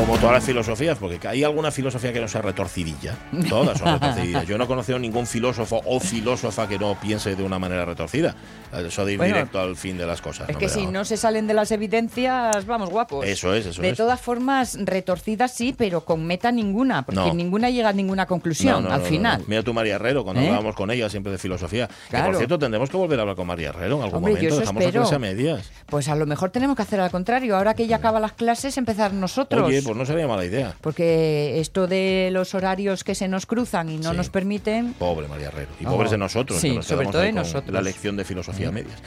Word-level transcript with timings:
Como 0.00 0.16
todas 0.16 0.32
las 0.32 0.44
filosofías, 0.44 0.96
porque 0.98 1.28
hay 1.28 1.44
alguna 1.44 1.70
filosofía 1.70 2.10
que 2.12 2.20
no 2.20 2.26
sea 2.26 2.40
retorcidilla. 2.40 3.16
Todas 3.50 3.78
son 3.78 3.92
retorcidillas. 4.00 4.46
Yo 4.46 4.56
no 4.56 4.64
he 4.64 4.66
conocido 4.66 4.98
ningún 4.98 5.26
filósofo 5.26 5.82
o 5.84 6.00
filósofa 6.00 6.66
que 6.66 6.78
no 6.78 6.96
piense 6.98 7.36
de 7.36 7.42
una 7.44 7.58
manera 7.58 7.84
retorcida. 7.84 8.34
Eso 8.72 9.04
de 9.04 9.12
ir 9.12 9.18
Bueno, 9.18 9.34
directo 9.34 9.60
al 9.60 9.76
fin 9.76 9.98
de 9.98 10.06
las 10.06 10.22
cosas. 10.22 10.48
Es 10.48 10.54
no 10.54 10.58
que 10.58 10.68
si 10.70 10.86
no 10.86 11.04
se 11.04 11.16
salen 11.18 11.46
de 11.46 11.52
las 11.54 11.70
evidencias, 11.70 12.64
vamos 12.66 12.88
guapos. 12.88 13.26
Eso 13.26 13.54
es, 13.54 13.66
eso 13.66 13.82
de 13.82 13.90
es. 13.90 13.96
todas 13.96 14.18
formas, 14.20 14.78
retorcidas 14.80 15.52
sí, 15.52 15.74
pero 15.76 16.00
con 16.04 16.26
meta 16.26 16.50
ninguna, 16.50 17.02
porque 17.04 17.20
No. 17.20 17.34
ninguna 17.34 17.68
llega 17.68 17.90
a 17.90 17.92
ninguna 17.92 18.26
conclusión 18.26 18.84
No, 18.84 18.92
al 18.92 19.02
final. 19.02 19.44
Mira 19.48 19.62
tú, 19.62 19.74
María 19.74 19.96
Herrero, 19.96 20.24
cuando 20.24 20.40
¿Eh? 20.40 20.46
hablábamos 20.46 20.74
con 20.76 20.90
ella 20.90 21.10
siempre 21.10 21.30
de 21.30 21.38
filosofía. 21.38 21.86
Que 21.88 21.94
Claro. 22.10 22.26
por 22.28 22.36
cierto, 22.36 22.58
tendremos 22.58 22.88
que 22.88 22.96
volver 22.96 23.18
a 23.18 23.22
hablar 23.22 23.36
con 23.36 23.46
María 23.46 23.68
Herrero 23.68 23.96
en 23.98 24.02
algún 24.04 24.16
Hombre, 24.18 24.32
momento. 24.34 24.60
Dejamos 24.60 25.12
a 25.12 25.18
medias. 25.18 25.70
Pues 25.86 26.08
a 26.08 26.14
lo 26.14 26.24
mejor 26.26 26.50
tenemos 26.50 26.74
que 26.74 26.82
hacer 26.82 27.00
al 27.00 27.10
contrario. 27.10 27.56
Ahora 27.56 27.74
que 27.74 27.86
ya 27.86 27.96
acaba 27.96 28.18
las 28.18 28.32
clases, 28.32 28.78
empezar 28.78 29.12
nosotros. 29.12 29.62
Oye, 29.68 29.82
pues 29.90 29.98
no 29.98 30.06
sería 30.06 30.26
mala 30.28 30.44
idea. 30.44 30.74
Porque 30.80 31.58
esto 31.60 31.86
de 31.86 32.30
los 32.32 32.54
horarios 32.54 33.02
que 33.04 33.14
se 33.14 33.28
nos 33.28 33.46
cruzan 33.46 33.90
y 33.90 33.96
no 33.98 34.10
Sí. 34.12 34.16
nos 34.16 34.30
permiten. 34.30 34.92
Pobre 34.94 35.26
María 35.28 35.48
Herrero. 35.48 35.70
Y 35.80 35.86
Oh. 35.86 35.90
pobres 35.90 36.10
de 36.10 36.18
nosotros, 36.18 36.60
Sí, 36.60 36.70
que 36.70 36.74
nos 36.76 36.86
sobre 36.86 37.06
todo 37.08 37.22
de 37.22 37.32
nosotros. 37.32 37.72
la 37.72 37.82
lección 37.82 38.16
de 38.16 38.24
filosofía 38.24 38.68
a 38.68 38.72
medias. 38.72 38.98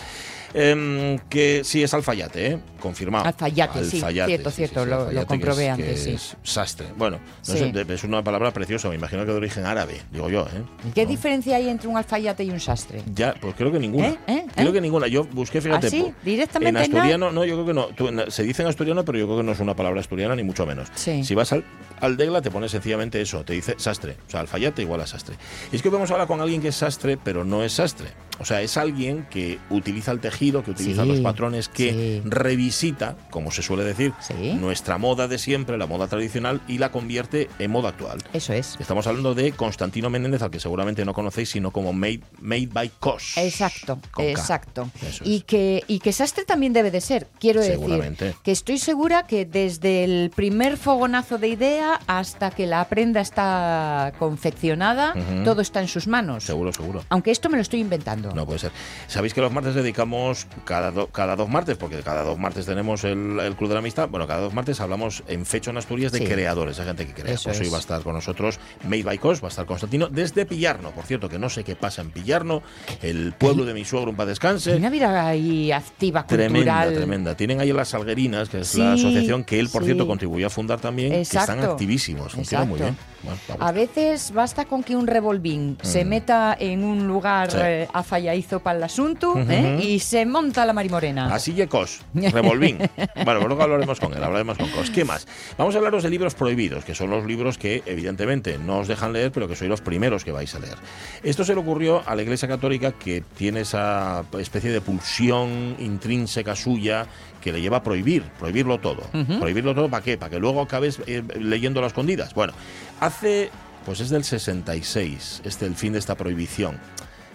Em, 0.54 1.18
que 1.30 1.64
sí 1.64 1.82
es 1.84 1.94
Alfayate, 1.94 2.48
¿eh? 2.48 2.60
Confirmado. 2.80 3.26
Alfayate, 3.26 3.84
sí, 3.86 4.02
cierto, 4.02 4.52
cierto, 4.52 4.86
lo- 4.86 5.02
Alfayate, 5.02 5.26
comprobé 5.26 5.66
es- 5.66 5.72
antes, 5.72 6.04
sí. 6.04 6.10
es 6.12 6.38
sastre. 6.44 6.88
Bueno, 6.96 7.20
no 7.48 7.94
es 7.94 8.04
una 8.04 8.24
palabra 8.24 8.52
preciosa, 8.52 8.90
me 8.90 8.96
imagino 8.96 9.26
que 9.26 9.32
de 9.32 9.38
origen 9.38 9.66
árabe, 9.66 10.02
digo 10.12 10.30
yo, 10.30 10.42
¿eh? 10.42 10.62
¿Qué 10.94 11.04
¿No? 11.06 11.10
diferencia 11.10 11.56
hay 11.58 11.70
entre 11.70 11.88
un 11.88 11.98
alfayate 11.98 12.44
y 12.44 12.52
un 12.52 12.60
sastre? 12.60 13.02
Ya, 13.16 13.34
pues 13.40 13.56
creo 13.56 13.72
que 13.72 13.80
ninguna. 13.80 14.10
¿Eh? 14.10 14.18
¿Eh? 14.28 14.46
Creo 14.56 14.72
que 14.74 14.82
ninguna. 14.82 15.08
Yo 15.08 15.24
busqué, 15.24 15.60
fíjate. 15.62 15.88
¿Ah, 15.88 15.90
sí? 15.90 16.02
po- 16.04 16.14
¿Directamente 16.24 16.70
En 16.70 16.74
no? 16.76 16.98
asturiano, 16.98 17.32
no, 17.32 17.46
yo 17.46 17.56
creo 17.56 17.66
que 17.66 17.74
no. 17.74 17.86
Tú, 17.88 18.10
se 18.32 18.44
dice 18.44 18.62
en 18.62 18.68
asturiano, 18.68 19.04
pero 19.06 19.18
yo 19.18 19.26
creo 19.26 19.38
que 19.38 19.44
no 19.44 19.52
es 19.54 19.60
una 19.60 19.76
palabra 19.76 20.00
asturiana, 20.02 20.36
ni 20.36 20.44
mucho 20.44 20.66
menos. 20.66 20.90
Si 20.96 21.34
vas 21.36 21.52
al, 21.54 21.64
al 22.00 22.16
Degla, 22.18 22.42
te 22.42 22.52
pone 22.52 22.70
sencillamente 22.70 23.20
eso, 23.22 23.44
te 23.44 23.54
dice 23.54 23.76
sastre. 23.78 24.18
O 24.28 24.30
sea, 24.32 24.42
alfayate 24.42 24.82
igual 24.82 25.02
a 25.02 25.08
sastre. 25.08 25.36
Y 25.72 25.78
es 25.78 25.82
que 25.82 25.90
vamos 25.90 26.12
a 26.12 26.14
hablar 26.14 26.28
con 26.28 26.42
alguien 26.42 26.62
que 26.62 26.68
es 26.68 26.76
sastre, 26.76 27.18
pero 27.18 27.44
no 27.44 27.64
es 27.64 27.74
sastre. 27.74 28.10
O 28.40 28.46
sea, 28.46 28.62
es 28.62 28.78
alguien 28.78 29.26
que 29.30 29.60
utiliza 29.70 30.12
el 30.12 30.20
tejido, 30.20 30.64
que 30.64 30.72
utiliza 30.72 31.04
Sí, 31.04 31.08
los 31.10 31.20
patrones, 31.22 31.70
que 31.70 32.22
sí. 32.24 32.30
revisita, 32.30 33.16
como 33.30 33.52
se 33.52 33.62
suele 33.62 33.84
decir, 33.84 34.12
Sí. 34.20 34.54
nuestra 34.60 34.98
moda 34.98 35.28
de 35.28 35.38
siempre, 35.38 35.78
la 35.78 35.86
moda 35.86 36.08
tradicional, 36.08 36.62
y 36.68 36.78
la 36.80 36.92
convierte 36.92 37.50
en 37.60 37.72
moda 37.72 37.90
actual. 37.90 38.20
Eso 38.34 38.54
es. 38.54 38.76
Estamos 38.80 39.06
hablando 39.08 39.36
de 39.36 39.52
Constantino 39.52 40.10
Menéndez, 40.10 40.42
al 40.42 40.52
que 40.52 40.60
seguramente 40.60 41.06
no 41.06 41.14
conocéis, 41.14 41.50
sino 41.50 41.72
como 41.72 41.94
Made, 41.94 42.22
made 42.42 42.68
by 42.72 42.90
Cos. 43.00 43.38
Exacto, 43.38 44.00
exacto. 44.18 44.90
Y 45.24 45.42
que, 45.42 45.84
y 45.88 46.00
que 46.00 46.12
sastre 46.12 46.44
también 46.46 46.74
debe 46.74 46.92
de 46.92 47.02
ser, 47.02 47.28
quiero 47.40 47.62
Seguramente. 47.62 48.26
decir. 48.26 48.40
Que 48.44 48.52
estoy 48.52 48.78
segura 48.80 49.28
que 49.28 49.46
desde 49.46 50.04
el 50.04 50.32
primer 50.36 50.78
fogonazo 50.78 51.38
de 51.38 51.50
idea 51.50 52.00
hasta 52.08 52.50
que 52.52 52.66
la 52.68 52.88
prenda 52.90 53.22
está 53.22 54.14
confeccionada, 54.20 55.14
todo 55.46 55.62
está 55.62 55.82
en 55.82 55.88
sus 55.88 56.08
manos. 56.08 56.44
Seguro, 56.44 56.74
seguro. 56.74 57.04
Aunque 57.10 57.32
esto 57.32 57.50
me 57.50 57.58
lo 57.58 57.62
estoy 57.62 57.80
inventando. 57.80 58.23
No 58.34 58.46
puede 58.46 58.60
ser. 58.60 58.72
Sabéis 59.08 59.34
que 59.34 59.42
los 59.42 59.52
martes 59.52 59.76
dedicamos 59.76 60.48
cada, 60.66 60.92
do- 60.92 61.08
cada 61.08 61.36
dos 61.36 61.50
martes, 61.50 61.78
porque 61.78 62.00
cada 62.02 62.24
dos 62.24 62.38
martes 62.40 62.66
tenemos 62.66 63.04
el, 63.04 63.40
el 63.40 63.56
Club 63.56 63.70
de 63.70 63.74
la 63.76 63.80
Amistad. 63.80 64.08
Bueno, 64.10 64.28
cada 64.28 64.42
dos 64.42 64.54
martes 64.54 64.80
hablamos 64.80 65.24
en 65.28 65.46
Fecho 65.46 65.72
en 65.72 65.78
Asturias 65.78 66.12
de 66.12 66.20
Sí. 66.20 66.26
creadores, 66.26 66.78
de 66.78 66.84
gente 66.84 67.06
que 67.08 67.14
crea. 67.14 67.34
Eso 67.34 67.50
Pues 67.50 67.60
hoy 67.62 67.70
va 67.70 67.78
a 67.78 67.80
estar 67.82 68.02
con 68.04 68.14
nosotros 68.14 68.60
Made 68.88 69.04
by 69.04 69.18
Cos, 69.18 69.42
va 69.44 69.48
a 69.48 69.50
estar 69.50 69.66
Constantino 69.66 70.08
desde 70.08 70.46
Pillarno. 70.46 70.92
Por 70.92 71.06
cierto, 71.06 71.28
que 71.30 71.40
no 71.40 71.50
sé 71.50 71.64
qué 71.64 71.76
pasa 71.76 72.02
en 72.02 72.12
Pillarno, 72.12 72.62
el 73.02 73.34
pueblo 73.34 73.66
de 73.66 73.74
mi 73.74 73.84
suegro, 73.86 74.12
un 74.12 74.16
paz 74.16 74.28
descanse. 74.28 74.76
Una 74.76 74.90
vida 74.90 75.26
ahí 75.28 75.72
activa, 75.72 76.26
Tremenda, 76.26 76.58
cultural. 76.84 76.94
tremenda. 76.96 77.36
Tienen 77.36 77.60
ahí 77.60 77.72
las 77.74 77.90
Salguerinas, 77.90 78.50
que 78.50 78.60
es 78.62 78.68
Sí, 78.68 78.80
la 78.80 78.94
asociación 78.94 79.44
que 79.44 79.60
él, 79.60 79.70
por 79.70 79.82
sí. 79.82 79.88
cierto, 79.88 80.08
contribuyó 80.08 80.48
a 80.48 80.50
fundar 80.50 80.80
también, 80.80 81.12
que 81.12 81.22
están 81.22 81.44
Exacto. 81.44 81.72
activísimos. 81.72 82.34
Funciona 82.34 82.66
muy 82.66 82.80
bien. 82.80 82.90
Exacto. 82.90 83.14
Bueno, 83.24 83.66
A 83.66 83.72
veces 83.72 84.32
basta 84.34 84.66
con 84.66 84.84
que 84.84 84.96
un 84.98 85.08
revolvín 85.08 85.78
se 85.82 86.04
Mm. 86.04 86.08
meta 86.10 86.58
en 86.60 86.84
un 86.84 87.08
lugar 87.08 87.50
eh, 87.56 87.88
afalladizo 88.14 88.60
para 88.60 88.78
el 88.78 88.84
asunto. 88.84 89.34
¿eh? 89.50 89.80
y 89.84 90.00
se 90.00 90.26
monta 90.26 90.66
la 90.66 90.74
marimorena. 90.74 91.34
Así 91.34 91.54
que 91.54 91.68
Cos, 91.68 92.02
Revolvín. 92.14 92.78
bueno, 92.78 93.40
pues 93.40 93.48
luego 93.48 93.64
hablaremos 93.64 94.00
con 94.00 94.14
él, 94.14 94.24
hablaremos 94.24 94.58
con 94.58 94.70
Cos. 94.70 94.92
¿Qué 94.92 95.04
más? 95.04 95.28
Vamos 95.58 95.74
a 95.74 95.80
hablaros 95.80 96.04
de 96.04 96.10
libros 96.12 96.36
prohibidos, 96.36 96.86
que 96.86 96.94
son 96.94 97.10
los 97.10 97.26
libros 97.26 97.58
que 97.58 97.82
evidentemente 97.88 98.60
no 98.60 98.80
os 98.80 98.88
dejan 98.88 99.14
leer, 99.14 99.32
pero 99.32 99.48
que 99.48 99.56
sois 99.56 99.70
los 99.70 99.82
primeros 99.82 100.24
que 100.24 100.32
vais 100.32 100.54
a 100.54 100.60
leer. 100.60 100.76
Esto 101.24 101.44
se 101.44 101.56
le 101.56 101.62
ocurrió 101.62 102.04
a 102.06 102.16
la 102.16 102.22
Iglesia 102.22 102.48
Católica 102.48 102.92
que 102.92 103.22
tiene 103.36 103.62
esa 103.62 104.24
especie 104.38 104.72
de 104.72 104.82
pulsión 104.82 105.76
intrínseca 105.80 106.56
suya 106.56 107.08
que 107.42 107.52
le 107.52 107.62
lleva 107.62 107.78
a 107.78 107.84
prohibir, 107.84 108.24
prohibirlo 108.38 108.80
todo. 108.80 109.02
¿Prohibirlo 109.40 109.74
todo 109.74 109.90
para 109.90 110.04
qué? 110.04 110.18
¿Para 110.18 110.30
que 110.30 110.40
luego 110.40 110.62
acabes 110.62 111.02
eh, 111.08 111.24
leyéndolo 111.40 111.86
a 111.86 111.88
escondidas? 111.88 112.34
Bueno, 112.36 112.54
hace, 113.00 113.50
pues 113.86 114.00
es 114.02 114.10
del 114.10 114.24
66, 114.24 115.42
este 115.44 115.66
el 115.66 115.76
fin 115.76 115.94
de 115.94 116.00
esta 116.00 116.16
prohibición 116.16 116.80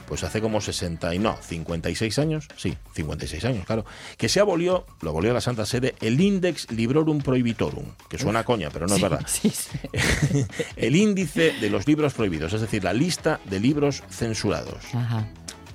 pues 0.09 0.25
hace 0.25 0.41
como 0.41 0.61
60 0.61 1.15
y 1.15 1.19
no, 1.19 1.37
56 1.37 2.19
años, 2.19 2.49
sí, 2.57 2.77
56 2.95 3.45
años, 3.45 3.67
claro, 3.67 3.85
que 4.17 4.29
se 4.29 4.41
abolió, 4.41 4.87
lo 5.03 5.11
abolió 5.11 5.35
la 5.35 5.41
Santa 5.41 5.67
Sede, 5.67 5.95
el 6.01 6.21
Index 6.21 6.71
Librorum 6.71 7.21
Prohibitorum, 7.21 7.85
que 8.09 8.19
suena 8.19 8.41
a 8.41 8.45
coña, 8.45 8.71
pero 8.71 8.87
no 8.87 8.97
es 8.97 9.03
verdad. 9.03 9.21
Sí, 9.27 9.51
sí. 9.51 9.79
El 10.77 10.97
índice 10.97 11.53
de 11.61 11.71
los 11.71 11.87
libros 11.87 12.15
prohibidos, 12.15 12.53
es 12.53 12.61
decir, 12.61 12.83
la 12.85 12.93
lista 12.93 13.41
de 13.45 13.61
libros 13.61 14.03
censurados. 14.09 14.95
Ajá. 14.95 15.27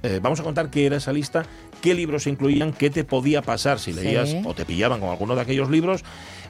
Eh, 0.02 0.20
vamos 0.22 0.40
a 0.40 0.44
contar 0.44 0.70
qué 0.70 0.86
era 0.86 0.98
esa 0.98 1.14
lista, 1.14 1.46
qué 1.84 1.94
libros 1.94 2.24
se 2.24 2.30
incluían, 2.30 2.72
qué 2.72 2.90
te 2.90 3.04
podía 3.04 3.42
pasar 3.42 3.78
si 3.78 3.92
Sí. 3.94 4.00
leías 4.02 4.34
o 4.46 4.54
te 4.56 4.64
pillaban 4.66 5.02
con 5.02 5.10
alguno 5.10 5.36
de 5.36 5.42
aquellos 5.42 5.70
libros 5.70 6.02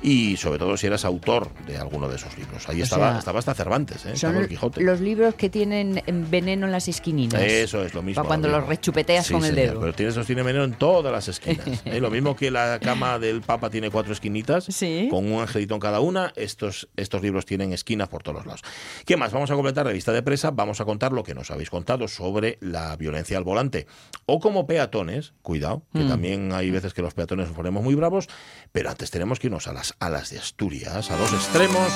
y 0.03 0.37
sobre 0.37 0.59
todo 0.59 0.77
si 0.77 0.85
eras 0.85 1.05
autor 1.05 1.49
de 1.65 1.77
alguno 1.77 2.07
de 2.07 2.17
esos 2.17 2.37
libros. 2.37 2.69
Ahí 2.69 2.81
O 2.81 2.83
estaba, 2.83 3.09
sea, 3.11 3.19
estaba 3.19 3.39
hasta 3.39 3.53
Cervantes, 3.55 4.05
¿eh? 4.05 4.11
estaba 4.13 4.33
Son 4.33 4.43
el 4.43 4.47
Quijote. 4.47 4.81
los 4.83 4.99
libros 5.01 5.33
que 5.33 5.49
tienen 5.49 6.03
veneno 6.29 6.67
en 6.67 6.71
las 6.71 6.87
esquininas. 6.87 7.41
Eso 7.41 7.83
es 7.83 7.95
lo 7.95 8.03
mismo. 8.03 8.21
Pa' 8.21 8.27
cuando 8.27 8.47
lo 8.47 8.59
los 8.59 8.67
rechupeteas 8.67 9.25
Sí, 9.25 9.33
con 9.33 9.43
el 9.43 9.55
dedo. 9.55 9.79
Pero 9.79 9.93
tienes, 9.93 10.23
tiene 10.27 10.43
veneno 10.43 10.65
en 10.65 10.73
todas 10.73 11.11
las 11.11 11.27
esquinas. 11.29 11.65
¿eh? 11.85 11.99
Lo 11.99 12.11
mismo 12.11 12.35
que 12.35 12.51
la 12.51 12.79
cama 12.79 13.17
del 13.17 13.41
Papa 13.41 13.71
tiene 13.71 13.89
cuatro 13.89 14.13
esquinitas, 14.13 14.65
Sí. 14.65 15.07
con 15.09 15.31
un 15.31 15.41
angelito 15.41 15.73
en 15.73 15.79
cada 15.81 15.99
una, 15.99 16.31
estos, 16.35 16.89
estos 16.95 17.23
libros 17.23 17.45
tienen 17.47 17.73
esquinas 17.73 18.07
por 18.09 18.21
todos 18.21 18.35
los 18.37 18.45
lados. 18.45 18.61
¿Qué 19.05 19.17
más? 19.17 19.31
Vamos 19.31 19.49
a 19.49 19.55
completar 19.55 19.85
revista 19.87 20.11
de 20.11 20.21
presa, 20.21 20.51
vamos 20.51 20.79
a 20.79 20.85
contar 20.85 21.11
lo 21.11 21.23
que 21.23 21.33
nos 21.33 21.49
habéis 21.49 21.69
contado 21.71 22.07
sobre 22.07 22.57
la 22.61 22.95
violencia 22.97 23.37
al 23.37 23.43
volante. 23.45 23.87
O 24.25 24.39
como 24.41 24.67
peatones, 24.67 25.22
cuidado, 25.41 25.83
que 25.93 25.99
Mm. 26.03 26.09
también 26.09 26.51
hay 26.53 26.69
veces 26.71 26.93
que 26.93 27.01
los 27.01 27.13
peatones 27.13 27.47
nos 27.47 27.55
ponemos 27.55 27.83
muy 27.83 27.95
bravos, 27.95 28.27
pero 28.71 28.89
antes 28.89 29.09
tenemos 29.11 29.39
que 29.39 29.47
irnos 29.47 29.67
a 29.67 29.73
las 29.73 29.95
alas 29.99 30.29
de 30.29 30.39
Asturias, 30.39 31.09
a 31.11 31.17
los 31.17 31.31
extremos. 31.33 31.91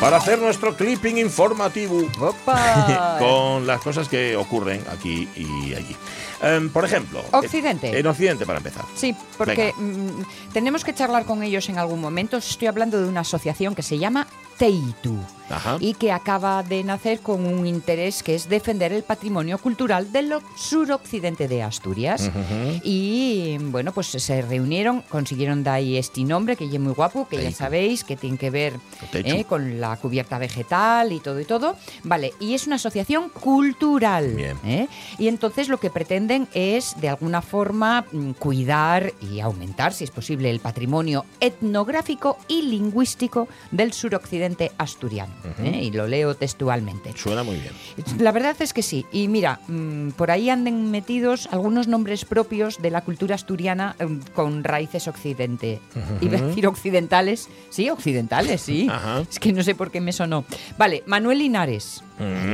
Para 0.00 0.16
hacer 0.16 0.38
nuestro 0.38 0.74
clipping 0.76 1.18
informativo 1.18 2.00
¡Opa! 2.18 3.16
con 3.18 3.66
las 3.66 3.82
cosas 3.82 4.08
que 4.08 4.34
ocurren 4.34 4.82
aquí 4.90 5.28
y 5.36 5.74
allí. 5.74 5.94
Em, 6.42 6.70
por 6.70 6.86
ejemplo, 6.86 7.22
Occidente. 7.32 7.98
En 7.98 8.06
Occidente, 8.06 8.46
para 8.46 8.58
empezar. 8.58 8.86
Sí, 8.96 9.14
porque 9.36 9.74
mm, 9.76 10.22
tenemos 10.54 10.84
que 10.84 10.94
charlar 10.94 11.26
con 11.26 11.42
ellos 11.42 11.68
en 11.68 11.78
algún 11.78 12.00
momento. 12.00 12.38
Estoy 12.38 12.68
hablando 12.68 12.98
de 12.98 13.06
una 13.08 13.20
asociación 13.20 13.74
que 13.74 13.82
se 13.82 13.98
llama 13.98 14.26
Teitu 14.60 15.16
Ajá. 15.48 15.78
y 15.80 15.94
que 15.94 16.12
acaba 16.12 16.62
de 16.62 16.84
nacer 16.84 17.20
con 17.20 17.46
un 17.46 17.66
interés 17.66 18.22
que 18.22 18.34
es 18.34 18.48
defender 18.48 18.92
el 18.92 19.02
patrimonio 19.02 19.56
cultural 19.56 20.12
del 20.12 20.34
suroccidente 20.54 21.48
de 21.48 21.62
Asturias. 21.62 22.28
Ujú. 22.28 22.80
Y 22.84 23.56
bueno, 23.58 23.92
pues 23.92 24.08
se 24.08 24.42
reunieron, 24.42 25.00
consiguieron 25.08 25.64
de 25.64 25.70
ahí 25.70 25.96
este 25.96 26.22
nombre 26.24 26.56
que 26.56 26.66
es 26.66 26.78
muy 26.78 26.92
guapo, 26.92 27.26
que 27.26 27.42
ya 27.42 27.50
sabéis 27.52 28.04
que 28.04 28.16
tiene 28.16 28.36
que 28.36 28.50
ver 28.50 28.74
eh, 29.14 29.44
con 29.44 29.80
la 29.80 29.96
cubierta 29.96 30.38
vegetal 30.38 31.10
y 31.10 31.20
todo 31.20 31.40
y 31.40 31.46
todo. 31.46 31.74
Vale, 32.04 32.34
y 32.38 32.52
es 32.52 32.66
una 32.66 32.76
asociación 32.76 33.30
cultural. 33.30 34.34
Bien. 34.34 34.58
¿eh? 34.64 34.88
Y 35.18 35.28
entonces 35.28 35.68
lo 35.68 35.80
que 35.80 35.88
pretenden 35.88 36.48
es 36.52 37.00
de 37.00 37.08
alguna 37.08 37.40
forma 37.40 38.04
mm, 38.12 38.32
cuidar 38.32 39.14
y 39.22 39.40
aumentar, 39.40 39.94
si 39.94 40.04
es 40.04 40.10
posible, 40.10 40.50
el 40.50 40.60
patrimonio 40.60 41.24
etnográfico 41.40 42.36
y 42.46 42.62
lingüístico 42.62 43.48
del 43.70 43.94
suroccidente 43.94 44.49
asturiano. 44.78 45.32
¿eh? 45.62 45.80
y 45.82 45.90
lo 45.90 46.06
leo 46.06 46.34
textualmente. 46.34 47.12
Suena 47.16 47.42
muy 47.42 47.56
bien. 47.56 47.72
La 48.18 48.32
verdad 48.32 48.56
es 48.60 48.72
que 48.72 48.82
sí. 48.82 49.06
Y 49.12 49.28
mira, 49.28 49.60
mm, 49.68 50.10
por 50.10 50.30
ahí 50.30 50.50
anden 50.50 50.90
metidos 50.90 51.48
algunos 51.50 51.88
nombres 51.88 52.24
propios 52.24 52.80
de 52.80 52.90
la 52.90 53.02
cultura 53.02 53.34
asturiana 53.34 53.96
mm, 53.98 54.32
con 54.34 54.64
raíces 54.64 55.08
occidente. 55.08 55.80
Iba 56.20 56.38
a 56.38 56.42
decir 56.42 56.66
occidentales. 56.66 57.48
Sí, 57.70 57.88
occidentales, 57.90 58.60
sí. 58.60 58.88
Es 59.30 59.38
que 59.38 59.52
no 59.52 59.62
sé 59.62 59.74
por 59.74 59.90
qué 59.90 60.00
me 60.00 60.12
sonó. 60.12 60.44
Vale, 60.78 61.02
Manuel 61.06 61.38
Linares, 61.38 62.02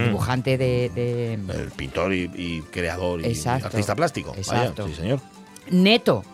dibujante 0.04 0.58
de, 0.58 0.90
de 0.94 1.34
El 1.34 1.70
pintor 1.76 2.12
y, 2.14 2.30
y 2.34 2.62
creador 2.70 3.20
y 3.20 3.26
Exacto. 3.26 3.66
artista 3.68 3.94
plástico. 3.94 4.34
Exacto. 4.36 4.84
Vaya, 4.84 4.94
sí, 4.94 5.00
señor. 5.02 5.20
Neto. 5.70 6.24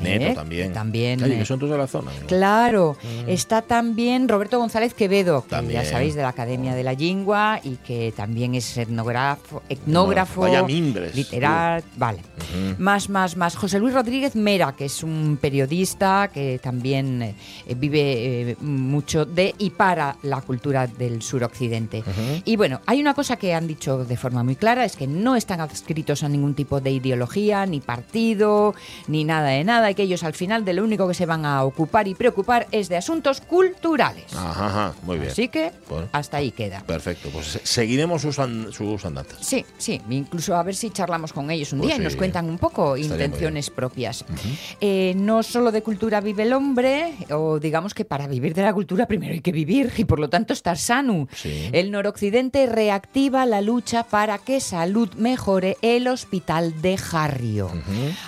Neto 0.00 0.24
¿eh? 0.26 0.34
también. 0.34 0.72
También. 0.72 1.24
Eh, 1.24 1.44
son 1.44 1.58
todos 1.58 1.72
de 1.72 1.78
la 1.78 1.86
zona. 1.86 2.10
¿no? 2.20 2.26
Claro, 2.26 2.96
está 3.26 3.62
también 3.62 4.28
Roberto 4.28 4.58
González 4.58 4.94
Quevedo, 4.94 5.42
que 5.44 5.50
También. 5.50 5.82
ya 5.82 5.88
sabéis 5.88 6.14
de 6.14 6.22
la 6.22 6.28
Academia 6.28 6.74
de 6.74 6.82
la 6.82 6.92
Lingua 6.92 7.60
y 7.62 7.76
que 7.76 8.12
también 8.16 8.54
es 8.54 8.76
etnógrafo, 8.76 9.62
etnógrafo 9.68 10.42
Vaya 10.42 10.62
mimbres. 10.62 11.14
literal, 11.14 11.82
vale. 11.96 12.20
Más, 12.78 13.08
más, 13.10 13.36
más. 13.36 13.56
José 13.56 13.78
Luis 13.78 13.94
Rodríguez 13.94 14.34
Mera, 14.36 14.74
que 14.76 14.86
es 14.86 15.02
un 15.02 15.38
periodista 15.40 16.30
que 16.32 16.58
también 16.62 17.22
eh, 17.22 17.34
vive 17.76 18.50
eh, 18.50 18.56
mucho 18.60 19.24
de 19.24 19.54
y 19.58 19.70
para 19.70 20.16
la 20.22 20.40
cultura 20.40 20.86
del 20.86 21.22
suroccidente. 21.22 21.98
Ujú. 22.00 22.42
Y 22.44 22.56
bueno, 22.56 22.80
hay 22.86 23.00
una 23.00 23.14
cosa 23.14 23.36
que 23.36 23.54
han 23.54 23.66
dicho 23.66 24.04
de 24.04 24.16
forma 24.16 24.42
muy 24.42 24.56
clara, 24.56 24.84
es 24.84 24.96
que 24.96 25.06
no 25.06 25.36
están 25.36 25.60
adscritos 25.60 26.22
a 26.22 26.28
ningún 26.28 26.54
tipo 26.54 26.80
de 26.80 26.90
ideología, 26.90 27.66
ni 27.66 27.80
partido, 27.80 28.74
ni 29.08 29.24
nada 29.24 29.48
de 29.48 29.64
nada, 29.64 29.75
y 29.90 29.94
que 29.94 30.02
ellos 30.02 30.22
al 30.24 30.34
final 30.34 30.64
de 30.64 30.72
lo 30.74 30.82
único 30.84 31.06
que 31.08 31.14
se 31.14 31.26
van 31.26 31.44
a 31.44 31.62
ocupar 31.64 32.08
y 32.08 32.14
preocupar 32.14 32.66
es 32.72 32.88
de 32.88 32.96
asuntos 32.96 33.40
culturales. 33.40 34.24
Ajá, 34.34 34.66
ajá, 34.66 34.94
muy 35.02 35.18
bien. 35.18 35.30
Así 35.30 35.48
que 35.48 35.72
Bueno. 35.88 36.08
hasta 36.12 36.38
ahí 36.38 36.50
queda. 36.50 36.80
Perfecto, 36.86 37.28
pues 37.32 37.46
se- 37.46 37.66
seguiremos 37.66 38.22
sus, 38.22 38.38
an- 38.38 38.72
sus 38.72 39.04
andanzas. 39.04 39.38
Sí, 39.46 39.64
sí, 39.78 40.00
incluso 40.10 40.56
a 40.56 40.62
ver 40.62 40.74
si 40.74 40.90
charlamos 40.90 41.32
con 41.32 41.50
ellos 41.50 41.72
un 41.72 41.80
Pues 41.80 41.88
día 41.90 41.96
y 42.00 42.04
nos 42.04 42.16
cuentan 42.16 42.48
un 42.48 42.58
poco 42.58 42.96
intenciones 42.96 43.70
propias. 43.70 44.24
Eh, 44.80 45.12
no 45.16 45.42
solo 45.42 45.70
de 45.72 45.82
cultura 45.82 46.20
vive 46.20 46.44
el 46.44 46.52
hombre, 46.52 47.14
o 47.30 47.58
digamos 47.58 47.92
que 47.94 48.04
para 48.04 48.26
vivir 48.26 48.54
de 48.54 48.62
la 48.62 48.72
cultura 48.72 49.06
primero 49.06 49.32
hay 49.34 49.40
que 49.40 49.52
vivir 49.52 49.92
y 49.96 50.04
por 50.04 50.18
lo 50.18 50.28
tanto 50.30 50.52
estar 50.52 50.78
sano. 50.78 51.28
Sí. 51.34 51.68
El 51.72 51.90
noroccidente 51.90 52.66
reactiva 52.66 53.44
la 53.46 53.60
lucha 53.60 54.04
para 54.04 54.38
que 54.38 54.60
salud 54.60 55.12
mejore 55.14 55.76
el 55.82 56.08
hospital 56.08 56.80
de 56.80 56.96
Jarrio. 56.96 57.70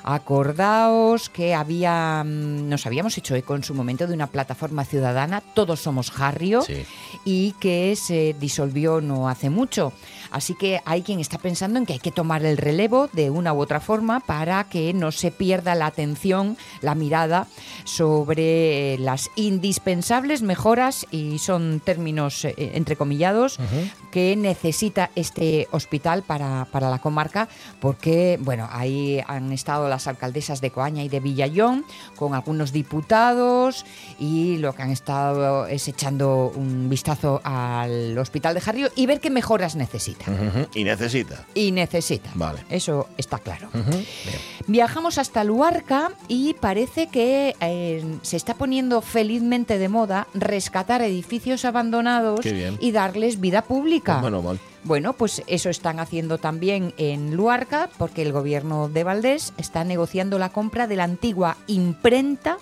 Acordaos 0.05 1.29
que 1.29 1.38
había, 1.55 2.23
mm, 2.25 2.69
nos 2.69 2.87
habíamos 2.87 3.17
hecho 3.19 3.35
eco 3.35 3.55
en 3.56 3.62
su 3.64 3.75
momento 3.75 4.06
de 4.06 4.14
una 4.14 4.26
plataforma 4.26 4.85
ciudadana, 4.85 5.40
Todos 5.40 5.81
Somos 5.81 6.11
Jarrio, 6.11 6.62
Sí. 6.62 6.85
y 7.25 7.52
que 7.61 7.94
se 7.96 8.35
disolvió 8.38 9.00
no 9.00 9.29
hace 9.29 9.50
mucho. 9.50 9.93
Así 10.31 10.55
que 10.55 10.81
hay 10.85 11.03
quien 11.03 11.21
está 11.21 11.39
pensando 11.39 11.79
en 11.79 11.87
que 11.87 11.95
hay 11.95 11.99
que 11.99 12.11
tomar 12.11 12.45
el 12.45 12.57
relevo 12.57 13.09
de 13.13 13.31
una 13.31 13.53
u 13.53 13.61
otra 13.61 13.81
forma 13.81 14.21
para 14.21 14.65
que 14.65 14.93
no 14.93 15.13
se 15.13 15.31
pierda 15.31 15.75
la 15.75 15.87
atención, 15.87 16.57
la 16.81 16.95
mirada 16.95 17.47
sobre 17.85 18.95
eh, 18.95 18.99
las 18.99 19.31
indispensables 19.37 20.43
mejoras, 20.43 21.07
y 21.11 21.39
son 21.39 21.81
términos 21.85 22.45
eh, 22.45 22.55
entrecomillados, 22.75 23.59
que 24.11 24.37
necesita 24.37 25.11
este 25.15 25.69
hospital 25.71 26.23
para, 26.23 26.67
para 26.71 26.91
la 26.91 26.99
comarca, 26.99 27.49
porque, 27.81 28.39
bueno, 28.41 28.69
ahí 28.71 29.23
han 29.27 29.53
estado 29.53 29.89
las 29.89 30.07
alcaldesas 30.07 30.61
de 30.61 30.71
Coaña 30.71 31.03
y 31.03 31.09
de 31.09 31.21
Villayón 31.21 31.85
con 32.17 32.35
algunos 32.35 32.73
diputados 32.73 33.85
y 34.19 34.59
lo 34.59 34.75
que 34.75 34.83
han 34.83 34.91
estado 34.91 35.67
es 35.67 35.89
echando 35.89 36.53
un 36.55 36.89
vistazo 36.89 37.41
al 37.45 38.17
hospital 38.19 38.55
de 38.55 38.61
Jarrio 38.61 38.89
y 38.97 39.07
ver 39.07 39.21
qué 39.21 39.31
mejoras 39.31 39.77
necesita. 39.77 40.18
Y 40.75 40.85
necesita. 40.85 41.44
Y 41.55 41.70
necesita. 41.73 42.31
Vale. 42.35 42.65
Eso 42.70 43.09
está 43.17 43.38
claro. 43.38 43.69
Viajamos 44.67 45.19
hasta 45.19 45.44
Luarca 45.44 46.12
y 46.29 46.55
parece 46.55 47.09
que 47.09 47.55
eh, 47.61 48.19
se 48.23 48.37
está 48.37 48.55
poniendo 48.55 49.00
felizmente 49.00 49.79
de 49.79 49.88
moda 49.88 50.26
rescatar 50.35 51.03
edificios 51.03 51.65
abandonados 51.65 52.41
y 52.44 52.91
darles 52.93 53.41
vida 53.41 53.62
pública. 53.62 54.15
Pues 54.15 54.23
bueno, 54.23 54.43
mal. 54.43 54.59
Bueno, 54.88 55.12
pues 55.12 55.43
eso 55.49 55.69
están 55.69 56.00
haciendo 56.00 56.38
también 56.38 56.94
en 56.96 57.37
Luarca, 57.37 57.90
porque 57.99 58.23
el 58.23 58.32
gobierno 58.32 58.88
de 58.88 59.05
Valdés 59.05 59.52
está 59.58 59.85
negociando 59.85 60.38
la 60.38 60.49
compra 60.49 60.87
de 60.87 60.96
la 60.96 61.05
antigua 61.05 61.58
imprenta 61.67 62.56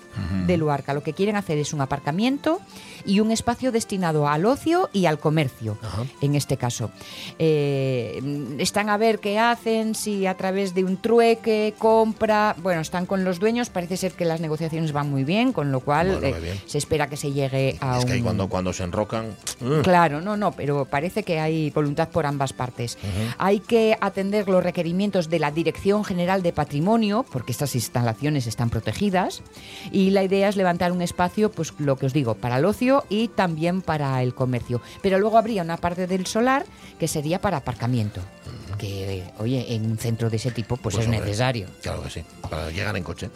de 0.45 0.57
Luarca. 0.57 0.93
Lo 0.93 1.05
que 1.05 1.13
quieren 1.13 1.37
hacer 1.37 1.57
es 1.57 1.73
un 1.73 1.83
aparcamiento 1.83 2.61
y 3.05 3.21
un 3.21 3.31
espacio 3.31 3.71
destinado 3.71 4.27
al 4.27 4.45
ocio 4.45 4.91
y 4.93 5.07
al 5.07 5.21
comercio, 5.21 5.79
en 6.21 6.35
este 6.35 6.57
caso. 6.57 6.91
Eh, 7.39 8.21
están 8.59 8.89
a 8.89 8.97
ver 8.97 9.21
qué 9.21 9.39
hacen, 9.39 9.95
si 9.95 10.27
a 10.27 10.37
través 10.37 10.75
de 10.75 10.83
un 10.83 10.97
trueque, 10.97 11.75
compra. 11.79 12.57
Bueno, 12.61 12.81
están 12.81 13.07
con 13.07 13.23
los 13.23 13.39
dueños, 13.39 13.71
parece 13.71 13.97
ser 13.97 14.15
que 14.15 14.25
las 14.25 14.41
negociaciones 14.41 14.91
van 14.91 15.09
muy 15.09 15.23
bien, 15.23 15.53
con 15.53 15.71
lo 15.71 15.79
cual 15.79 16.19
Bueno, 16.21 16.39
eh, 16.39 16.61
se 16.67 16.79
espera 16.79 17.07
que 17.09 17.17
se 17.17 17.31
llegue 17.31 17.77
a 17.81 17.99
Es 17.99 18.03
un. 18.03 18.09
que 18.09 18.15
ahí 18.15 18.23
cuando, 18.23 18.49
cuando 18.49 18.73
se 18.73 18.83
enrocan. 18.83 19.37
Claro, 19.85 20.21
no, 20.21 20.37
no, 20.37 20.51
pero 20.51 20.87
parece 20.87 21.23
que 21.23 21.39
hay 21.39 21.71
voluntad 21.71 22.09
por 22.17 22.25
ambas 22.25 22.55
partes. 22.55 22.97
Hay 23.37 23.61
que 23.61 23.99
atender 24.01 24.49
los 24.49 24.65
requerimientos 24.65 25.29
de 25.29 25.39
la 25.39 25.51
Dirección 25.51 26.03
General 26.03 26.43
de 26.43 26.55
Patrimonio, 26.55 27.27
porque 27.31 27.53
estas 27.53 27.75
instalaciones 27.75 28.47
están 28.47 28.71
protegidas, 28.71 29.43
y 29.93 30.09
la 30.09 30.25
idea 30.25 30.49
es 30.49 30.57
levantar 30.57 30.93
un 30.93 31.03
espacio, 31.03 31.51
pues 31.51 31.75
lo 31.77 31.97
que 31.97 32.07
os 32.07 32.15
digo, 32.15 32.35
para 32.35 32.57
el 32.57 32.65
ocio 32.65 33.05
y 33.11 33.29
también 33.29 33.83
para 33.83 34.23
el 34.23 34.35
comercio. 34.35 34.81
Pero 35.03 35.19
luego 35.19 35.37
habría 35.37 35.61
una 35.61 35.77
parte 35.77 36.07
del 36.07 36.25
solar 36.25 36.65
que 36.99 37.07
sería 37.07 37.39
para 37.39 37.59
aparcamiento, 37.59 38.23
que, 38.79 39.25
oye, 39.39 39.75
en 39.75 39.87
un 39.91 39.99
centro 39.99 40.29
de 40.31 40.37
ese 40.37 40.51
tipo, 40.51 40.77
pues, 40.77 40.97
Pues, 40.97 41.07
es 41.07 41.13
hombre, 41.13 41.21
necesario. 41.21 41.67
Claro 41.83 42.03
que 42.03 42.11
sí, 42.11 42.25
para 42.49 42.71
llegar 42.71 42.97
en 42.97 43.03
coche. 43.03 43.31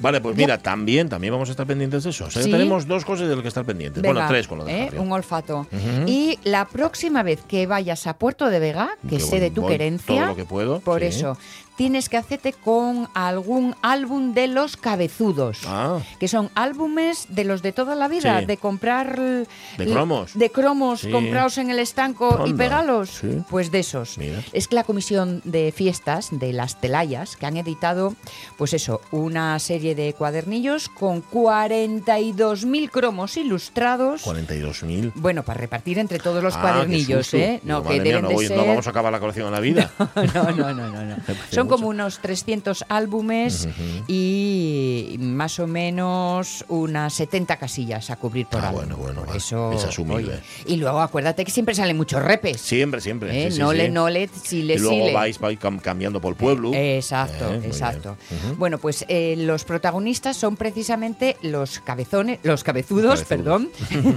Vale, 0.00 0.20
pues 0.20 0.36
mira, 0.36 0.58
también, 0.58 1.08
también 1.08 1.32
vamos 1.32 1.48
a 1.48 1.52
estar 1.52 1.66
pendientes 1.66 2.04
de 2.04 2.10
eso. 2.10 2.24
O 2.26 2.30
sea, 2.30 2.42
Sí. 2.42 2.50
tenemos 2.50 2.86
dos 2.86 3.04
cosas 3.04 3.28
de 3.28 3.34
las 3.34 3.42
que 3.42 3.48
estar 3.48 3.64
pendientes. 3.64 4.02
Bueno, 4.02 4.24
tres 4.28 4.46
con 4.48 4.58
lo 4.58 4.64
de 4.64 4.84
¿eh? 4.84 4.90
Un 4.98 5.10
olfato. 5.12 5.66
Y 6.06 6.38
la 6.44 6.64
próxima 6.66 7.22
vez 7.22 7.40
que 7.46 7.66
vayas 7.66 8.06
a 8.06 8.14
Puerto 8.18 8.50
de 8.50 8.58
Vega, 8.58 8.90
que 9.08 9.16
Que 9.16 9.20
sé 9.20 9.40
de 9.40 9.50
tu 9.50 9.62
voy 9.62 9.72
querencia, 9.72 10.16
todo 10.20 10.26
lo 10.26 10.36
que 10.36 10.44
puedo, 10.44 10.80
por 10.80 11.00
sí. 11.00 11.06
eso, 11.06 11.36
tienes 11.76 12.08
que 12.08 12.16
hacerte 12.16 12.52
con 12.52 13.08
algún 13.14 13.74
álbum 13.82 14.32
de 14.34 14.46
los 14.48 14.76
cabezudos. 14.76 15.60
Ah, 15.66 15.98
Que 16.20 16.28
son 16.28 16.50
álbumes 16.54 17.26
de 17.28 17.44
los 17.44 17.62
de 17.62 17.72
toda 17.72 17.94
la 17.94 18.08
vida, 18.08 18.40
Sí. 18.40 18.46
de 18.46 18.56
comprar. 18.56 19.18
¿De 19.18 19.46
cromos? 19.86 20.32
De 20.38 20.50
cromos, 20.50 21.00
Sí. 21.00 21.10
comprados 21.10 21.58
en 21.58 21.70
el 21.70 21.78
estanco 21.78 22.44
y 22.46 22.52
pegalos. 22.54 23.10
sí. 23.20 23.42
Pues 23.50 23.70
de 23.70 23.80
esos. 23.80 24.18
Mira. 24.18 24.40
Es 24.52 24.68
que 24.68 24.74
la 24.76 24.84
comisión 24.84 25.40
de 25.44 25.72
fiestas 25.72 26.28
de 26.30 26.52
las 26.52 26.80
Telayas, 26.80 27.36
que 27.36 27.46
han 27.46 27.56
editado, 27.56 28.14
pues 28.56 28.72
eso, 28.72 29.00
una 29.10 29.58
serie 29.58 29.94
de 29.94 30.12
cuadernillos 30.14 30.88
con 30.88 31.22
42.000 31.22 32.90
cromos 32.90 33.36
ilustrados. 33.36 34.22
42.000. 34.22 35.12
Bueno, 35.14 35.42
para 35.42 35.60
repartir 35.60 35.98
entre 35.98 36.18
todos 36.18 36.42
los 36.42 36.56
Ah, 36.56 36.60
cuadernillos. 36.60 37.32
¿eh? 37.34 37.60
No, 37.64 37.78
Digo, 37.80 37.88
que 37.90 37.94
mía, 37.94 38.02
deben 38.04 38.22
no, 38.22 38.28
de 38.28 38.34
voy- 38.34 38.46
ser. 38.46 38.56
no 38.56 38.66
vamos 38.66 38.86
a 38.86 38.90
acabar 38.90 39.12
la 39.12 39.20
colección 39.20 39.46
en 39.46 39.52
la 39.52 39.60
vida. 39.60 39.90
no, 40.34 40.50
no, 40.52 40.72
no, 40.72 40.88
no, 40.88 41.04
no. 41.04 41.16
Mucho. 41.64 41.76
como 41.76 41.88
unos 41.88 42.18
300 42.20 42.84
álbumes 42.88 43.68
y 44.06 45.16
más 45.20 45.58
o 45.58 45.66
menos 45.66 46.64
unas 46.68 47.12
70 47.14 47.56
casillas 47.56 48.10
a 48.10 48.16
cubrir 48.16 48.46
por 48.46 48.60
Ah, 48.60 48.68
álbum. 48.68 48.80
bueno, 48.80 48.96
bueno, 48.96 49.18
Por 49.20 49.26
vale. 49.28 49.38
eso, 49.38 49.72
Es 49.72 49.84
asumible. 49.84 50.32
oye. 50.34 50.40
Y 50.66 50.76
luego 50.76 51.00
acuérdate 51.00 51.44
que 51.44 51.50
siempre 51.50 51.74
salen 51.74 51.96
muchos 51.96 52.22
repes. 52.22 52.60
Siempre, 52.60 53.00
siempre. 53.00 53.46
¿eh? 53.46 53.50
sí, 53.50 53.56
sí, 53.56 53.60
no 53.62 53.70
sí. 53.72 53.76
le, 53.76 53.88
no 53.90 54.08
le, 54.08 54.28
si 54.28 54.62
le, 54.62 54.74
y 54.74 54.78
luego 54.78 55.12
vais, 55.12 55.38
vais 55.38 55.58
cam- 55.58 55.80
cambiando 55.80 56.20
por 56.20 56.32
el 56.32 56.36
pueblo. 56.36 56.72
Exacto, 56.74 57.52
Eh, 57.54 57.60
exacto. 57.64 58.16
bien. 58.30 58.40
Ujú. 58.46 58.54
Bueno, 58.56 58.78
pues 58.78 59.04
eh, 59.08 59.34
los 59.38 59.64
protagonistas 59.64 60.36
son 60.36 60.56
precisamente 60.56 61.36
los 61.42 61.80
cabezones, 61.80 62.38
los 62.42 62.64
cabezudos, 62.64 63.22
perdón. 63.24 63.70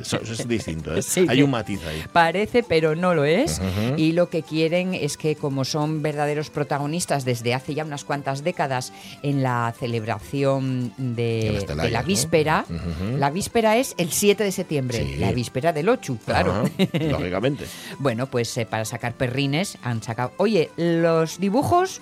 Eso, 0.00 0.20
eso 0.20 0.32
es 0.32 0.48
distinto, 0.48 0.94
¿eh? 0.94 1.00
Hay 1.28 1.42
un 1.42 1.50
matiz 1.50 1.80
ahí. 1.86 2.02
Parece, 2.12 2.62
pero 2.62 2.94
no 2.94 3.14
lo 3.14 3.24
es. 3.24 3.60
Y 3.96 4.12
lo 4.12 4.28
que 4.30 4.42
quieren 4.42 4.94
es 4.94 5.16
que, 5.16 5.36
como 5.36 5.64
son 5.64 6.02
verdaderos 6.02 6.50
protagonistas 6.54 7.26
desde 7.26 7.52
hace 7.52 7.74
ya 7.74 7.84
unas 7.84 8.04
cuantas 8.04 8.42
décadas 8.42 8.92
en 9.22 9.42
la 9.42 9.74
celebración 9.78 10.92
De 10.96 11.66
la 11.76 12.00
¿no? 12.00 12.06
víspera, 12.06 12.64
la 13.18 13.30
víspera 13.30 13.76
es 13.76 13.94
el 13.98 14.10
7 14.10 14.42
de 14.44 14.52
septiembre, 14.52 15.04
Sí. 15.04 15.16
la 15.16 15.32
víspera 15.32 15.72
del 15.74 15.88
8, 15.90 16.18
claro. 16.24 16.62
Lógicamente. 16.92 17.66
Bueno, 17.98 18.26
pues 18.30 18.56
eh, 18.56 18.64
para 18.66 18.84
sacar 18.84 19.14
perrines 19.14 19.76
han 19.82 20.02
sacado. 20.02 20.32
Oye, 20.38 20.70
los 20.76 21.38
dibujos 21.40 22.00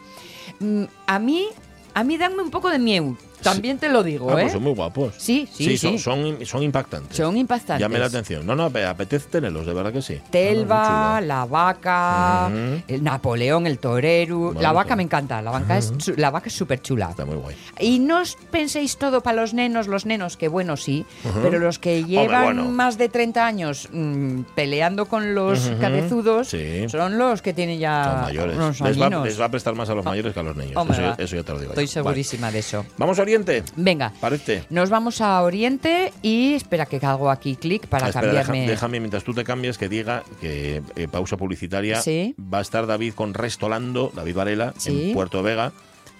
mm, 0.61 0.85
a 1.07 1.19
mí 1.19 1.47
a 1.95 2.05
mí 2.05 2.17
danme 2.19 2.43
un 2.43 2.51
poco 2.51 2.71
de 2.71 2.79
miedo. 2.79 3.17
También 3.43 3.79
te 3.79 3.89
lo 3.89 4.03
digo, 4.03 4.31
Ah, 4.31 4.35
¿eh? 4.35 4.43
pues 4.43 4.53
son 4.53 4.63
muy 4.63 4.73
guapos. 4.75 5.15
Sí, 5.19 5.49
sí, 5.53 5.77
son, 5.77 5.93
sí. 5.93 5.99
son, 5.99 6.47
son 6.47 6.63
impactantes. 6.63 7.17
Son 7.17 7.37
impactantes. 7.37 7.81
Llame 7.81 7.99
la 7.99 8.07
atención. 8.07 8.47
No, 8.47 8.55
no, 8.55 8.65
apetece 8.67 9.29
tenerlos, 9.29 9.67
de 9.67 9.75
verdad 9.75 9.93
que 9.93 10.03
sí. 10.03 10.19
Telva, 10.31 11.17
Ah, 11.17 11.21
la 11.21 11.45
vaca, 11.45 12.51
el 12.89 13.03
Napoleón, 13.03 13.67
el 13.67 13.79
torero. 13.79 14.49
Vale, 14.49 14.61
la 14.63 14.73
vaca 14.73 14.89
pues. 14.89 14.97
me 14.99 15.03
encanta, 15.05 15.43
la 15.43 15.51
vaca 15.51 15.79
es 15.79 15.93
la 16.17 16.31
vaca 16.31 16.49
es 16.49 16.55
súper 16.55 16.81
chula. 16.83 17.11
Está 17.11 17.25
muy 17.25 17.37
guay. 17.37 17.57
Y 17.81 17.99
no 17.99 18.21
os 18.21 18.37
penséis 18.51 18.97
todo 18.97 19.21
para 19.23 19.41
los 19.41 19.55
nenos, 19.55 19.87
los 19.89 20.07
nenos, 20.07 20.37
que 20.37 20.49
bueno, 20.49 20.77
sí, 20.77 21.05
pero 21.43 21.59
los 21.59 21.79
que 21.79 22.05
llevan 22.05 22.45
bueno. 22.45 22.65
más 22.71 22.99
de 22.99 23.09
30 23.09 23.47
años 23.47 23.89
mm, 23.93 24.41
peleando 24.55 25.07
con 25.07 25.35
los 25.35 25.71
cabezudos 25.81 26.49
Sí. 26.49 26.89
son 26.89 27.19
los 27.19 27.43
que 27.43 27.53
tienen 27.53 27.79
ya 27.79 28.05
Son 28.05 28.21
mayores. 28.23 28.57
unos 28.57 28.81
Les 28.81 29.01
va, 29.01 29.07
añinos. 29.07 29.27
les 29.27 29.41
va 29.41 29.45
a 29.47 29.51
prestar 29.51 29.75
más 29.75 29.89
a 29.89 29.95
los 29.95 30.05
mayores 30.05 30.33
que 30.33 30.41
a 30.41 30.43
los 30.43 30.57
niños. 30.57 30.77
Hombre, 30.77 31.15
eso, 31.19 31.37
ya 31.37 31.43
te 31.43 31.53
lo 31.53 31.59
digo. 31.59 31.73
Estoy 31.73 31.87
yo. 31.87 31.93
segurísima 31.93 32.51
de 32.51 32.59
eso. 32.61 32.85
Vamos 32.99 33.19
a 33.19 33.25
Oriente. 33.33 33.63
Venga, 33.77 34.13
Parece. 34.21 34.65
nos 34.71 34.91
vamos 34.91 35.21
a 35.21 35.41
Oriente 35.43 36.13
y 36.23 36.55
espera 36.55 36.87
que 36.87 36.97
hago 37.05 37.31
aquí 37.31 37.57
clic 37.57 37.87
para 37.87 38.07
Ah, 38.07 38.09
espera, 38.11 38.27
deja- 38.33 38.43
cambiarme. 38.45 38.71
déjame, 38.71 39.01
mientras 39.01 39.25
tú 39.25 39.33
te 39.35 39.45
cambias, 39.45 39.79
que 39.79 39.89
diga 39.89 40.23
que 40.41 40.83
eh, 40.97 41.09
pausa 41.11 41.37
publicitaria. 41.37 42.01
Sí. 42.01 42.35
Va 42.53 42.59
a 42.59 42.63
estar 42.63 42.87
David 42.87 43.15
con 43.15 43.35
Restolando, 43.35 44.13
David 44.15 44.35
Varela, 44.37 44.75
Sí. 44.77 45.09
en 45.09 45.15
Puerto 45.15 45.43
Vega. 45.43 45.73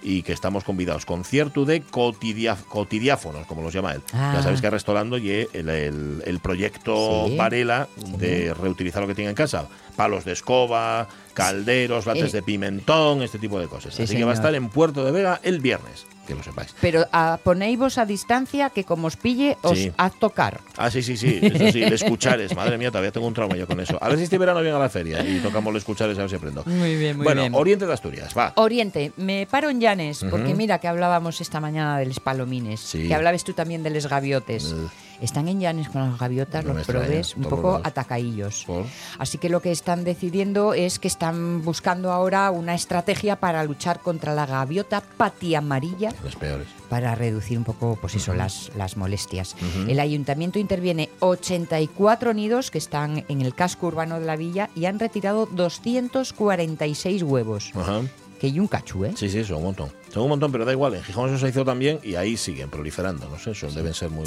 Y 0.05 0.23
que 0.23 0.33
estamos 0.33 0.65
convidados. 0.65 1.05
Concierto 1.05 1.63
de 1.63 1.81
cotidiáfonos, 1.81 3.47
como 3.47 3.61
los 3.61 3.73
llama 3.73 3.93
él. 3.93 4.01
Ah. 4.13 4.33
Ya 4.35 4.41
sabéis 4.43 4.59
que 4.59 4.69
Restolando 4.69 5.17
y 5.17 5.29
el, 5.53 5.69
el- 5.69 6.23
el 6.25 6.39
proyecto 6.39 7.27
Sí. 7.27 7.37
Varela 7.37 7.87
de 8.17 8.53
reutilizar 8.53 9.01
lo 9.01 9.07
que 9.07 9.15
tiene 9.15 9.29
en 9.29 9.35
casa. 9.35 9.67
Palos 9.95 10.25
de 10.25 10.33
escoba, 10.33 11.07
calderos, 11.33 12.05
lates 12.05 12.33
Eh. 12.33 12.37
de 12.37 12.43
pimentón, 12.43 13.21
este 13.23 13.39
tipo 13.39 13.59
de 13.59 13.67
cosas. 13.67 13.93
Sí, 13.93 14.03
Así 14.03 14.15
que 14.15 14.23
va 14.23 14.31
a 14.31 14.35
estar 14.35 14.53
en 14.55 14.69
Puerto 14.69 15.03
de 15.03 15.11
Vega 15.11 15.39
el 15.43 15.59
viernes, 15.59 16.05
que 16.27 16.35
lo 16.35 16.43
sepáis. 16.43 16.73
Pero 16.79 17.05
ah, 17.11 17.39
ponéis 17.43 17.97
a 17.97 18.05
distancia 18.05 18.69
que 18.69 18.83
como 18.83 19.07
os 19.07 19.17
pille, 19.17 19.57
os 19.61 19.77
Sí. 19.77 19.91
haz 19.97 20.13
tocar. 20.19 20.61
Ah, 20.77 20.89
sí, 20.91 21.01
sí, 21.03 21.17
sí. 21.17 21.39
Eso 21.41 21.71
sí, 21.71 21.79
le 21.81 21.95
escuchares. 21.95 22.55
Madre 22.55 22.77
mía, 22.77 22.89
todavía 22.91 23.11
tengo 23.11 23.27
un 23.27 23.33
trauma 23.33 23.55
yo 23.55 23.67
con 23.67 23.79
eso. 23.79 23.97
A 24.01 24.07
ver 24.09 24.17
si 24.17 24.23
este 24.25 24.37
verano 24.37 24.61
viene 24.61 24.75
a 24.75 24.79
la 24.79 24.89
feria 24.89 25.23
y 25.27 25.39
tocamos 25.39 25.73
le 25.73 25.79
escuchares 25.79 26.17
a 26.17 26.21
ver 26.21 26.29
si 26.29 26.35
aprendo. 26.35 26.63
Muy 26.65 26.95
bien, 26.95 27.17
muy 27.17 27.23
bueno, 27.25 27.41
bien. 27.41 27.55
Oriente 27.55 27.85
de 27.85 27.93
Asturias, 27.93 28.33
va. 28.37 28.53
Oriente, 28.55 29.11
me 29.17 29.47
paro 29.49 29.69
en 29.69 29.81
Llanes, 29.81 30.25
porque 30.29 30.53
mira 30.53 30.79
que 30.79 30.87
hablábamos 30.87 31.41
esta 31.41 31.59
mañana 31.59 31.97
de 31.99 32.05
los 32.05 32.19
palomines, 32.19 32.79
Sí. 32.79 33.07
que 33.07 33.13
hablabas 33.15 33.43
tú 33.43 33.53
también 33.53 33.83
de 33.83 33.89
los 33.89 34.07
gaviotes. 34.07 34.71
Eh. 34.71 34.87
Están 35.23 35.47
en 35.47 35.59
Llanes 35.61 35.87
con 35.89 36.01
las 36.09 36.19
gaviotas, 36.19 36.65
No 36.65 36.73
los 36.73 36.85
probes 36.85 37.35
un 37.37 37.43
poco 37.43 37.77
los- 37.77 37.87
atacaillos. 37.87 38.65
Por- 38.67 38.85
Así 39.17 39.37
que 39.37 39.47
lo 39.49 39.61
que 39.61 39.71
están 39.71 40.03
decidiendo 40.03 40.73
es 40.73 40.99
que 40.99 41.07
están 41.07 41.63
buscando 41.63 42.11
ahora 42.11 42.51
una 42.51 42.75
estrategia 42.75 43.37
para 43.37 43.63
luchar 43.63 43.99
contra 44.01 44.35
la 44.35 44.45
gaviota 44.45 45.01
patiamarilla 45.01 46.11
Los 46.23 46.35
peores. 46.35 46.67
para 46.89 47.15
reducir 47.15 47.57
un 47.57 47.63
poco 47.63 47.97
pues 48.01 48.15
eso, 48.15 48.33
las, 48.33 48.69
las 48.75 48.97
molestias. 48.97 49.55
El 49.87 49.99
ayuntamiento 50.01 50.59
interviene 50.59 51.09
84 51.19 52.33
nidos 52.33 52.69
que 52.69 52.77
están 52.77 53.23
en 53.29 53.41
el 53.41 53.55
casco 53.55 53.87
urbano 53.87 54.19
de 54.19 54.25
la 54.25 54.35
villa 54.35 54.69
y 54.75 54.85
han 54.85 54.99
retirado 54.99 55.45
246 55.45 57.23
huevos. 57.23 57.71
Ajá. 57.75 58.01
Que 58.39 58.47
hay 58.47 58.59
un 58.59 58.67
cachú, 58.67 59.05
¿eh? 59.05 59.13
Sí, 59.15 59.29
sí, 59.29 59.43
son 59.45 59.57
un 59.59 59.63
montón. 59.63 59.89
Son 60.13 60.23
un 60.23 60.29
montón, 60.29 60.51
pero 60.51 60.63
da 60.63 60.71
igual. 60.71 60.93
En 60.93 61.03
Gijón 61.03 61.29
eso 61.29 61.39
se 61.39 61.49
hizo 61.49 61.65
también 61.65 61.99
y 62.03 62.15
ahí 62.15 62.37
siguen 62.37 62.69
proliferando. 62.69 63.27
No 63.27 63.39
sé, 63.39 63.51
eso 63.51 63.71
deben 63.71 63.93
ser 63.95 64.11
muy. 64.11 64.25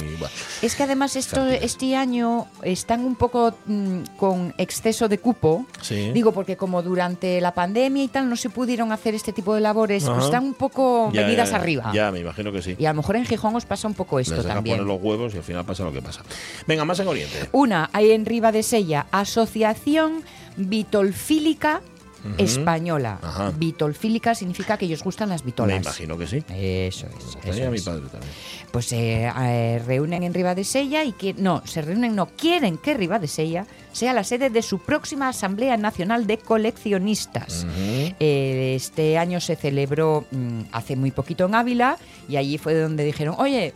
Es 0.62 0.74
que 0.74 0.82
además 0.82 1.14
esto, 1.14 1.46
este 1.46 1.94
año 1.94 2.48
están 2.62 3.04
un 3.04 3.14
poco 3.14 3.54
mm, 3.66 4.00
con 4.16 4.52
exceso 4.58 5.08
de 5.08 5.18
cupo. 5.18 5.64
Sí. 5.82 6.10
Digo, 6.12 6.32
porque 6.32 6.56
como 6.56 6.82
durante 6.82 7.40
la 7.40 7.54
pandemia 7.54 8.02
y 8.02 8.08
tal 8.08 8.28
no 8.28 8.34
se 8.36 8.50
pudieron 8.50 8.90
hacer 8.90 9.14
este 9.14 9.32
tipo 9.32 9.54
de 9.54 9.60
labores, 9.60 10.04
pues 10.04 10.24
están 10.24 10.44
un 10.44 10.54
poco 10.54 11.10
Ya, 11.12 11.22
venidas 11.22 11.50
ya, 11.50 11.56
ya. 11.56 11.62
arriba. 11.62 11.90
Ya, 11.94 12.10
me 12.10 12.18
imagino 12.20 12.50
que 12.50 12.62
sí. 12.62 12.74
Y 12.78 12.86
a 12.86 12.90
lo 12.92 12.96
mejor 12.96 13.14
en 13.16 13.24
Gijón 13.24 13.54
os 13.54 13.64
pasa 13.64 13.86
un 13.86 13.94
poco 13.94 14.18
esto 14.18 14.34
Les 14.36 14.46
también. 14.46 14.78
poner 14.78 14.92
los 14.92 15.00
huevos 15.02 15.34
y 15.34 15.36
al 15.38 15.44
final 15.44 15.64
pasa 15.64 15.84
lo 15.84 15.92
que 15.92 16.02
pasa. 16.02 16.22
Venga, 16.66 16.84
más 16.84 16.98
en 16.98 17.06
Oriente. 17.08 17.48
Una, 17.52 17.90
hay 17.92 18.10
en 18.10 18.26
Riva 18.26 18.50
de 18.50 18.62
Sella, 18.64 19.06
Asociación 19.12 20.22
Vitolfílica 20.56 21.80
Española. 22.38 23.18
Ajá. 23.22 23.52
Vitolfílica 23.56 24.34
significa 24.34 24.76
que 24.76 24.86
ellos 24.86 25.02
gustan 25.02 25.28
las 25.28 25.44
vitolas. 25.44 25.76
Me 25.76 25.82
imagino 25.82 26.18
que 26.18 26.26
sí. 26.26 26.42
Eso 26.48 27.06
es. 27.06 27.56
Eso 27.56 27.70
mi 27.70 27.76
es. 27.76 27.82
padre 27.82 28.08
también. 28.10 28.32
Pues 28.70 28.86
se 28.86 29.24
eh, 29.24 29.82
reúnen 29.86 30.22
en 30.22 30.34
Riva 30.34 30.54
de 30.54 30.64
Sella 30.64 31.04
y 31.04 31.12
que 31.12 31.34
no, 31.34 31.62
se 31.66 31.82
reúnen, 31.82 32.14
no, 32.14 32.26
quieren 32.26 32.78
que 32.78 32.94
Riva 32.94 33.18
de 33.18 33.28
Sella 33.28 33.66
sea 33.92 34.12
la 34.12 34.24
sede 34.24 34.50
de 34.50 34.62
su 34.62 34.78
próxima 34.78 35.28
Asamblea 35.28 35.76
Nacional 35.76 36.26
de 36.26 36.38
Coleccionistas. 36.38 37.66
Eh, 38.20 38.74
este 38.76 39.18
año 39.18 39.40
se 39.40 39.56
celebró 39.56 40.26
mm, 40.30 40.60
hace 40.72 40.96
muy 40.96 41.10
poquito 41.10 41.46
en 41.46 41.54
Ávila 41.54 41.96
y 42.28 42.36
allí 42.36 42.58
fue 42.58 42.74
donde 42.74 43.04
dijeron, 43.04 43.36
oye, 43.38 43.72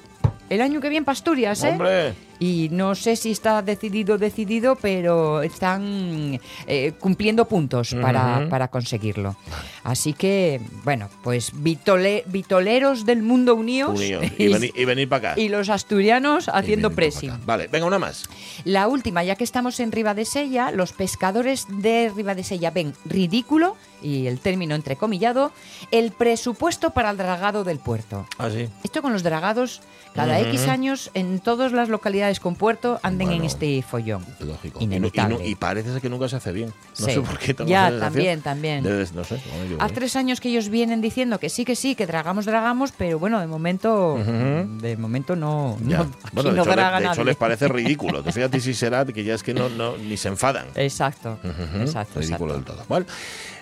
el 0.50 0.60
año 0.60 0.80
que 0.80 0.88
viene 0.88 1.04
para 1.04 1.14
Asturias, 1.14 1.64
¿eh? 1.64 1.70
¡Hombre! 1.70 2.29
Y 2.40 2.68
no 2.72 2.94
sé 2.94 3.16
si 3.16 3.30
está 3.32 3.60
decidido, 3.62 4.16
decidido, 4.18 4.74
pero 4.74 5.42
están 5.42 6.40
eh, 6.66 6.92
cumpliendo 6.98 7.46
puntos 7.46 7.94
para, 8.00 8.48
para 8.48 8.68
conseguirlo. 8.68 9.36
Así 9.84 10.14
que, 10.14 10.60
bueno, 10.82 11.08
pues 11.22 11.52
vitole- 11.54 12.24
vitoleros 12.26 13.04
del 13.04 13.22
mundo 13.22 13.54
unidos 13.54 13.98
Unidos. 14.00 14.24
Y, 14.38 14.48
venir, 14.48 14.72
y 14.74 14.84
venir 14.86 15.08
para 15.08 15.30
acá. 15.32 15.40
y 15.40 15.50
los 15.50 15.68
asturianos 15.68 16.48
haciendo 16.48 16.90
pressing. 16.92 17.32
Vale, 17.44 17.68
venga, 17.68 17.84
una 17.86 17.98
más. 17.98 18.24
La 18.64 18.88
última, 18.88 19.22
ya 19.22 19.36
que 19.36 19.44
estamos 19.44 19.78
en 19.80 19.92
Riva 19.92 20.14
de 20.14 20.24
Sella, 20.24 20.70
los 20.70 20.92
pescadores 20.92 21.66
de 21.68 22.10
Riva 22.16 22.34
de 22.34 22.42
Sella 22.42 22.70
ven 22.70 22.94
ridículo, 23.04 23.76
y 24.02 24.28
el 24.28 24.40
término 24.40 24.74
entrecomillado, 24.74 25.52
el 25.90 26.12
presupuesto 26.12 26.90
para 26.92 27.10
el 27.10 27.18
dragado 27.18 27.64
del 27.64 27.78
puerto. 27.78 28.26
Ah, 28.38 28.48
sí. 28.50 28.66
Esto 28.82 29.02
con 29.02 29.12
los 29.12 29.22
dragados, 29.22 29.82
cada. 30.14 30.40
X 30.40 30.68
años 30.68 31.10
en 31.12 31.38
todas 31.40 31.72
las 31.72 31.90
localidades 31.90 32.29
con 32.38 32.54
puerto 32.54 33.00
anden 33.02 33.32
en 33.32 33.44
este 33.44 33.82
follón. 33.82 34.24
Lógico. 34.38 34.78
Y, 34.80 34.84
y, 34.84 35.50
y 35.50 35.54
parece 35.56 35.90
ser 35.92 36.00
que 36.00 36.08
nunca 36.08 36.28
se 36.28 36.36
hace 36.36 36.52
bien. 36.52 36.68
No 36.98 37.06
Sí. 37.06 37.12
sé 37.14 37.20
por 37.22 37.38
qué 37.38 37.56
Ya, 37.66 37.90
también, 37.98 38.42
también. 38.42 38.84
No 39.14 39.24
sé. 39.24 39.40
Hace 39.80 39.94
tres 39.94 40.14
años 40.16 40.40
que 40.40 40.50
ellos 40.50 40.68
vienen 40.68 41.00
diciendo 41.00 41.40
que 41.40 41.48
sí, 41.48 41.64
que 41.64 41.74
sí, 41.74 41.94
que 41.94 42.06
dragamos, 42.06 42.44
dragamos, 42.44 42.92
pero 42.92 43.18
bueno, 43.18 43.40
de 43.40 43.46
momento, 43.46 44.16
de 44.22 44.96
momento 44.98 45.34
no, 45.34 45.76
no, 45.80 46.02
aquí 46.02 46.10
bueno, 46.32 46.50
de, 46.50 46.56
no 46.56 46.62
hecho, 46.62 46.70
le- 46.70 46.76
draga 46.76 46.98
de 47.00 47.04
hecho 47.06 47.14
nadie. 47.14 47.24
les 47.24 47.36
parece 47.36 47.68
ridículo. 47.80 48.22
Tú 48.22 48.30
fíjate 48.30 48.60
si 48.60 48.74
será 48.74 49.04
que 49.06 49.24
ya 49.24 49.34
es 49.34 49.42
que 49.42 49.54
no, 49.54 49.68
no 49.70 49.96
ni 49.96 50.16
se 50.18 50.28
enfadan. 50.28 50.66
Exacto, 50.74 51.38
Ridículo 51.42 51.82
exacto. 51.82 52.20
del 52.52 52.64
todo. 52.64 52.84
Bueno, 52.88 53.06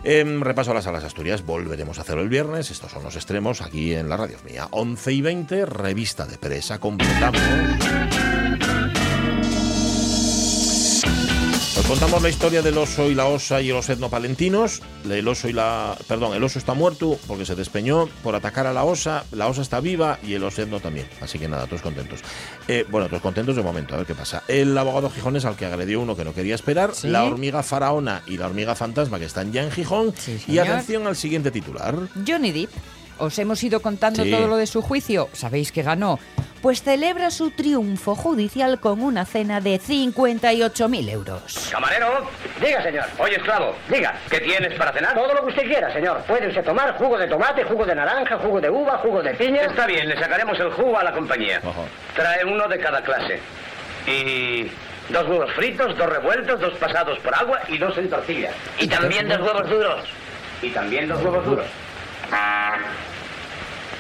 em, 0.05 0.41
repaso 0.41 0.71
a 0.71 0.75
las 0.75 0.85
salas 0.85 1.05
Asturias. 1.05 1.45
Volveremos 1.45 1.99
a 1.99 2.03
hacerlo 2.03 2.23
el 2.23 2.29
viernes. 2.29 2.71
Estos 2.71 2.93
son 2.93 3.03
los 3.05 3.17
extremos 3.17 3.61
aquí 3.61 3.95
en 3.95 4.09
la 4.09 4.17
radio 4.17 4.39
mía. 4.45 4.69
11 4.71 5.13
y 5.13 5.21
20, 5.23 5.67
revista 5.67 6.27
de 6.27 6.39
presa. 6.39 6.79
Completamos. 6.79 7.41
Contamos 11.89 12.23
la 12.23 12.29
historia 12.29 12.61
del 12.61 12.77
oso 12.77 13.09
y 13.11 13.15
la 13.15 13.25
osa 13.27 13.63
y 13.63 13.69
los 13.69 13.89
etnopalentinos. 13.89 14.83
El 15.09 15.27
oso 15.27 15.49
y 15.49 15.55
la, 15.55 15.97
perdón, 16.07 16.35
el 16.35 16.45
oso 16.45 16.59
está 16.59 16.75
muerto 16.75 17.19
porque 17.27 17.47
se 17.47 17.55
despeñó 17.55 18.09
por 18.23 18.35
atacar 18.35 18.67
a 18.67 18.75
la 18.75 18.85
osa. 18.85 19.25
La 19.33 19.47
osa 19.47 19.63
está 19.63 19.81
viva 19.81 20.19
y 20.23 20.35
el 20.35 20.45
osetno 20.45 20.81
también. 20.81 21.09
Así 21.23 21.39
que 21.39 21.49
nada, 21.49 21.67
todos 21.67 21.81
contentos. 21.81 22.21
Eh, 22.69 22.85
bueno, 22.91 23.09
todos 23.09 23.23
contentos 23.23 23.57
de 23.57 23.63
momento. 23.63 23.95
A 23.95 23.99
ver 23.99 24.07
qué 24.07 24.15
pasa. 24.15 24.43
El 24.49 24.77
abogado 24.77 25.09
Gijones 25.11 25.47
al 25.47 25.57
que 25.57 25.65
agredió 25.65 26.01
uno 26.01 26.15
que 26.15 26.25
no 26.25 26.35
quería 26.35 26.55
esperar. 26.55 26.95
Sí. 26.95 27.09
La 27.09 27.25
hormiga 27.25 27.63
faraona 27.63 28.23
y 28.27 28.37
la 28.37 28.47
hormiga 28.47 28.75
fantasma 28.75 29.19
que 29.19 29.25
están 29.25 29.53
ya 29.53 29.63
en 29.63 29.71
Gijón. 29.71 30.13
Sí, 30.19 30.39
y 30.47 30.59
atención 30.59 31.07
al 31.07 31.17
siguiente 31.17 31.51
titular. 31.51 31.95
Johnny 32.27 32.53
Depp, 32.53 32.71
os 33.19 33.39
hemos 33.39 33.63
ido 33.65 33.81
contando 33.81 34.25
Sí. 34.25 34.31
todo 34.31 34.47
lo 34.47 34.57
de 34.59 34.67
su 34.67 34.83
juicio, 34.83 35.31
sabéis 35.33 35.73
que 35.73 35.83
ganó, 35.83 36.19
pues 36.61 36.83
celebra 36.83 37.31
su 37.31 37.51
triunfo 37.51 38.15
judicial 38.15 38.81
con 38.81 39.03
una 39.03 39.25
cena 39.25 39.61
de 39.61 39.79
58.000 39.81 41.11
euros. 41.11 41.69
Camarero, 41.71 42.27
Diga, 42.61 42.83
señor. 42.83 43.05
oye 43.19 43.37
esclavo, 43.37 43.75
Diga. 43.89 44.15
¿qué 44.31 44.41
tienes 44.41 44.75
para 44.79 44.93
cenar? 44.93 45.15
Todo 45.15 45.35
lo 45.35 45.41
que 45.43 45.47
usted 45.51 45.63
quiera, 45.65 45.93
señor. 45.93 46.19
Puede 46.23 46.49
usted 46.49 46.65
tomar 46.65 46.97
jugo 46.99 47.17
de 47.19 47.27
tomate, 47.29 47.65
jugo 47.65 47.85
de 47.85 47.95
naranja, 47.95 48.37
jugo 48.39 48.61
de 48.61 48.71
uva, 48.71 48.99
jugo 48.99 49.23
de 49.23 49.35
piña. 49.35 49.63
Está 49.63 49.87
bien, 49.87 50.09
le 50.09 50.19
sacaremos 50.19 50.59
el 50.59 50.71
jugo 50.73 50.99
a 50.99 51.05
la 51.05 51.13
compañía. 51.13 51.61
Ojo. 51.65 51.85
Trae 52.15 52.45
uno 52.45 52.67
de 52.69 52.79
cada 52.79 53.03
clase. 53.03 53.41
Y 54.07 54.65
dos 55.11 55.27
huevos 55.29 55.53
fritos, 55.55 55.97
dos 55.97 56.09
revueltos, 56.09 56.61
dos 56.61 56.75
pasados 56.79 57.19
por 57.21 57.35
agua 57.35 57.61
y 57.69 57.79
dos 57.79 57.97
en 57.99 58.11
tortilla. 58.11 58.51
Y 58.79 58.87
también 58.89 59.29
dos 59.29 59.41
huevos 59.41 59.69
duros. 59.69 60.05
Y 60.63 60.71
también 60.71 61.09
dos 61.09 61.23
huevos 61.23 61.45
duros. 61.45 61.67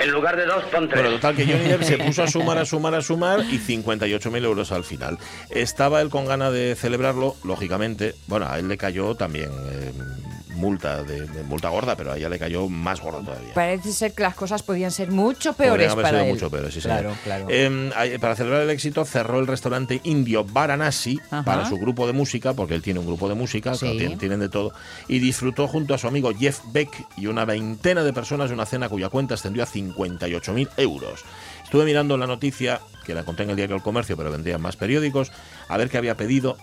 En 0.00 0.10
lugar 0.10 0.36
de 0.36 0.46
dos, 0.46 0.64
pon 0.64 0.88
tres. 0.88 1.02
Bueno, 1.02 1.16
total 1.16 1.36
que 1.36 1.44
Johnny 1.44 1.64
Depp 1.64 1.82
se 1.82 1.98
puso 2.04 2.22
a 2.22 2.28
sumar, 2.28 2.58
a 2.58 2.64
sumar, 2.64 2.94
a 2.94 3.02
sumar 3.02 3.40
y 3.40 3.58
58.000 3.58 4.44
euros 4.44 4.72
al 4.72 4.84
final. 4.84 5.18
Estaba 5.50 6.00
él 6.00 6.08
con 6.08 6.26
ganas 6.26 6.52
de 6.52 6.74
celebrarlo, 6.76 7.36
lógicamente. 7.44 8.14
Bueno, 8.26 8.46
a 8.48 8.58
él 8.58 8.68
le 8.68 8.76
cayó 8.76 9.14
también 9.14 9.50
eh, 9.70 9.92
multa, 10.58 11.02
de, 11.04 11.22
de 11.26 11.42
multa 11.44 11.68
gorda, 11.70 11.96
pero 11.96 12.12
a 12.12 12.16
ella 12.18 12.28
le 12.28 12.38
cayó 12.38 12.68
más 12.68 13.00
gorda 13.00 13.20
todavía. 13.20 13.54
Parece 13.54 13.92
ser 13.92 14.12
que 14.12 14.22
las 14.22 14.34
cosas 14.34 14.62
podían 14.62 14.90
ser 14.90 15.10
mucho 15.10 15.52
peores 15.54 15.90
haber 15.92 16.02
para 16.04 16.18
sido 16.18 16.28
él. 16.28 16.34
mucho 16.34 16.50
peores, 16.50 16.74
sí, 16.74 16.80
señor. 16.80 16.98
claro, 17.00 17.16
claro. 17.24 17.46
Eh, 17.48 17.90
ay- 17.96 18.18
para 18.18 18.36
celebrar 18.36 18.62
el 18.62 18.70
éxito 18.70 19.04
cerró 19.04 19.38
el 19.40 19.46
restaurante 19.46 20.00
indio 20.04 20.44
Varanasi 20.44 21.18
Ajá. 21.30 21.42
para 21.44 21.68
su 21.68 21.76
grupo 21.78 22.06
de 22.06 22.12
música, 22.12 22.52
porque 22.54 22.74
él 22.74 22.82
tiene 22.82 23.00
un 23.00 23.06
grupo 23.06 23.28
de 23.28 23.34
música, 23.34 23.74
Sí. 23.74 23.80
claro, 23.86 23.96
tienen, 23.98 24.18
tienen 24.18 24.40
de 24.40 24.48
todo, 24.48 24.72
y 25.08 25.18
disfrutó 25.20 25.68
junto 25.68 25.94
a 25.94 25.98
su 25.98 26.06
amigo 26.08 26.30
Jeff 26.38 26.60
Beck 26.72 26.90
y 27.16 27.26
una 27.28 27.44
veintena 27.44 28.02
de 28.02 28.12
personas 28.12 28.48
de 28.50 28.54
una 28.54 28.66
cena 28.66 28.88
cuya 28.88 29.08
cuenta 29.08 29.34
ascendió 29.34 29.62
a 29.62 29.66
58.000 29.66 30.68
euros. 30.76 31.24
Estuve 31.64 31.84
mirando 31.84 32.16
la 32.16 32.26
noticia, 32.26 32.80
que 33.04 33.14
la 33.14 33.24
conté 33.24 33.42
en 33.44 33.50
el 33.50 33.56
diario 33.56 33.76
El 33.76 33.82
Comercio, 33.82 34.16
pero 34.16 34.30
vendrían 34.30 34.60
más 34.60 34.76
periódicos, 34.76 35.30
a 35.68 35.76
ver 35.76 35.88
qué 35.90 35.98
había 35.98 36.16
pedido. 36.16 36.56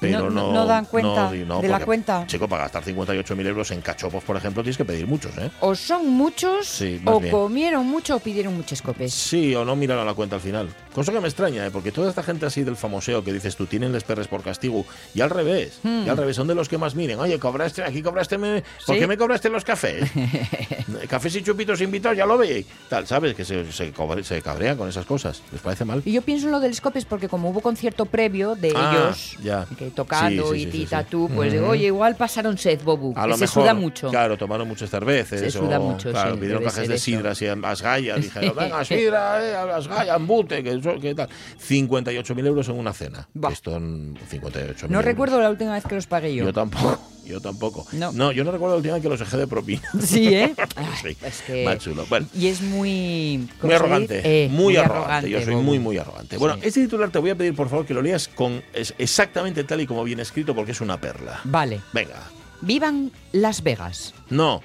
Pero 0.00 0.30
No- 0.30 0.48
no, 0.48 0.52
no 0.52 0.66
dan 0.66 0.84
cuenta 0.84 1.30
no, 1.46 1.60
de 1.60 1.68
la 1.68 1.80
cuenta. 1.84 2.24
Chico, 2.26 2.46
para 2.48 2.62
gastar 2.64 2.84
58.000 2.84 3.46
euros 3.46 3.70
en 3.72 3.80
cachopos, 3.80 4.22
por 4.22 4.36
ejemplo, 4.36 4.62
tienes 4.62 4.76
que 4.76 4.84
pedir 4.84 5.06
muchos, 5.06 5.36
¿eh? 5.38 5.50
O 5.60 5.74
son 5.74 6.08
muchos, 6.08 6.66
Sí, 6.68 7.00
o 7.04 7.18
bien. 7.18 7.32
comieron 7.32 7.84
mucho 7.86 8.16
o 8.16 8.20
pidieron 8.20 8.56
muchos 8.56 8.80
copes. 8.80 9.12
Sí, 9.12 9.54
o 9.56 9.64
no 9.64 9.74
miraron 9.74 10.06
la 10.06 10.14
cuenta 10.14 10.36
al 10.36 10.42
final. 10.42 10.68
Cosa 10.94 11.12
que 11.12 11.20
me 11.20 11.26
extraña, 11.28 11.66
¿eh? 11.66 11.70
porque 11.72 11.90
toda 11.92 12.08
esta 12.10 12.22
gente 12.22 12.46
así 12.46 12.62
del 12.62 12.76
famoseo 12.76 13.22
que 13.24 13.32
dices 13.32 13.56
tú, 13.56 13.66
tienen 13.66 13.92
les 13.92 14.04
perres 14.04 14.28
por 14.28 14.42
castigo, 14.42 14.84
y 15.14 15.20
al 15.20 15.30
revés, 15.30 15.80
y 15.84 16.08
al 16.08 16.16
revés, 16.16 16.36
son 16.36 16.46
de 16.48 16.54
los 16.54 16.68
que 16.68 16.78
más 16.78 16.94
miren. 16.94 17.18
Oye, 17.18 17.38
cobraste, 17.38 17.82
aquí 17.82 18.02
cobraste, 18.02 18.38
me- 18.38 18.62
¿por 18.86 18.94
Sí. 18.94 19.00
qué 19.00 19.06
me 19.06 19.16
cobraste 19.16 19.48
los 19.48 19.64
cafés? 19.64 20.08
cafés 21.08 21.34
y 21.36 21.42
chupitos 21.42 21.80
invitados, 21.80 22.16
ya 22.18 22.26
lo 22.26 22.38
ve. 22.38 22.64
Tal, 22.88 23.06
¿sabes? 23.06 23.34
Que 23.34 23.44
se, 23.44 23.70
se, 23.72 23.92
cobre- 23.92 24.22
se 24.24 24.40
cabrea 24.42 24.76
con 24.76 24.88
esas 24.88 25.06
cosas. 25.06 25.42
¿Les 25.52 25.60
parece 25.60 25.84
mal? 25.84 26.02
Y 26.04 26.12
yo 26.12 26.22
pienso 26.22 26.46
en 26.46 26.52
lo 26.52 26.60
de 26.60 26.68
los 26.68 26.80
copes 26.80 27.04
porque 27.04 27.28
como 27.28 27.50
hubo 27.50 27.60
concierto 27.60 28.04
previo 28.06 28.54
de 28.54 28.72
Ah, 28.74 28.92
ellos, 29.08 29.36
ya. 29.42 29.66
que 29.78 29.87
tocando 29.90 30.52
Sí, 30.52 30.54
sí, 30.54 30.56
y 30.60 30.64
sí, 30.64 30.70
sí, 30.72 30.78
tita 30.84 31.00
sí. 31.02 31.06
tú, 31.10 31.30
pues 31.34 31.52
digo, 31.52 31.68
oye, 31.68 31.86
igual 31.86 32.16
pasaron 32.16 32.56
sed, 32.58 32.80
Bobu, 32.82 33.12
A 33.16 33.22
que 33.22 33.28
lo 33.28 33.34
se 33.36 33.40
mejor, 33.42 33.62
suda 33.64 33.74
mucho. 33.74 34.08
Claro, 34.10 34.36
tomaron 34.36 34.66
muchas 34.68 34.90
cervezas. 34.90 35.40
Se 35.40 35.50
suda 35.50 35.78
o, 35.78 35.90
mucho, 35.90 36.10
claro, 36.10 36.34
pidieron 36.38 36.62
cajas 36.64 36.88
de 36.88 36.98
sidras 36.98 37.40
y 37.42 37.46
asgaya. 37.46 38.16
Dijeron, 38.16 38.54
venga, 38.56 38.84
sidra, 38.84 39.44
eh, 39.44 39.54
asgaya, 39.74 40.14
embute, 40.16 40.62
que, 40.62 40.80
que 41.00 41.14
tal. 41.14 41.28
58.000 41.68 42.46
euros 42.46 42.68
en 42.68 42.78
una 42.78 42.92
cena. 42.92 43.28
Buah. 43.34 43.52
Esto 43.52 43.76
en 43.76 44.14
58.000 44.16 44.82
No 44.82 44.86
euros. 44.98 45.04
recuerdo 45.04 45.40
la 45.40 45.50
última 45.50 45.74
vez 45.74 45.84
que 45.84 45.94
los 45.94 46.06
pagué 46.06 46.34
yo. 46.34 46.44
Yo 46.46 46.52
tampoco, 46.52 46.98
yo 47.26 47.40
tampoco. 47.40 47.86
No. 47.92 48.32
yo 48.32 48.44
no 48.44 48.50
recuerdo 48.52 48.74
la 48.74 48.76
última 48.78 48.94
vez 48.94 49.02
que 49.02 49.08
los 49.08 49.18
dejé 49.20 49.36
de 49.36 49.46
propina. 49.46 49.82
Sí, 50.02 50.34
¿eh? 50.34 50.54
Sí, 51.02 51.16
es 51.22 51.42
que- 51.42 51.64
más 51.64 51.78
chulo. 51.78 52.06
Bueno, 52.08 52.26
Y 52.34 52.46
es 52.48 52.60
muy... 52.62 53.48
¿cómo 53.60 53.68
muy 53.68 53.74
arrogante? 53.74 54.20
Eh, 54.24 54.48
muy, 54.48 54.76
arrogante. 54.76 55.30
Yo 55.30 55.40
soy 55.42 55.56
muy, 55.56 55.78
muy 55.78 55.98
arrogante. 55.98 56.36
Bueno, 56.36 56.56
este 56.62 56.82
titular 56.82 57.10
te 57.10 57.18
voy 57.18 57.30
a 57.30 57.34
pedir, 57.34 57.54
por 57.54 57.68
favor, 57.68 57.84
que 57.86 57.94
lo 57.94 58.02
leas 58.02 58.28
con 58.28 58.62
exactamente 58.98 59.64
tal 59.64 59.77
y 59.82 59.86
como 59.86 60.04
viene 60.04 60.22
escrito, 60.22 60.54
porque 60.54 60.72
es 60.72 60.80
una 60.80 61.00
perla. 61.00 61.40
Vale. 61.44 61.80
Venga, 61.92 62.22
Vivan 62.60 63.12
Las 63.32 63.62
Vegas. 63.62 64.14
no. 64.30 64.60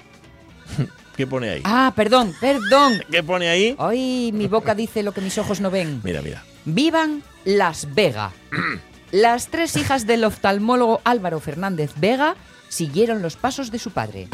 ¿Qué 1.16 1.28
pone 1.28 1.48
ahí? 1.48 1.60
Ah, 1.62 1.92
perdón, 1.94 2.34
perdón. 2.40 3.00
¿Qué 3.10 3.22
pone 3.22 3.48
ahí? 3.48 3.76
Ay, 3.78 4.32
mi 4.34 4.48
boca 4.48 4.74
dice 4.74 5.04
lo 5.04 5.12
que 5.12 5.20
mis 5.20 5.38
ojos 5.38 5.60
no 5.60 5.70
ven. 5.70 6.00
Mira, 6.02 6.20
mira. 6.22 6.42
Vivan 6.64 7.22
Las 7.44 7.94
Vega. 7.94 8.32
Las 9.12 9.46
tres 9.46 9.76
hijas 9.76 10.08
del 10.08 10.24
oftalmólogo 10.24 11.00
Álvaro 11.04 11.38
Fernández 11.38 11.92
Vega 11.96 12.34
siguieron 12.68 13.22
los 13.22 13.36
pasos 13.36 13.70
de 13.70 13.78
su 13.78 13.92
padre. 13.92 14.26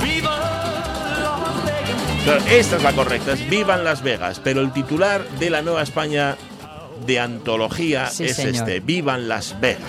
Claro, 2.24 2.44
esta 2.50 2.76
es 2.76 2.82
la 2.82 2.92
correcta, 2.94 3.32
es 3.32 3.50
Vivan 3.50 3.84
Las 3.84 4.02
Vegas, 4.02 4.40
pero 4.42 4.62
el 4.62 4.72
titular 4.72 5.22
de 5.38 5.50
la 5.50 5.60
Nueva 5.60 5.82
España 5.82 6.36
de 7.10 7.18
antología 7.18 8.06
Sí, 8.06 8.26
es 8.26 8.36
señor. 8.36 8.54
este, 8.54 8.78
Vivan 8.78 9.26
Las 9.26 9.60
Vegas. 9.60 9.82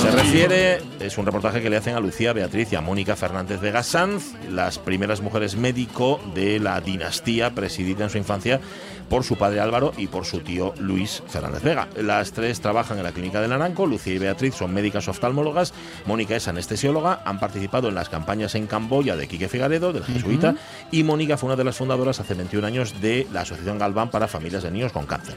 Se 0.00 0.10
refiere, 0.10 0.80
es 1.00 1.18
un 1.18 1.26
reportaje 1.26 1.60
que 1.60 1.68
le 1.68 1.76
hacen 1.76 1.94
a 1.94 2.00
Lucía 2.00 2.32
Beatriz 2.32 2.72
y 2.72 2.76
a 2.76 2.80
Mónica 2.80 3.16
Fernández 3.16 3.60
Vega 3.60 3.82
Sanz, 3.82 4.32
las 4.50 4.78
primeras 4.78 5.20
mujeres 5.20 5.56
médico 5.56 6.20
de 6.34 6.58
la 6.58 6.80
dinastía 6.80 7.54
presidida 7.54 8.04
en 8.04 8.10
su 8.10 8.16
infancia 8.16 8.60
por 9.08 9.24
su 9.24 9.36
padre 9.36 9.60
Álvaro 9.60 9.92
y 9.96 10.06
por 10.06 10.24
su 10.24 10.40
tío 10.40 10.74
Luis 10.78 11.22
Fernández 11.26 11.62
Vega. 11.62 11.88
Las 11.96 12.32
tres 12.32 12.60
trabajan 12.60 12.98
en 12.98 13.04
la 13.04 13.12
clínica 13.12 13.40
de 13.40 13.48
Naranco, 13.48 13.86
Lucía 13.86 14.14
y 14.14 14.18
Beatriz 14.18 14.54
son 14.54 14.72
médicas 14.72 15.08
oftalmólogas, 15.08 15.72
Mónica 16.06 16.36
es 16.36 16.48
anestesióloga, 16.48 17.22
han 17.24 17.40
participado 17.40 17.88
en 17.88 17.94
las 17.94 18.08
campañas 18.08 18.54
en 18.54 18.66
Camboya 18.66 19.16
de 19.16 19.28
Quique 19.28 19.48
Figaredo, 19.48 19.92
del 19.92 20.04
jesuita, 20.04 20.54
y 20.90 21.02
Mónica 21.02 21.36
fue 21.36 21.48
una 21.48 21.56
de 21.56 21.64
las 21.64 21.76
fundadoras 21.76 22.20
hace 22.20 22.34
21 22.34 22.66
años 22.66 23.00
de 23.00 23.26
la 23.32 23.42
Asociación 23.42 23.78
Galván 23.78 24.10
para 24.10 24.28
Familias 24.28 24.62
de 24.62 24.70
Niños 24.70 24.92
con 24.92 25.06
Cáncer. 25.06 25.36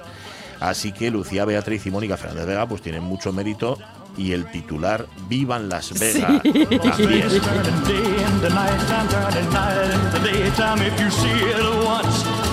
Así 0.59 0.91
que 0.91 1.09
Lucía 1.09 1.45
Beatriz 1.45 1.85
y 1.87 1.91
Mónica 1.91 2.17
Fernández 2.17 2.45
Vega 2.45 2.67
pues 2.67 2.83
tienen 2.83 3.03
mucho 3.03 3.33
mérito 3.33 3.79
y 4.15 4.33
el 4.33 4.45
titular 4.51 5.07
Vivan 5.27 5.69
Las 5.69 5.97
Vegas. 5.97 6.41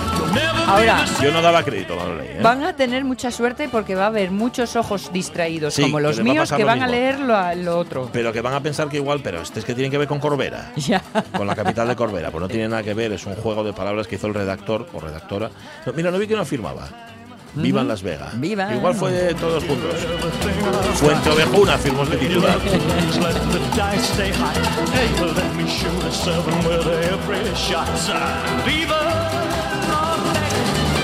Ahora, 0.67 1.05
Yo 1.21 1.31
no 1.31 1.41
daba 1.41 1.63
crédito, 1.63 1.95
Manoley, 1.95 2.27
¿eh? 2.27 2.39
van 2.41 2.63
a 2.63 2.75
tener 2.75 3.03
mucha 3.03 3.31
suerte 3.31 3.69
porque 3.69 3.95
va 3.95 4.03
a 4.03 4.07
haber 4.07 4.31
muchos 4.31 4.75
ojos 4.75 5.11
distraídos 5.11 5.73
Sí, 5.73 5.81
como 5.81 5.99
los 5.99 6.19
a 6.19 6.23
míos 6.23 6.51
que 6.51 6.59
lo 6.59 6.67
van 6.67 6.83
a 6.83 6.87
leer 6.87 7.19
lo, 7.19 7.55
lo 7.55 7.77
otro. 7.77 8.09
Pero 8.13 8.31
que 8.31 8.41
van 8.41 8.53
a 8.53 8.61
pensar 8.61 8.89
que 8.89 8.97
igual, 8.97 9.21
pero 9.23 9.41
este 9.41 9.59
es 9.59 9.65
que 9.65 9.73
tienen 9.73 9.91
que 9.91 9.97
ver 9.97 10.07
con 10.07 10.19
Corbera. 10.19 10.71
Ya. 10.89 11.03
Con 11.35 11.45
la 11.45 11.55
capital 11.55 11.87
de 11.87 11.95
Corbera, 11.95 12.31
pues 12.31 12.41
no 12.41 12.47
tiene 12.47 12.67
nada 12.67 12.81
que 12.81 12.93
ver, 12.93 13.11
es 13.11 13.25
un 13.25 13.35
juego 13.35 13.63
de 13.63 13.73
palabras 13.73 14.07
que 14.07 14.15
hizo 14.15 14.27
el 14.27 14.33
redactor 14.33 14.87
o 14.93 14.99
redactora. 14.99 15.51
No, 15.85 15.93
mira, 15.93 16.09
no 16.09 16.17
vi 16.17 16.25
que 16.25 16.35
no 16.35 16.45
firmaba. 16.45 16.87
Vivan 17.53 17.87
Las 17.87 18.01
Vegas. 18.01 18.39
Vivan. 18.39 18.75
Igual 18.75 18.95
fue 18.95 19.11
de 19.11 19.33
todos 19.33 19.63
juntos. 19.63 19.95
Fuente 20.95 21.29
Ovejuna 21.29 21.77
firmó 21.77 22.03
este 22.03 22.17
titular. 22.17 22.57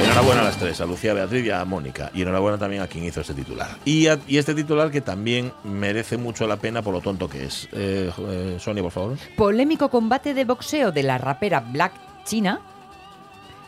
Enhorabuena 0.06 0.41
a 0.41 0.44
las 0.46 0.58
tres, 0.58 0.80
a 0.82 0.86
Lucía 0.86 1.13
Beatriz 1.13 1.46
y 1.46 1.50
a 1.52 1.65
Mónica. 1.65 2.12
Y 2.13 2.22
enhorabuena 2.22 2.58
también 2.58 2.82
a 2.82 2.88
quien 2.88 3.04
hizo 3.04 3.22
este 3.22 3.34
titular. 3.34 3.70
Y, 3.86 4.08
a- 4.08 4.20
y 4.28 4.38
este 4.38 4.54
titular 4.54 4.91
que 4.91 5.02
también 5.02 5.52
merece 5.63 6.18
mucho 6.18 6.48
la 6.48 6.58
pena 6.58 6.82
por 6.82 6.94
lo 6.94 7.02
tonto 7.02 7.28
que 7.30 7.46
es. 7.46 7.68
Eh, 7.74 8.12
eh, 8.18 8.58
Sonia, 8.60 8.84
por 8.84 8.91
favor. 8.91 9.18
Polémico 9.36 9.89
combate 9.89 10.34
de 10.34 10.46
boxeo 10.46 10.91
de 10.91 11.04
la 11.04 11.18
rapera 11.18 11.60
Black 11.60 11.91
China 12.24 12.60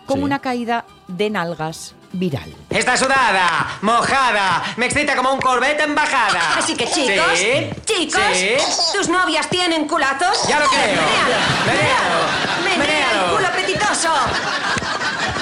con 0.05 0.17
Sí. 0.19 0.23
una 0.23 0.39
caída 0.39 0.85
de 1.07 1.29
nalgas 1.29 1.93
viral. 2.13 2.53
Está 2.69 2.95
sudada, 2.95 3.77
mojada, 3.81 4.63
me 4.77 4.85
excita 4.85 5.15
como 5.17 5.33
un 5.33 5.41
Corvette 5.41 5.81
en 5.81 5.93
bajada. 5.95 6.55
Así 6.57 6.75
que 6.75 6.85
chicos, 6.85 7.25
¿Sí? 7.35 7.69
chicos, 7.83 8.21
¿Sí? 8.33 8.51
¿tus 8.97 9.09
novias 9.09 9.49
tienen 9.49 9.85
culazos? 9.87 10.47
Ya 10.47 10.59
lo 10.61 10.67
creo. 10.67 10.81
Menéalo, 10.85 11.35
Menéalo, 11.65 12.63
menea 12.63 12.77
menéalo. 12.77 13.25
el 13.31 13.35
culo 13.35 13.47
apetitoso. 13.47 14.09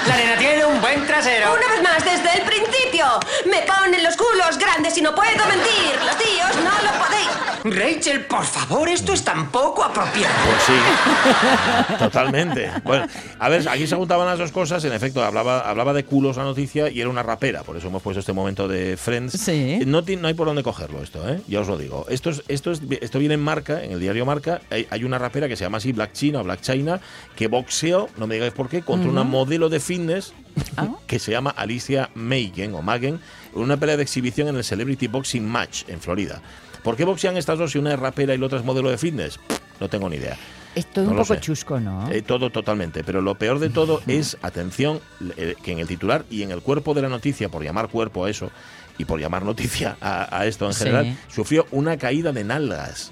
La 0.08 0.18
nena 0.18 0.38
tiene 0.38 0.66
un 0.66 0.80
buen 0.82 1.06
trasero. 1.08 1.54
Una 1.54 1.68
vez 1.68 1.82
más, 1.82 2.04
desde 2.06 2.38
el 2.38 2.42
principio. 2.44 3.06
Me 3.46 3.62
ponen 3.64 4.04
los 4.04 4.16
culos 4.16 4.58
grandes 4.58 4.96
y 4.98 5.02
no 5.02 5.16
puedo 5.16 5.46
mentir. 5.48 6.00
Los 6.06 6.18
tíos 6.18 6.56
no 6.64 6.72
lo 6.84 7.04
podéis. 7.04 7.55
Rachel, 7.66 8.26
por 8.26 8.46
favor, 8.46 8.88
esto 8.90 9.12
es 9.14 9.24
tan 9.24 9.50
poco 9.52 9.84
apropiado. 9.84 10.34
Pues 10.46 10.64
sí, 10.64 11.96
totalmente. 11.98 12.70
Bueno, 12.84 13.08
a 13.40 13.50
ver, 13.50 13.68
aquí 13.68 13.88
se 13.88 13.96
juntaban 13.96 14.28
las 14.28 14.38
dos 14.38 14.52
cosas. 14.52 14.84
En 14.86 14.94
efecto, 14.94 15.24
hablaba, 15.24 15.62
hablaba 15.62 15.94
de 15.94 16.06
culos 16.06 16.38
la 16.38 16.44
noticia 16.44 16.90
y 16.90 17.02
era 17.02 17.10
una 17.10 17.24
rapera. 17.24 17.64
Por 17.64 17.76
eso 17.76 17.88
hemos 17.88 18.04
puesto 18.04 18.20
este 18.20 18.34
momento 18.34 18.68
de 18.68 18.98
Friends. 18.98 19.34
Sí. 19.34 19.80
No, 19.86 20.04
hay 20.24 20.34
por 20.34 20.48
dónde 20.48 20.64
cogerlo 20.64 21.02
esto, 21.02 21.28
¿eh? 21.28 21.42
Ya 21.48 21.62
os 21.62 21.68
lo 21.68 21.78
digo. 21.78 22.06
Esto, 22.10 22.30
es, 22.30 22.44
esto, 22.48 22.72
es, 22.72 22.82
esto 23.02 23.20
viene 23.20 23.34
en 23.34 23.42
marca, 23.42 23.84
en 23.84 23.92
el 23.94 24.00
diario 24.00 24.26
Marca. 24.26 24.62
Hay, 24.70 24.88
hay 24.90 25.04
una 25.04 25.18
rapera 25.18 25.48
que 25.48 25.56
se 25.56 25.64
llama 25.64 25.78
así 25.78 25.92
Black 25.92 26.14
China 26.14 26.42
o 26.42 26.44
Black 26.44 26.62
China 26.62 27.00
que 27.36 27.48
boxeó, 27.48 28.10
no 28.18 28.28
me 28.28 28.36
digáis 28.36 28.54
por 28.54 28.70
qué, 28.70 28.82
contra 28.82 29.10
una 29.10 29.24
modelo 29.24 29.70
de 29.70 29.80
fitness 29.80 30.34
Ah. 30.78 30.88
que 31.08 31.20
se 31.20 31.32
llama 31.32 31.50
Alicia 31.50 32.10
Megan 32.16 32.74
o 32.76 32.82
Magen 32.82 33.20
en 33.54 33.62
una 33.62 33.78
pelea 33.78 33.98
de 33.98 34.04
exhibición 34.04 34.48
en 34.48 34.56
el 34.56 34.64
Celebrity 34.64 35.08
Boxing 35.08 35.46
Match 35.46 35.84
en 35.88 36.00
Florida. 36.00 36.42
¿Por 36.86 36.96
qué 36.96 37.04
boxean 37.04 37.36
estas 37.36 37.58
dos 37.60 37.72
si 37.72 37.80
una 37.80 37.94
es 37.94 38.00
rapera 38.00 38.34
y 38.34 38.38
la 38.38 38.46
otra 38.46 38.60
es 38.60 38.64
modelo 38.64 38.90
de 38.92 38.98
fitness? 38.98 39.40
No 39.82 39.90
tengo 39.90 40.08
ni 40.08 40.16
idea. 40.18 40.38
Es 40.76 40.86
todo 40.86 41.06
No 41.06 41.12
un 41.12 41.18
poco 41.18 41.34
sé. 41.34 41.40
chusco, 41.42 41.80
¿no? 41.80 42.10
Eh, 42.12 42.22
todo 42.22 42.50
totalmente, 42.52 43.04
pero 43.04 43.22
lo 43.22 43.36
peor 43.36 43.60
de 43.60 43.70
todo 43.70 44.02
es, 44.08 44.38
atención, 44.42 45.00
eh, 45.36 45.56
que 45.64 45.72
en 45.72 45.80
el 45.80 45.88
titular 45.88 46.26
y 46.30 46.44
en 46.44 46.52
el 46.52 46.62
cuerpo 46.62 46.94
de 46.94 47.02
la 47.02 47.10
noticia, 47.10 47.50
por 47.50 47.64
llamar 47.64 47.90
cuerpo 47.90 48.26
a 48.26 48.30
eso 48.30 48.52
y 48.98 49.06
por 49.06 49.20
llamar 49.20 49.44
noticia 49.44 49.98
a, 50.00 50.38
a 50.38 50.46
esto 50.46 50.66
en 50.68 50.74
Sí. 50.74 50.80
general, 50.84 51.18
sufrió 51.28 51.66
una 51.72 51.98
caída 51.98 52.32
de 52.32 52.44
nalgas. 52.44 53.12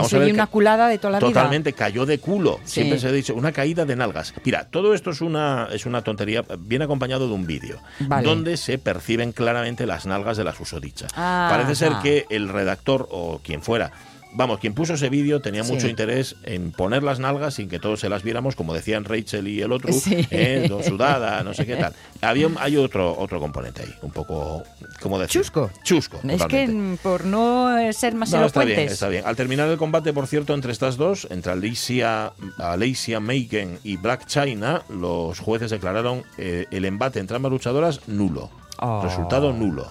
Eso 0.00 0.26
y 0.26 0.30
una 0.30 0.46
culada 0.46 0.88
de 0.88 0.98
toda 0.98 1.12
la 1.12 1.18
vida. 1.18 1.28
Totalmente, 1.28 1.72
cayó 1.72 2.06
de 2.06 2.18
culo. 2.18 2.60
Sí. 2.64 2.74
Siempre 2.74 2.98
se 2.98 3.08
ha 3.08 3.12
dicho, 3.12 3.34
una 3.34 3.52
caída 3.52 3.84
de 3.84 3.96
nalgas. 3.96 4.34
Mira, 4.44 4.64
todo 4.70 4.94
esto 4.94 5.10
es 5.10 5.20
una, 5.20 5.68
es 5.72 5.86
una 5.86 6.02
tontería, 6.02 6.44
viene 6.58 6.84
acompañado 6.84 7.28
de 7.28 7.34
un 7.34 7.46
vídeo, 7.46 7.78
Vale. 8.00 8.26
donde 8.26 8.56
se 8.56 8.78
perciben 8.78 9.32
claramente 9.32 9.86
las 9.86 10.06
nalgas 10.06 10.36
de 10.36 10.44
la 10.44 10.54
susodicha. 10.54 11.06
Ah, 11.14 11.48
Parece 11.50 11.74
ser 11.74 11.92
que 12.02 12.26
el 12.30 12.48
redactor 12.48 13.08
o 13.10 13.40
quien 13.44 13.62
fuera 13.62 13.92
vamos, 14.34 14.58
quien 14.60 14.74
puso 14.74 14.94
ese 14.94 15.08
vídeo 15.08 15.40
tenía 15.40 15.64
Sí. 15.64 15.72
mucho 15.72 15.88
interés 15.88 16.36
en 16.44 16.72
poner 16.72 17.02
las 17.02 17.18
nalgas 17.18 17.54
sin 17.54 17.68
que 17.68 17.78
todos 17.78 18.00
se 18.00 18.08
las 18.08 18.22
viéramos, 18.22 18.56
como 18.56 18.74
decían 18.74 19.04
Rachel 19.04 19.48
y 19.48 19.60
el 19.62 19.72
otro, 19.72 19.92
Sí. 19.92 20.26
eh, 20.30 20.66
do- 20.68 20.82
sudada, 20.82 21.42
no 21.42 21.54
sé 21.54 21.66
qué 21.66 21.76
tal. 21.76 21.92
Había, 22.20 22.48
hay 22.58 22.76
otro, 22.76 23.16
otro 23.18 23.40
componente 23.40 23.82
ahí, 23.82 23.94
un 24.02 24.10
poco, 24.10 24.62
¿cómo 25.00 25.18
decir? 25.18 25.40
Chusco. 25.42 25.70
Chusco. 25.84 26.16
Es 26.28 26.38
totalmente. 26.38 26.96
que 26.96 27.02
por 27.02 27.24
no 27.24 27.76
eh, 27.78 27.92
ser 27.92 28.14
más 28.14 28.30
No, 28.30 28.44
está 28.46 28.64
bien, 28.64 28.80
está 28.80 29.08
bien. 29.08 29.24
Al 29.26 29.36
terminar 29.36 29.68
el 29.68 29.76
combate, 29.78 30.12
por 30.12 30.26
cierto, 30.26 30.54
entre 30.54 30.72
estas 30.72 30.96
dos, 30.96 31.26
entre 31.30 31.52
Alicia, 31.52 32.32
Alicia 32.58 33.20
Megan 33.20 33.78
y 33.84 33.96
Black 33.96 34.26
China, 34.26 34.82
los 34.88 35.38
jueces 35.38 35.70
declararon 35.70 36.22
eh, 36.38 36.66
el 36.70 36.84
embate 36.84 37.20
entre 37.20 37.36
ambas 37.36 37.52
luchadoras 37.52 38.00
nulo. 38.08 38.50
Oh. 38.84 39.00
Resultado 39.02 39.52
nulo. 39.52 39.86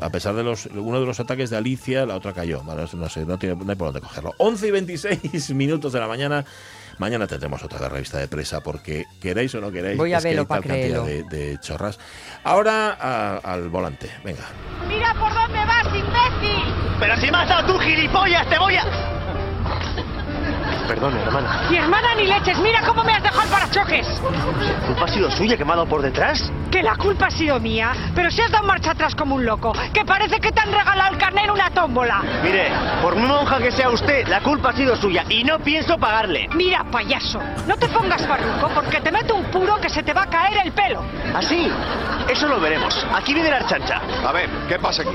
A 0.00 0.08
pesar 0.10 0.34
de 0.34 0.42
los 0.42 0.64
uno 0.66 0.98
de 0.98 1.04
los 1.06 1.20
ataques 1.20 1.50
de 1.50 1.58
Alicia, 1.58 2.06
la 2.06 2.16
otra 2.16 2.32
cayó. 2.32 2.62
Bueno, 2.62 2.84
no 2.94 3.08
sé, 3.10 3.26
no, 3.26 3.38
tiene, 3.38 3.54
no 3.54 3.70
hay 3.70 3.76
por 3.76 3.88
dónde 3.88 4.00
cogerlo. 4.00 4.32
11 4.38 4.66
y 4.66 4.70
26 4.70 5.50
minutos 5.54 5.92
de 5.92 6.00
la 6.00 6.08
mañana. 6.08 6.44
Mañana 6.98 7.26
tendremos 7.26 7.62
otra 7.62 7.88
revista 7.88 8.18
de 8.18 8.28
presa 8.28 8.60
porque 8.62 9.04
queréis 9.20 9.54
o 9.54 9.60
no 9.60 9.70
queréis. 9.70 9.98
Voy 9.98 10.12
a 10.14 10.18
es 10.18 10.22
que 10.22 10.28
verlo 10.30 10.42
hay 10.42 10.46
pa' 10.46 10.54
tal 10.56 10.62
cantidad 10.68 11.02
de, 11.04 11.24
creerlo. 11.26 11.28
de 11.30 11.58
chorras. 11.60 11.98
Ahora 12.44 12.96
a- 12.98 13.36
al 13.52 13.68
volante. 13.68 14.10
Venga. 14.24 14.44
¡Mira 14.88 15.12
por 15.14 15.32
dónde 15.34 15.58
vas, 15.58 15.86
imbécil! 15.86 16.74
Pero 16.98 17.16
si 17.16 17.30
me 17.30 17.36
has 17.38 17.48
dado 17.48 17.72
tú, 17.72 17.78
gilipollas, 17.78 18.48
te 18.48 18.58
voy 18.58 18.76
a... 18.76 18.84
Perdón, 20.92 21.16
hermana. 21.16 21.68
Mi 21.70 21.78
hermana 21.78 22.14
ni 22.14 22.26
leches, 22.26 22.58
mira 22.58 22.82
cómo 22.86 23.02
me 23.02 23.14
has 23.14 23.22
dejado 23.22 23.44
el 23.44 23.48
parachoques. 23.48 24.06
¿La 24.20 24.86
culpa 24.86 25.04
ha 25.06 25.08
sido 25.08 25.30
suya 25.30 25.56
que 25.56 25.64
me 25.64 25.72
ha 25.72 25.76
dado 25.76 25.88
por 25.88 26.02
detrás? 26.02 26.52
Que 26.70 26.82
la 26.82 26.96
culpa 26.96 27.28
ha 27.28 27.30
sido 27.30 27.58
mía, 27.60 27.92
pero 28.14 28.30
si 28.30 28.42
has 28.42 28.50
dado 28.50 28.66
marcha 28.66 28.90
atrás 28.90 29.14
como 29.14 29.36
un 29.36 29.46
loco, 29.46 29.72
que 29.94 30.04
parece 30.04 30.38
que 30.38 30.52
te 30.52 30.60
han 30.60 30.70
regalado 30.70 31.14
el 31.14 31.18
carnet 31.18 31.44
en 31.44 31.50
una 31.50 31.70
tómbola. 31.70 32.20
Mire, 32.42 32.70
por 33.00 33.16
muy 33.16 33.26
monja 33.26 33.56
que 33.56 33.72
sea 33.72 33.88
usted, 33.88 34.28
la 34.28 34.42
culpa 34.42 34.68
ha 34.68 34.72
sido 34.74 34.94
suya 34.94 35.24
y 35.30 35.42
no 35.44 35.60
pienso 35.60 35.96
pagarle. 35.96 36.46
Mira, 36.52 36.84
payaso, 36.84 37.40
no 37.66 37.74
te 37.78 37.88
pongas 37.88 38.26
farruco 38.26 38.68
porque 38.74 39.00
te 39.00 39.10
meto 39.10 39.34
un 39.34 39.44
puro 39.44 39.80
que 39.80 39.88
se 39.88 40.02
te 40.02 40.12
va 40.12 40.24
a 40.24 40.26
caer 40.26 40.58
el 40.66 40.72
pelo. 40.72 41.02
¿Así? 41.34 41.70
Eso 42.28 42.46
lo 42.48 42.60
veremos. 42.60 43.06
Aquí 43.14 43.32
viene 43.32 43.48
la 43.48 43.56
archancha. 43.56 44.00
A 44.26 44.32
ver, 44.32 44.48
¿qué 44.68 44.78
pasa 44.78 45.02
aquí? 45.02 45.12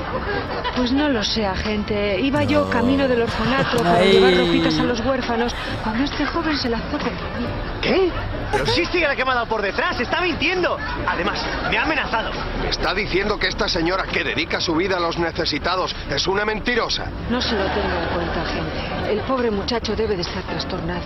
Pues 0.76 0.90
no 0.90 1.08
lo 1.08 1.22
sé, 1.22 1.46
agente. 1.46 2.20
Iba 2.20 2.42
yo 2.42 2.68
camino 2.68 3.06
del 3.06 3.22
orfanato 3.22 3.78
para 3.78 3.98
Ay. 3.98 4.12
llevar 4.12 4.36
ropitas 4.36 4.78
a 4.78 4.82
los 4.82 5.00
huérfanos 5.00 5.54
cuando 5.82 6.04
este 6.04 6.24
joven 6.26 6.56
se 6.56 6.68
lanzó 6.68 6.92
contra 6.92 7.10
mí. 7.10 7.46
¿Qué? 7.80 8.10
Pero 8.52 8.66
sí 8.66 8.84
sigue 8.86 9.06
la 9.06 9.16
que 9.16 9.24
me 9.24 9.32
ha 9.32 9.34
dado 9.34 9.46
por 9.46 9.62
detrás, 9.62 9.98
está 10.00 10.20
mintiendo. 10.20 10.76
Además, 11.06 11.44
me 11.70 11.78
ha 11.78 11.82
amenazado. 11.82 12.30
Está 12.68 12.94
diciendo 12.94 13.38
que 13.38 13.48
esta 13.48 13.68
señora 13.68 14.04
que 14.04 14.24
dedica 14.24 14.60
su 14.60 14.74
vida 14.74 14.96
a 14.96 15.00
los 15.00 15.18
necesitados 15.18 15.94
es 16.10 16.26
una 16.26 16.44
mentirosa. 16.44 17.06
No 17.30 17.40
se 17.40 17.52
lo 17.52 17.64
tenga 17.66 18.02
en 18.02 18.08
cuenta, 18.14 18.42
agente. 18.42 19.12
El 19.12 19.20
pobre 19.20 19.50
muchacho 19.50 19.94
debe 19.96 20.16
de 20.16 20.22
estar 20.22 20.42
trastornado 20.44 21.02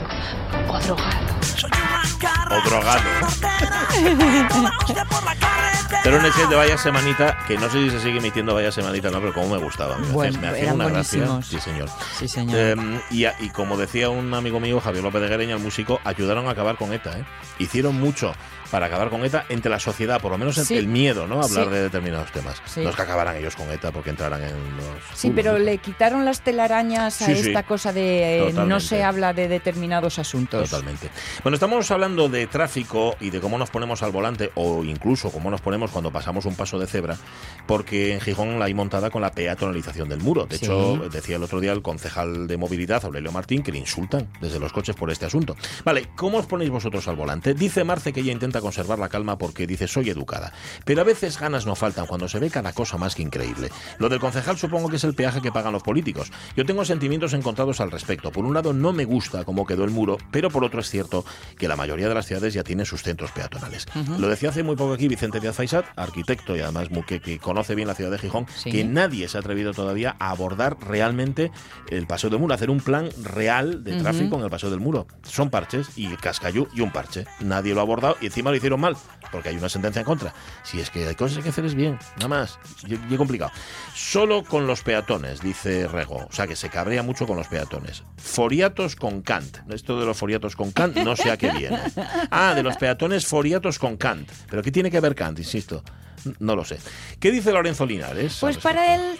o 0.69 0.79
drogado. 0.81 1.27
O 2.51 2.69
drogado. 2.69 3.03
Pero 6.05 6.17
en 6.19 6.25
el 6.25 6.33
set 6.33 6.49
de 6.49 6.57
Vaya 6.57 6.77
Semanita, 6.77 7.39
que 7.47 7.57
no 7.57 7.71
sé 7.71 7.79
si 7.85 7.91
se 7.91 8.01
sigue 8.01 8.19
emitiendo 8.19 8.55
Vaya 8.55 8.73
Semanita 8.73 9.11
no, 9.11 9.21
pero 9.21 9.33
como 9.33 9.55
me 9.55 9.59
gustaba. 9.63 9.97
Me, 9.99 10.09
Bueno, 10.09 10.31
hacía- 10.31 10.41
me 10.41 10.49
hacía 10.49 10.63
eran 10.65 10.75
una 10.75 10.89
gracia. 10.89 11.43
Sí, 11.43 11.61
señor. 11.61 11.89
Sí, 12.19 12.27
señor. 12.29 12.57
Eh, 12.59 13.01
y, 13.39 13.51
como 13.51 13.77
decía 13.77 14.09
un 14.11 14.35
amigo 14.35 14.59
mío, 14.59 14.81
Javier 14.81 15.05
López 15.05 15.23
de 15.23 15.29
Guereña, 15.29 15.55
el 15.55 15.63
músico, 15.63 16.01
ayudaron 16.05 16.49
a 16.49 16.53
acabar 16.53 16.77
con 16.77 16.93
ETA. 16.93 17.19
¿eh? 17.19 17.25
Hicieron 17.59 18.01
mucho 18.01 18.33
para 18.73 18.87
acabar 18.87 19.11
con 19.11 19.23
ETA 19.25 19.45
entre 19.51 19.71
la 19.71 19.79
sociedad, 19.79 20.19
por 20.21 20.33
lo 20.33 20.39
menos 20.39 20.57
Sí. 20.57 20.77
el 20.79 20.89
miedo, 20.89 21.27
¿no? 21.27 21.43
A 21.43 21.45
hablar 21.45 21.67
Sí. 21.67 21.71
de 21.73 21.83
determinados 21.83 22.33
temas. 22.33 22.61
Sí. 22.65 22.81
No 22.81 22.89
es 22.91 22.97
que 22.97 23.03
acabaran 23.03 23.37
ellos 23.37 23.55
con 23.55 23.71
ETA 23.71 23.93
porque 23.93 24.09
entraran 24.11 24.43
en 24.43 24.77
los. 24.79 24.87
Sí, 25.15 25.31
pero 25.35 25.59
le 25.59 25.77
quitaron 25.77 26.25
las 26.25 26.41
telarañas 26.41 27.21
a 27.21 27.31
esta 27.31 27.65
cosa 27.65 27.93
de 27.93 28.49
eh, 28.49 28.53
no 28.55 28.81
se 28.81 29.05
habla 29.05 29.35
de 29.35 29.47
determinados 29.47 30.19
asuntos. 30.19 30.71
Totalmente. 30.71 31.11
Bueno, 31.45 31.55
estamos 31.57 31.91
hablando 31.91 32.31
de 32.31 32.47
tráfico 32.47 33.15
y 33.21 33.29
de 33.29 33.41
cómo 33.41 33.59
nos 33.59 33.69
ponemos 33.69 34.03
al 34.03 34.11
volante 34.11 34.51
o 34.55 34.83
incluso 34.83 35.31
cómo 35.31 35.51
nos 35.51 35.61
ponemos 35.61 35.91
cuando 35.91 36.11
pasamos 36.11 36.47
un 36.47 36.55
paso 36.55 36.79
de 36.79 36.87
cebra, 36.87 37.19
porque 37.67 38.15
en 38.15 38.21
Gijón 38.23 38.59
la 38.59 38.65
hay 38.65 38.75
montada 38.75 39.11
con 39.11 39.21
la 39.21 39.33
peatonalización 39.33 40.09
del 40.09 40.21
muro. 40.21 40.47
De 40.47 40.57
hecho, 40.57 40.97
decía 41.13 41.37
el 41.37 41.43
otro 41.43 41.61
día 41.61 41.73
el 41.73 41.83
concejal 41.83 42.47
de 42.47 42.57
movilidad, 42.57 43.05
Aurelio 43.05 43.33
Martín, 43.33 43.63
que 43.63 43.71
le 43.71 43.79
insultan 43.79 44.29
desde 44.41 44.59
los 44.59 44.73
coches 44.73 44.97
por 44.97 45.11
este 45.11 45.27
asunto. 45.27 45.57
Vale, 45.85 46.09
¿cómo 46.17 46.39
os 46.39 46.47
ponéis 46.47 46.71
vosotros 46.71 47.07
al 47.09 47.17
volante? 47.17 47.53
Dice 47.53 47.85
Marce 47.85 48.15
que 48.15 48.21
ella 48.21 48.33
intenta 48.33 48.62
conservar 48.63 48.99
la 48.99 49.09
calma 49.09 49.37
porque 49.39 49.67
dice 49.67 49.87
soy 49.89 50.11
educada. 50.11 50.53
Pero 50.85 51.01
a 51.03 51.05
veces 51.05 51.39
ganas 51.39 51.67
no 51.67 51.75
faltan 51.75 52.07
cuando 52.07 52.29
se 52.29 52.39
ve 52.39 52.51
cada 52.51 52.73
cosa 52.73 52.97
más 52.97 53.15
que 53.15 53.23
increíble. 53.23 53.71
Lo 53.99 54.09
del 54.09 54.21
concejal 54.21 54.57
supongo 54.59 54.89
que 54.89 54.97
es 54.97 55.05
el 55.05 55.15
peaje 55.15 55.41
que 55.43 55.53
pagan 55.53 55.73
los 55.73 55.83
políticos. 55.83 56.31
Yo 56.57 56.65
tengo 56.65 56.85
sentimientos 56.85 57.33
encontrados 57.35 57.81
al 57.81 57.91
respecto. 57.91 58.33
Por 58.33 58.45
un 58.45 58.55
lado, 58.55 58.73
no 58.73 58.93
me 58.93 59.05
gusta 59.05 59.45
cómo 59.45 59.67
quedó 59.67 59.85
el 59.85 59.91
muro, 59.91 60.17
pero 60.31 60.51
por 60.51 60.65
otro 60.65 60.81
es 60.81 60.89
cierto 60.89 61.25
que 61.59 61.69
la 61.69 61.77
mayoría 61.77 62.09
de 62.09 62.15
las 62.15 62.27
ciudades 62.27 62.55
ya 62.55 62.63
tienen 62.63 62.87
sus 62.87 63.03
centros 63.03 63.31
peatonales. 63.33 63.87
Lo 64.19 64.29
decía 64.29 64.51
hace 64.51 64.63
muy 64.63 64.77
poco 64.77 64.93
aquí 64.95 65.09
Vicente 65.09 65.41
Díaz 65.41 65.57
Faisat, 65.57 65.85
arquitecto 65.97 66.57
y 66.57 66.61
además 66.61 66.89
que, 67.07 67.21
que 67.21 67.39
conoce 67.39 67.75
bien 67.75 67.89
la 67.89 67.95
ciudad 67.95 68.11
de 68.11 68.19
Gijón, 68.19 68.47
Sí. 68.55 68.71
que 68.71 68.85
nadie 68.85 69.29
se 69.29 69.37
ha 69.37 69.41
atrevido 69.41 69.73
todavía 69.73 70.15
a 70.21 70.31
abordar 70.31 70.77
realmente 70.81 71.51
el 71.91 72.07
paseo 72.07 72.31
del 72.31 72.39
muro, 72.39 72.55
hacer 72.55 72.71
un 72.71 72.81
plan 72.81 73.09
real 73.23 73.83
de 73.83 73.97
tráfico 73.97 74.37
en 74.37 74.45
el 74.45 74.51
paseo 74.51 74.71
del 74.71 74.79
muro. 74.81 75.07
Son 75.25 75.51
parches 75.51 75.89
y 75.97 76.09
cascayú 76.17 76.69
y 76.75 76.81
un 76.81 76.93
parche. 76.93 77.25
Nadie 77.41 77.75
lo 77.75 77.81
ha 77.81 77.83
abordado 77.83 78.17
y 78.21 78.27
encima 78.27 78.52
lo 78.53 78.57
hicieron 78.57 78.81
mal, 78.81 78.97
porque 79.31 79.49
hay 79.49 79.57
una 79.57 79.69
sentencia 79.69 80.01
en 80.01 80.07
contra. 80.07 80.33
Si 80.63 80.81
es 80.81 80.91
que 80.91 81.09
hay 81.09 81.15
cosas 81.15 81.43
que 81.43 81.49
hacer 81.51 81.65
es 81.65 81.75
bien, 81.75 81.99
nada 82.17 82.29
más. 82.29 82.59
Y, 82.87 82.95
y 82.95 83.17
complicado. 83.17 83.51
Solo 83.95 84.45
con 84.45 84.67
los 84.67 84.83
peatones, 84.83 85.41
dice 85.41 85.89
Rego. 85.89 86.27
O 86.29 86.33
sea 86.33 86.47
que 86.47 86.57
se 86.57 86.69
cabrea 86.69 87.03
mucho 87.03 87.27
con 87.27 87.37
los 87.37 87.49
peatones. 87.49 88.05
Foriatos 88.17 88.97
con 88.97 89.23
Kant. 89.23 89.59
Esto 89.71 89.99
de 89.99 90.07
los 90.07 90.17
foriatos 90.17 90.55
con 90.57 90.71
Kant 90.73 90.97
no 90.99 91.17
sé 91.17 91.31
a 91.31 91.37
qué 91.37 91.51
viene. 91.51 91.81
Ah, 92.31 92.55
de 92.55 92.63
los 92.63 92.77
peatones 92.77 93.27
foriatos 93.27 93.79
con 93.79 93.97
Kant. 93.97 94.31
¿Pero 94.49 94.63
qué 94.63 94.71
tiene 94.71 94.91
que 94.91 95.01
ver 95.01 95.15
Kant? 95.15 95.39
Insisto. 95.39 95.83
No 96.39 96.55
lo 96.55 96.65
sé. 96.65 96.79
¿Qué 97.19 97.31
dice 97.31 97.53
Lorenzo 97.53 97.85
Linares? 97.85 98.39
Pues 98.41 98.59
para 98.59 98.95
él 98.95 99.19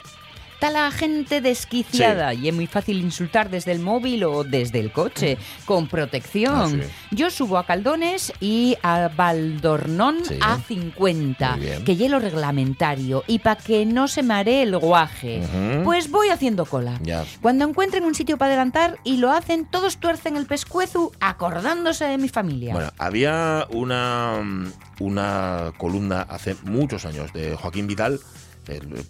está 0.63 0.71
la 0.71 0.93
gente 0.93 1.41
desquiciada 1.41 2.35
y 2.35 2.47
es 2.47 2.55
muy 2.55 2.69
fácil 2.69 3.01
insultar 3.01 3.51
desde 3.51 3.73
el 3.73 3.81
móvil 3.81 4.23
o 4.23 4.45
desde 4.45 4.79
el 4.79 4.93
coche 4.93 5.37
con 5.65 5.89
protección. 5.89 6.83
Ah. 6.85 7.07
Yo 7.11 7.31
subo 7.31 7.59
a 7.59 7.67
Caldones 7.67 8.33
y 8.39 8.77
a 8.85 9.09
Valdornón 9.09 10.19
a 10.41 10.61
50, 10.61 11.57
Muy 11.57 11.61
bien. 11.67 11.85
que 11.85 11.97
hielo 11.97 12.21
reglamentario 12.21 13.25
y 13.27 13.41
para 13.41 13.61
que 13.61 13.85
no 13.87 14.07
se 14.07 14.23
maree 14.23 14.63
el 14.63 14.79
guaje, 14.79 15.43
pues 15.83 16.09
voy 16.09 16.29
haciendo 16.29 16.65
cola. 16.65 17.01
Cuando 17.41 17.65
encuentren 17.65 18.05
un 18.05 18.15
sitio 18.15 18.39
para 18.39 18.53
adelantar 18.53 19.01
y 19.03 19.17
lo 19.17 19.33
hacen, 19.33 19.67
todos 19.69 19.97
tuercen 19.97 20.37
el 20.37 20.47
pescuezo 20.47 21.11
acordándose 21.19 22.05
de 22.05 22.19
mi 22.19 22.29
familia. 22.29 22.73
Bueno, 22.73 22.93
había 22.99 23.67
una, 23.71 24.37
una 25.01 25.73
columna 25.77 26.23
hace 26.23 26.55
muchos 26.63 27.05
años 27.05 27.33
de 27.33 27.57
Joaquín 27.57 27.89
Vidal, 27.89 28.21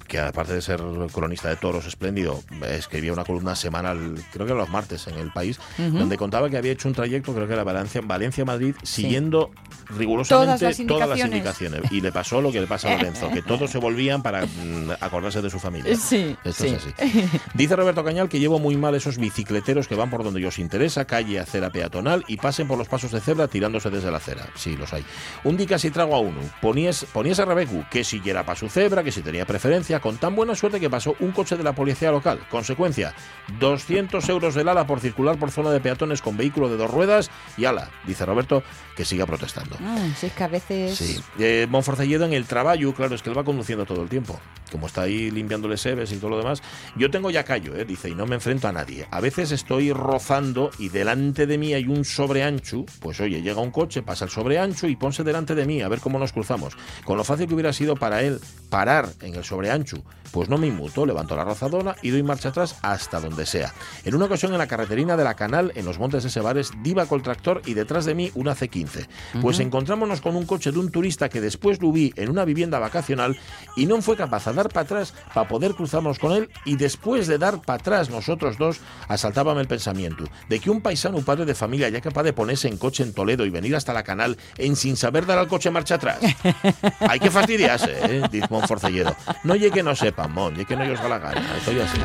que 0.08 0.18
aparte 0.18 0.54
de 0.54 0.62
ser 0.62 0.80
cronista 1.12 1.48
de 1.48 1.56
toros 1.56 1.86
espléndido, 1.86 2.42
escribía 2.70 3.12
una 3.12 3.24
columna 3.24 3.54
semanal, 3.54 4.14
creo 4.32 4.46
que 4.46 4.54
los 4.54 4.68
martes 4.70 5.06
en 5.06 5.18
el 5.18 5.30
país, 5.32 5.58
donde 5.78 6.16
contaba 6.16 6.48
que 6.50 6.56
había 6.56 6.72
hecho 6.72 6.88
un 6.88 6.94
trayecto, 6.94 7.34
creo 7.34 7.46
que 7.46 7.52
era 7.54 7.64
Valencia- 7.64 8.00
Valencia-Madrid, 8.02 8.74
siguiendo 8.82 9.50
rigurosamente 9.96 10.58
Todas 10.58 10.78
las 10.78 10.86
todas 10.86 11.08
las 11.08 11.18
indicaciones. 11.20 11.82
Y 11.92 12.00
le 12.00 12.12
pasó 12.12 12.40
lo 12.40 12.50
que 12.50 12.60
le 12.60 12.66
pasa 12.66 12.88
a 12.92 12.96
Lorenzo, 12.96 13.28
que 13.30 13.42
todos 13.42 13.70
se 13.70 13.78
volvían 13.78 14.22
para 14.22 14.46
mm, 14.46 14.90
acordarse 15.00 15.42
de 15.42 15.50
su 15.50 15.58
familia. 15.58 15.94
Sí, 16.02 16.36
Esto 16.44 16.64
sí. 16.64 16.68
es 16.74 16.74
así. 16.86 17.28
Dice 17.54 17.76
Roberto 17.76 18.02
Cañal 18.04 18.28
que 18.28 18.38
llevo 18.38 18.58
muy 18.58 18.76
mal 18.76 18.94
esos 18.94 19.18
bicicleteros 19.18 19.86
que 19.88 19.94
van 19.94 20.10
por 20.10 20.24
donde 20.24 20.44
os 20.46 20.58
interesa, 20.58 21.04
calle, 21.04 21.38
acera 21.38 21.70
peatonal 21.70 22.24
y 22.28 22.36
pasen 22.36 22.66
por 22.68 22.76
los 22.78 22.88
pasos 22.88 23.12
de 23.12 23.20
cebra 23.20 23.48
tirándose 23.48 23.90
desde 23.90 24.10
la 24.10 24.16
acera. 24.18 24.46
Sí, 24.56 24.76
los 24.76 24.92
hay. 24.92 25.04
Un 25.44 25.56
día 25.56 25.66
casi 25.66 25.90
trago 25.90 26.14
a 26.14 26.20
uno. 26.20 26.40
Ponías, 26.60 27.04
ponías 27.12 27.38
a 27.38 27.44
Rebecu 27.44 27.84
que 27.90 28.04
si 28.04 28.20
era 28.24 28.44
para 28.44 28.58
su 28.58 28.68
cebra, 28.68 29.02
que 29.02 29.12
si 29.12 29.22
tenía 29.22 29.41
preferencia, 29.46 30.00
con 30.00 30.16
tan 30.18 30.34
buena 30.34 30.54
suerte 30.54 30.80
que 30.80 30.90
pasó 30.90 31.14
un 31.20 31.32
coche 31.32 31.56
de 31.56 31.62
la 31.62 31.74
policía 31.74 32.10
local. 32.10 32.40
Consecuencia, 32.50 33.14
200 33.58 34.28
euros 34.28 34.54
del 34.54 34.68
ala 34.68 34.86
por 34.86 35.00
circular 35.00 35.38
por 35.38 35.50
zona 35.50 35.70
de 35.70 35.80
peatones 35.80 36.22
con 36.22 36.36
vehículo 36.36 36.68
de 36.68 36.76
dos 36.76 36.90
ruedas 36.90 37.30
y 37.56 37.64
ala, 37.64 37.90
dice 38.06 38.26
Roberto, 38.26 38.62
que 38.96 39.04
siga 39.04 39.26
protestando. 39.26 39.76
Ah, 39.80 40.08
si 40.16 40.26
es 40.26 40.32
que 40.32 40.44
a 40.44 40.48
veces... 40.48 40.96
Sí. 40.96 41.20
Eh, 41.38 41.66
Monforcelledo 41.68 42.24
en 42.24 42.32
el 42.32 42.46
trabajo, 42.46 42.92
claro, 42.94 43.14
es 43.14 43.22
que 43.22 43.30
él 43.30 43.36
va 43.36 43.44
conduciendo 43.44 43.84
todo 43.84 44.02
el 44.02 44.08
tiempo. 44.08 44.38
Como 44.70 44.86
está 44.86 45.02
ahí 45.02 45.30
limpiándole 45.30 45.76
sebes 45.76 46.12
y 46.12 46.16
todo 46.16 46.30
lo 46.30 46.38
demás. 46.38 46.62
Yo 46.96 47.10
tengo 47.10 47.30
ya 47.30 47.44
callo, 47.44 47.76
eh, 47.76 47.84
dice, 47.84 48.08
y 48.08 48.14
no 48.14 48.26
me 48.26 48.36
enfrento 48.36 48.68
a 48.68 48.72
nadie. 48.72 49.06
A 49.10 49.20
veces 49.20 49.52
estoy 49.52 49.92
rozando 49.92 50.70
y 50.78 50.88
delante 50.88 51.46
de 51.46 51.58
mí 51.58 51.74
hay 51.74 51.86
un 51.86 52.04
sobreancho. 52.04 52.86
Pues 53.00 53.20
oye, 53.20 53.42
llega 53.42 53.60
un 53.60 53.70
coche, 53.70 54.02
pasa 54.02 54.24
el 54.24 54.30
sobreancho 54.30 54.86
y 54.86 54.96
ponse 54.96 55.24
delante 55.24 55.54
de 55.54 55.66
mí 55.66 55.82
a 55.82 55.88
ver 55.88 56.00
cómo 56.00 56.18
nos 56.18 56.32
cruzamos. 56.32 56.76
Con 57.04 57.18
lo 57.18 57.24
fácil 57.24 57.46
que 57.46 57.54
hubiera 57.54 57.72
sido 57.72 57.96
para 57.96 58.22
él 58.22 58.40
parar 58.70 59.08
en 59.20 59.31
el 59.34 59.44
sobreancho. 59.44 60.02
Pues 60.30 60.48
no 60.48 60.58
me 60.58 60.66
inmuto, 60.66 61.04
levanto 61.04 61.36
la 61.36 61.44
rozadora 61.44 61.96
y 62.02 62.10
doy 62.10 62.22
marcha 62.22 62.48
atrás 62.50 62.76
hasta 62.82 63.20
donde 63.20 63.46
sea. 63.46 63.72
En 64.04 64.14
una 64.14 64.26
ocasión 64.26 64.52
en 64.52 64.58
la 64.58 64.66
carreterina 64.66 65.16
de 65.16 65.24
la 65.24 65.34
Canal, 65.34 65.72
en 65.74 65.84
los 65.84 65.98
montes 65.98 66.22
de 66.22 66.30
Sebares, 66.30 66.70
diva 66.82 67.06
con 67.06 67.18
el 67.18 67.22
tractor 67.22 67.62
y 67.66 67.74
detrás 67.74 68.04
de 68.04 68.14
mí 68.14 68.30
una 68.34 68.54
C15. 68.54 69.06
Pues 69.40 69.60
encontrámonos 69.60 70.20
con 70.20 70.36
un 70.36 70.46
coche 70.46 70.72
de 70.72 70.78
un 70.78 70.90
turista 70.90 71.28
que 71.28 71.40
después 71.40 71.80
lo 71.82 71.92
vi 71.92 72.12
en 72.16 72.30
una 72.30 72.44
vivienda 72.44 72.78
vacacional 72.78 73.38
y 73.76 73.86
no 73.86 74.00
fue 74.00 74.16
capaz 74.16 74.46
de 74.46 74.54
dar 74.54 74.68
para 74.68 74.84
atrás 74.84 75.14
para 75.34 75.48
poder 75.48 75.74
cruzarnos 75.74 76.18
con 76.18 76.32
él 76.32 76.48
y 76.64 76.76
después 76.76 77.26
de 77.26 77.38
dar 77.38 77.60
para 77.60 77.80
atrás 77.80 78.10
nosotros 78.10 78.58
dos, 78.58 78.80
asaltábame 79.08 79.60
el 79.60 79.68
pensamiento 79.68 80.24
de 80.48 80.60
que 80.60 80.70
un 80.70 80.80
paisano, 80.80 81.20
padre 81.20 81.44
de 81.44 81.54
familia, 81.54 81.88
ya 81.88 82.00
capaz 82.00 82.22
de 82.22 82.32
ponerse 82.32 82.68
en 82.68 82.76
coche 82.76 83.02
en 83.02 83.12
Toledo 83.12 83.44
y 83.44 83.50
venir 83.50 83.76
hasta 83.76 83.92
la 83.92 84.02
canal 84.02 84.36
en 84.58 84.76
sin 84.76 84.96
saber 84.96 85.26
dar 85.26 85.38
al 85.38 85.48
coche 85.48 85.70
marcha 85.70 85.96
atrás. 85.96 86.18
Hay 87.00 87.20
que 87.20 87.30
fastidiarse, 87.30 87.92
¿eh? 88.02 88.22
Dice 88.30 88.46
Monforcelledo. 88.50 89.14
No 89.44 89.54
llegue 89.54 89.70
que 89.72 89.82
no 89.82 89.94
sepan, 89.96 90.32
Mon, 90.32 90.52
llegue 90.54 90.66
que 90.66 90.76
no 90.76 90.84
ellos 90.84 91.00
da 91.00 91.08
la 91.08 91.18
gana. 91.18 91.56
Estoy 91.58 91.80
así. 91.80 91.98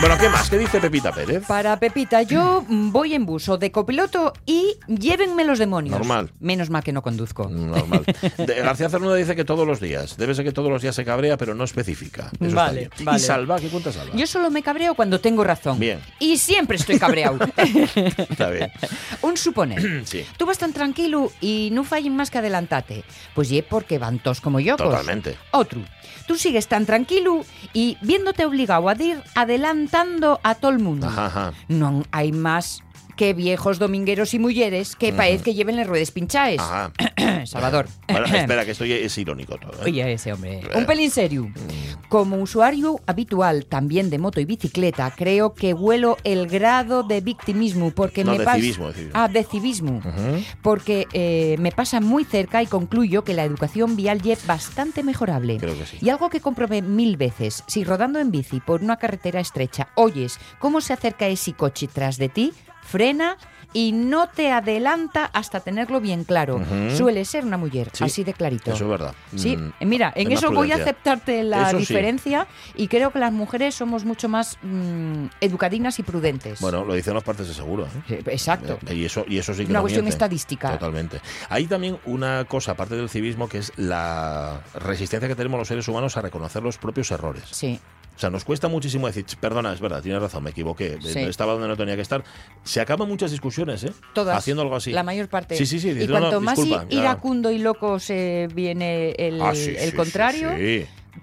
Bueno, 0.00 0.16
¿qué 0.18 0.28
más? 0.28 0.50
¿Qué 0.50 0.58
dice 0.58 0.80
Pepita 0.80 1.12
Pérez? 1.12 1.44
Para 1.46 1.78
Pepita, 1.78 2.22
yo 2.22 2.64
mm, 2.68 2.90
voy 2.92 3.14
en 3.14 3.24
bus 3.24 3.48
o 3.48 3.56
de 3.58 3.70
copiloto 3.72 4.32
y 4.44 4.76
llévenme 4.88 5.44
los 5.44 5.58
demonios. 5.58 5.96
Normal. 5.98 6.30
Menos 6.40 6.70
mal 6.70 6.82
que 6.82 6.92
no 6.92 7.02
conduzco. 7.02 7.48
Normal. 7.48 8.04
De- 8.38 8.54
García 8.62 8.88
Cernuda 8.88 9.14
dice 9.16 9.34
que 9.36 9.44
todos 9.44 9.66
los 9.66 9.80
días. 9.80 10.16
Debe 10.16 10.34
ser 10.34 10.44
que 10.44 10.52
todos 10.52 10.70
los 10.70 10.82
días 10.82 10.94
se 10.94 11.04
cabrea, 11.04 11.36
pero 11.36 11.54
no 11.54 11.64
especifica. 11.64 12.30
Eso 12.34 12.44
está 12.48 12.54
Vale, 12.66 12.78
bien. 12.80 12.90
vale. 13.04 13.18
¿Y 13.18 13.20
Salva? 13.22 13.58
¿Qué 13.58 13.68
cuenta 13.68 13.92
Salva? 13.92 14.14
Yo 14.16 14.26
solo 14.26 14.50
me 14.50 14.62
cabreo 14.62 14.94
cuando 14.94 15.20
tengo 15.20 15.44
razón. 15.44 15.78
Bien. 15.78 16.00
Y 16.18 16.36
siempre 16.38 16.76
estoy 16.76 16.98
cabreado. 16.98 17.38
Está 18.28 18.50
bien. 18.50 18.70
Un 19.22 19.36
suponer. 19.36 20.06
Sí. 20.06 20.24
Tú 20.36 20.46
vas 20.46 20.58
tan 20.58 20.72
tranquilo 20.72 21.30
y 21.40 21.70
no 21.72 21.84
fallen 21.84 22.14
más 22.16 22.30
que 22.30 22.38
adelantate. 22.38 23.04
Pues 23.34 23.48
ye 23.48 23.62
porque 23.62 23.98
van 23.98 24.18
todos 24.18 24.40
como 24.40 24.60
yo. 24.60 24.75
Totalmente. 24.84 25.36
Otro. 25.52 25.80
Tú 26.26 26.36
sigues 26.36 26.66
tan 26.66 26.86
tranquilo 26.86 27.44
y 27.72 27.96
viéndote 28.00 28.44
obligado 28.44 28.88
a 28.88 28.94
ir 28.94 29.22
adelantando 29.34 30.40
a 30.42 30.54
todo 30.56 30.72
el 30.72 30.80
mundo. 30.80 31.06
Ajá, 31.06 31.26
ajá. 31.26 31.52
No 31.68 32.02
hay 32.10 32.32
más 32.32 32.82
que 33.16 33.32
viejos 33.34 33.78
domingueros 33.78 34.34
y 34.34 34.38
mujeres 34.38 34.94
que 34.96 35.12
parece 35.12 35.44
que 35.44 35.54
lleven 35.54 35.76
las 35.76 35.86
ruedas 35.86 36.10
pinchaes. 36.10 36.60
Ajá. 36.60 36.92
Salvador. 37.46 37.86
Bueno, 38.08 38.26
espera, 38.26 38.64
que 38.64 38.70
esto 38.72 38.84
ya 38.84 38.96
es 38.96 39.16
irónico 39.18 39.56
todo. 39.58 39.72
¿eh? 39.80 39.84
Oye, 39.90 40.12
ese 40.12 40.32
hombre. 40.32 40.60
Un 40.74 40.84
pelín 40.86 41.10
serio. 41.10 41.50
Como 42.08 42.36
usuario 42.36 43.00
habitual 43.06 43.66
también 43.66 44.10
de 44.10 44.18
moto 44.18 44.40
y 44.40 44.44
bicicleta, 44.44 45.12
creo 45.16 45.54
que 45.54 45.74
huelo 45.74 46.16
el 46.24 46.46
grado 46.46 47.02
de 47.02 47.20
victimismo 47.20 47.90
porque 47.90 48.22
No, 48.24 48.32
me 48.36 48.44
pasa. 48.44 48.56
civismo. 48.56 48.90
Ah, 49.12 49.28
de 49.28 49.44
civismo. 49.44 50.02
Porque 50.62 51.06
eh, 51.12 51.56
me 51.58 51.72
pasa 51.72 52.00
muy 52.00 52.24
cerca 52.24 52.62
y 52.62 52.66
concluyo 52.66 53.24
que 53.24 53.34
la 53.34 53.44
educación 53.44 53.96
vial 53.96 54.20
es 54.24 54.46
bastante 54.46 55.02
mejorable. 55.02 55.56
Creo 55.58 55.78
que 55.78 55.86
sí. 55.86 55.98
Y 56.00 56.10
algo 56.10 56.28
que 56.30 56.40
comprobé 56.40 56.82
mil 56.82 57.16
veces, 57.16 57.62
si 57.66 57.84
rodando 57.84 58.18
en 58.18 58.30
bici 58.30 58.60
por 58.60 58.82
una 58.82 58.96
carretera 58.96 59.40
estrecha 59.40 59.88
oyes 59.94 60.38
cómo 60.58 60.80
se 60.80 60.92
acerca 60.92 61.28
ese 61.28 61.52
coche 61.52 61.88
tras 61.92 62.18
de 62.18 62.28
ti, 62.28 62.52
frena 62.86 63.36
y 63.72 63.92
no 63.92 64.28
te 64.28 64.52
adelanta 64.52 65.28
hasta 65.34 65.60
tenerlo 65.60 66.00
bien 66.00 66.24
claro. 66.24 66.62
Suele 66.96 67.24
ser 67.26 67.44
una 67.44 67.58
mujer, 67.58 67.90
Sí, 67.92 68.04
así 68.04 68.24
de 68.24 68.32
clarito. 68.32 68.72
Eso 68.72 68.84
es 68.84 68.90
verdad. 68.90 69.14
Sí, 69.34 69.56
Mm, 69.56 69.72
mira, 69.80 70.12
en 70.16 70.32
eso 70.32 70.50
voy 70.50 70.72
a 70.72 70.76
aceptarte 70.76 71.42
la 71.42 71.68
Eso 71.68 71.72
sí. 71.72 71.76
diferencia 71.78 72.46
y 72.74 72.88
creo 72.88 73.10
que 73.10 73.18
las 73.18 73.32
mujeres 73.32 73.74
somos 73.74 74.04
mucho 74.06 74.30
más 74.30 74.56
mm, 74.62 75.26
educadinas 75.42 75.98
y 75.98 76.04
prudentes. 76.04 76.60
Bueno, 76.60 76.84
lo 76.86 76.94
dicen 76.94 77.12
las 77.12 77.22
partes 77.24 77.48
de 77.48 77.54
seguro. 77.54 77.86
¿eh? 78.08 78.22
Exacto. 78.28 78.78
Eh, 78.86 78.94
Y 78.94 79.04
eso, 79.04 79.26
y 79.28 79.36
eso 79.36 79.52
sí 79.52 79.64
que 79.66 79.70
Una 79.72 79.80
no 79.80 79.82
cuestión 79.82 80.04
miente. 80.04 80.14
estadística. 80.14 80.72
Totalmente. 80.72 81.20
Hay 81.50 81.66
también 81.66 81.98
una 82.06 82.46
cosa, 82.46 82.72
aparte 82.72 82.94
del 82.94 83.10
civismo, 83.10 83.46
que 83.48 83.58
es 83.58 83.72
la 83.76 84.60
resistencia 84.74 85.28
que 85.28 85.34
tenemos 85.36 85.58
los 85.58 85.68
seres 85.68 85.86
humanos 85.86 86.16
a 86.16 86.22
reconocer 86.22 86.62
los 86.62 86.78
propios 86.78 87.10
errores. 87.10 87.44
Sí. 87.50 87.78
O 88.16 88.18
sea, 88.18 88.30
nos 88.30 88.44
cuesta 88.44 88.68
muchísimo 88.68 89.06
decir, 89.06 89.26
"Ch, 89.26 89.36
perdona, 89.36 89.72
es 89.74 89.80
verdad, 89.80 90.00
tienes 90.02 90.22
razón, 90.22 90.42
me 90.42 90.50
equivoqué, 90.50 90.96
Sí. 91.02 91.18
estaba 91.20 91.52
donde 91.52 91.68
no 91.68 91.76
tenía 91.76 91.96
que 91.96 92.02
estar. 92.02 92.24
Se 92.64 92.80
acaban 92.80 93.06
muchas 93.08 93.30
discusiones, 93.30 93.84
¿eh? 93.84 93.92
Todas. 94.14 94.38
Haciendo 94.38 94.62
algo 94.62 94.74
así. 94.76 94.90
La 94.92 95.02
mayor 95.02 95.28
parte. 95.28 95.54
Sí, 95.56 95.66
sí, 95.66 95.78
sí. 95.78 95.88
Y 95.88 95.94
dices, 95.94 96.08
"No, 96.08 96.14
no, 96.14 96.20
cuanto 96.22 96.40
más 96.40 96.56
disculpa, 96.56 96.86
ya". 96.88 96.98
iracundo 96.98 97.50
y 97.50 97.58
loco 97.58 97.98
se 97.98 98.48
viene 98.54 99.10
el, 99.18 99.40
Ah, 99.42 99.54
sí, 99.54 99.74
el 99.78 99.90
sí, 99.90 99.96
contrario, 99.96 100.50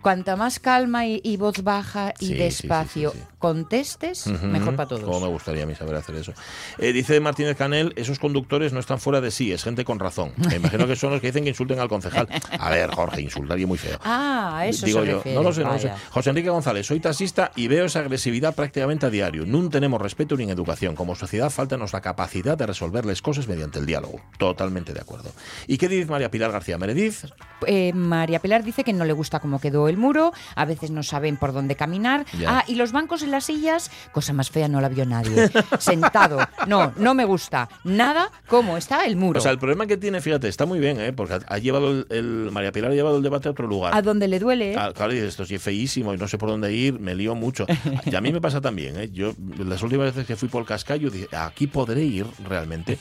cuanta 0.01 0.35
más 0.35 0.59
calma 0.59 1.07
y, 1.07 1.19
y 1.23 1.37
voz 1.37 1.63
baja 1.63 2.13
y 2.19 2.33
despacio 2.35 3.13
contestes, 3.43 4.27
mejor 4.27 4.77
para 4.77 4.87
todos. 4.87 5.21
Me 5.21 5.27
gustaría 5.27 5.63
a 5.63 5.65
mí 5.65 5.75
saber 5.75 5.95
hacer 5.95 6.15
eso. 6.15 6.31
Eh, 6.77 6.93
dice 6.93 7.19
Martínez 7.19 7.57
Canel, 7.57 7.91
esos 7.97 8.17
conductores 8.17 8.71
no 8.71 8.79
están 8.79 9.01
fuera 9.01 9.19
de 9.19 9.31
sí, 9.31 9.51
es 9.51 9.65
gente 9.65 9.83
con 9.83 9.99
razón. 9.99 10.31
Me 10.37 10.55
imagino 10.55 10.87
que 10.87 10.95
son 10.95 11.11
los 11.11 11.19
que 11.19 11.27
dicen 11.27 11.43
que 11.43 11.49
insulten 11.49 11.77
al 11.79 11.89
concejal. 11.89 12.29
A 12.57 12.69
ver, 12.69 12.89
Jorge, 12.91 13.19
insultar 13.21 13.59
y 13.59 13.65
muy 13.65 13.77
feo. 13.77 13.99
Ah, 14.01 14.63
eso 14.65 14.85
Digo 14.85 15.01
se 15.01 15.07
yo, 15.07 15.15
refiere. 15.17 15.37
no 15.37 15.43
lo 15.43 15.51
sé, 15.51 15.63
no 15.65 15.73
lo 15.73 15.79
sé. 15.79 15.91
José 16.11 16.29
Enrique 16.29 16.49
González, 16.49 16.87
soy 16.87 17.01
taxista 17.01 17.51
y 17.57 17.67
veo 17.67 17.83
esa 17.83 17.99
agresividad 17.99 18.55
prácticamente 18.55 19.07
a 19.07 19.09
diario. 19.09 19.45
No 19.45 19.67
tenemos 19.69 20.01
respeto 20.01 20.37
ni 20.37 20.49
educación. 20.49 20.95
Como 20.95 21.13
sociedad 21.15 21.49
faltanos 21.49 21.91
la 21.91 21.99
capacidad 21.99 22.57
de 22.57 22.65
resolver 22.65 23.03
las 23.05 23.21
cosas 23.21 23.49
mediante 23.49 23.79
el 23.79 23.85
diálogo. 23.85 24.21
Totalmente 24.37 24.93
de 24.93 25.01
acuerdo. 25.01 25.31
¿Y 25.67 25.77
qué 25.77 25.89
dice 25.89 26.09
María 26.09 26.31
Pilar 26.31 26.53
García 26.53 26.77
Meredith? 26.77 27.25
Eh, 27.67 27.91
María 27.93 28.39
Pilar 28.39 28.63
dice 28.63 28.85
que 28.85 28.93
no 28.93 29.03
le 29.03 29.11
gusta 29.11 29.41
cómo 29.41 29.59
quedó 29.59 29.89
el 29.89 29.97
muro, 29.97 30.31
a 30.55 30.63
veces 30.65 30.91
no 30.91 31.03
saben 31.03 31.35
por 31.35 31.51
dónde 31.51 31.75
caminar. 31.75 32.25
Ya. 32.39 32.59
Ah, 32.59 32.63
y 32.67 32.75
los 32.75 32.91
bancos 32.93 33.21
en 33.23 33.31
las 33.33 33.43
sillas, 33.45 33.91
cosa 34.13 34.31
más 34.33 34.49
fea 34.49 34.67
no 34.69 34.79
la 34.79 34.87
vio 34.89 35.05
nadie. 35.05 35.49
Sentado. 35.79 36.39
No, 36.67 36.93
no 36.97 37.13
me 37.13 37.25
gusta. 37.25 37.67
Nada 37.83 38.31
cómo 38.47 38.77
está 38.77 39.05
el 39.05 39.17
muro. 39.17 39.39
O 39.39 39.41
sea, 39.43 39.51
el 39.51 39.59
problema 39.59 39.85
que 39.87 39.97
tiene, 39.97 40.21
fíjate, 40.21 40.47
está 40.47 40.65
muy 40.65 40.79
bien, 40.79 40.99
¿eh? 41.01 41.11
porque 41.13 41.39
ha- 41.45 41.57
llevado 41.57 41.91
el, 41.91 42.07
el- 42.09 42.49
María 42.51 42.71
Pilar 42.71 42.91
ha 42.91 42.95
llevado 42.95 43.17
el 43.17 43.23
debate 43.23 43.47
a 43.49 43.51
otro 43.51 43.67
lugar. 43.67 43.93
a 43.95 44.01
donde 44.01 44.27
le 44.27 44.39
duele. 44.39 44.75
Ah, 44.77 44.91
claro, 44.95 45.13
y 45.13 45.17
esto 45.17 45.45
sí 45.45 45.55
es 45.55 45.61
feísimo 45.61 46.13
y 46.13 46.17
no 46.17 46.27
sé 46.27 46.37
por 46.37 46.49
dónde 46.49 46.71
ir, 46.73 46.99
me 46.99 47.13
lío 47.15 47.35
mucho. 47.35 47.65
Y 48.05 48.15
a 48.15 48.21
mí 48.21 48.31
me 48.31 48.39
pasa 48.39 48.61
también, 48.61 48.97
¿eh? 48.99 49.09
Yo, 49.11 49.33
las 49.57 49.81
últimas 49.83 50.07
veces 50.07 50.25
que 50.25 50.35
fui 50.35 50.47
por 50.49 50.61
el 50.61 50.67
cascallo, 50.67 51.09
dije, 51.09 51.27
aquí 51.35 51.67
podré 51.67 52.03
ir 52.03 52.25
realmente. 52.47 52.97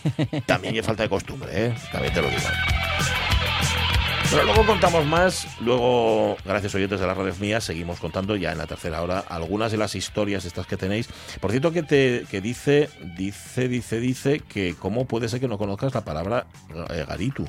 También 0.47 0.75
hay 0.75 0.83
falta 0.83 1.03
de 1.05 1.09
costumbre, 1.09 1.51
¿eh? 1.53 1.75
También 1.92 2.12
te 2.14 2.23
lo 2.23 2.29
digo. 2.29 2.40
Pero 4.33 4.45
luego 4.45 4.64
contamos 4.64 5.05
más, 5.05 5.47
luego, 5.61 6.38
gracias 6.42 6.75
oyentes 6.75 6.99
de 7.01 7.07
las 7.07 7.16
redes 7.16 7.38
mías, 7.38 7.64
seguimos 7.64 8.01
contando 8.01 8.35
ya 8.35 8.51
en 8.53 8.59
la 8.59 8.66
tercera 8.66 9.03
hora 9.03 9.18
algunas 9.29 9.71
de 9.71 9.77
las 9.77 9.95
historias 9.95 10.47
estas 10.47 10.66
que 10.66 10.79
tenéis. 10.79 11.09
Por 11.38 11.51
cierto, 11.51 11.71
que 11.71 11.83
te 11.83 12.25
que 12.31 12.40
dice, 12.40 12.88
dice, 13.16 13.68
dice, 13.68 14.01
dice 14.01 14.40
que 14.40 14.75
cómo 14.79 15.05
puede 15.05 15.29
ser 15.29 15.38
que 15.40 15.49
no 15.49 15.59
conozcas 15.59 15.92
la 15.92 16.03
palabra 16.05 16.47
eh, 16.90 17.05
garitu 17.07 17.47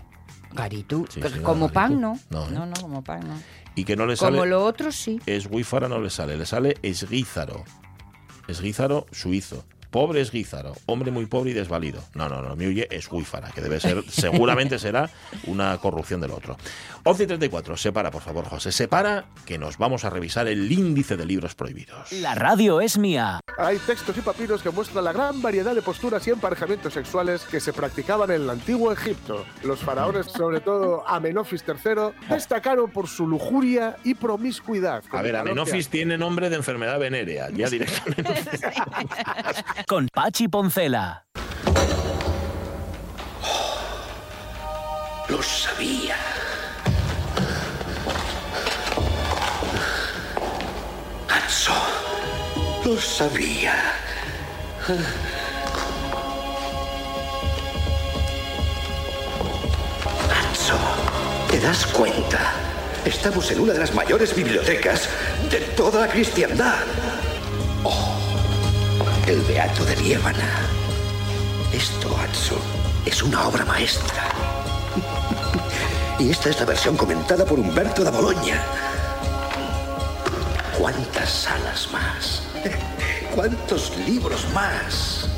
Garitu. 0.52 1.06
Sí, 1.10 1.22
como 1.42 1.68
garitu. 1.68 1.74
pan, 1.74 2.02
¿no. 2.02 2.20
No, 2.30 2.48
¿eh? 2.48 2.52
no, 2.52 2.66
no, 2.66 2.74
como 2.74 3.02
pan, 3.02 3.22
no. 3.28 3.42
y 3.76 3.86
que 3.86 3.96
no 3.96 4.06
le 4.06 4.18
sale... 4.18 4.38
Como 4.38 4.46
lo 4.46 4.64
otro, 4.66 4.92
sí. 4.92 5.22
Esguífara 5.26 5.88
no 5.88 6.00
le 6.00 6.10
sale, 6.10 6.38
le 6.38 6.46
sale 6.46 6.78
esguízaro. 6.84 7.64
Esguízaro 8.48 9.06
suizo. 9.12 9.66
Pobre 9.94 10.22
esguízaro, 10.22 10.74
hombre 10.88 11.12
muy 11.12 11.28
pobre 11.28 11.52
y 11.52 11.54
desvalido. 11.54 12.04
No, 12.16 12.28
no, 12.28 12.42
no, 12.42 12.56
mi 12.56 12.66
huye 12.66 12.88
esguífara, 12.90 13.52
que 13.52 13.62
debe 13.62 13.80
ser, 13.80 14.04
seguramente 14.10 14.80
será 14.80 15.08
una 15.46 15.78
corrupción 15.78 16.20
del 16.20 16.32
otro. 16.32 16.58
11 17.06 17.24
y 17.24 17.28
34, 17.28 17.76
separa, 17.76 18.12
por 18.12 18.22
favor, 18.22 18.46
José, 18.46 18.72
separa, 18.72 19.26
que 19.46 19.58
nos 19.58 19.78
vamos 19.78 20.06
a 20.06 20.10
revisar 20.10 20.48
el 20.48 20.72
índice 20.72 21.18
de 21.18 21.26
libros 21.26 21.54
prohibidos. 21.54 22.14
La 22.14 22.34
radio 22.34 22.80
es 22.80 22.98
mía. 22.98 23.42
Hay 23.58 23.78
textos 23.80 24.18
y 24.18 24.22
papiros 24.22 24.62
que 24.62 24.70
muestran 24.70 25.04
la 25.04 25.12
gran 25.12 25.42
variedad 25.42 25.76
de 25.76 25.82
posturas 25.82 26.26
y 26.28 26.30
emparejamientos 26.30 26.94
sexuales 26.94 27.44
que 27.44 27.60
se 27.60 27.74
practicaban 27.74 28.32
en 28.32 28.44
el 28.44 28.50
antiguo 28.50 28.92
Egipto. 28.94 29.46
Los 29.64 29.82
faraones, 29.82 30.28
sobre 30.28 30.62
todo 30.62 31.06
Amenofis 31.06 31.66
III, 31.68 32.14
destacaron 32.30 32.90
por 32.90 33.10
su 33.10 33.28
lujuria 33.28 33.98
y 34.06 34.14
promiscuidad. 34.14 35.04
A 35.12 35.22
ver, 35.22 35.36
Amenofis 35.36 35.90
tiene 35.90 36.18
nombre 36.18 36.50
de 36.50 36.56
enfermedad 36.56 37.00
venérea, 37.00 37.50
ya 37.50 37.70
directamente. 37.70 38.34
Con 39.88 40.08
Pachi 40.08 40.48
Poncela. 40.48 41.26
Lo 45.28 45.42
sabía. 45.42 46.16
Lo 52.84 53.00
sabía. 53.00 53.76
¿te 61.50 61.60
das 61.60 61.86
cuenta? 61.86 62.54
Estamos 63.06 63.52
en 63.52 63.60
una 63.60 63.74
de 63.74 63.80
las 63.80 63.94
mayores 63.94 64.36
bibliotecas 64.36 65.08
de 65.52 65.60
toda 65.78 66.02
la 66.02 66.08
cristiandad. 66.08 66.80
Oh, 67.84 68.16
el 69.28 69.40
Beato 69.42 69.86
de 69.86 69.96
Liébana. 69.98 70.68
Esto, 71.72 72.18
Hanso, 72.18 72.58
es 73.06 73.22
una 73.22 73.48
obra 73.48 73.64
maestra. 73.66 74.24
Y 76.20 76.30
esta 76.30 76.50
es 76.50 76.60
la 76.60 76.66
versión 76.66 76.96
comentada 76.96 77.44
por 77.46 77.60
Humberto 77.60 78.04
da 78.04 78.12
Bologna. 78.12 78.93
¿Cuántas 81.24 81.42
salas 81.42 81.90
más? 81.94 82.44
¿Cuántos 83.34 83.98
libros 84.06 84.46
más? 84.54 85.30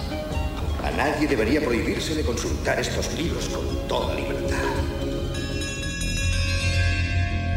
A 0.84 0.90
nadie 0.90 1.28
debería 1.28 1.62
prohibírsele 1.62 2.24
consultar 2.24 2.80
estos 2.80 3.14
libros 3.14 3.48
con 3.50 3.88
toda 3.88 4.16
libertad. 4.16 4.64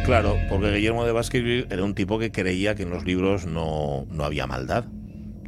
Claro, 0.05 0.37
porque 0.51 0.73
Guillermo 0.73 1.07
de 1.07 1.12
Baskerville 1.12 1.69
era 1.71 1.83
un 1.83 1.95
tipo 1.95 2.19
que 2.19 2.31
creía 2.31 2.75
que 2.75 2.83
en 2.83 2.91
los 2.91 3.07
libros 3.07 3.47
no, 3.47 4.05
no 4.11 4.25
había 4.25 4.47
maldad. 4.47 4.85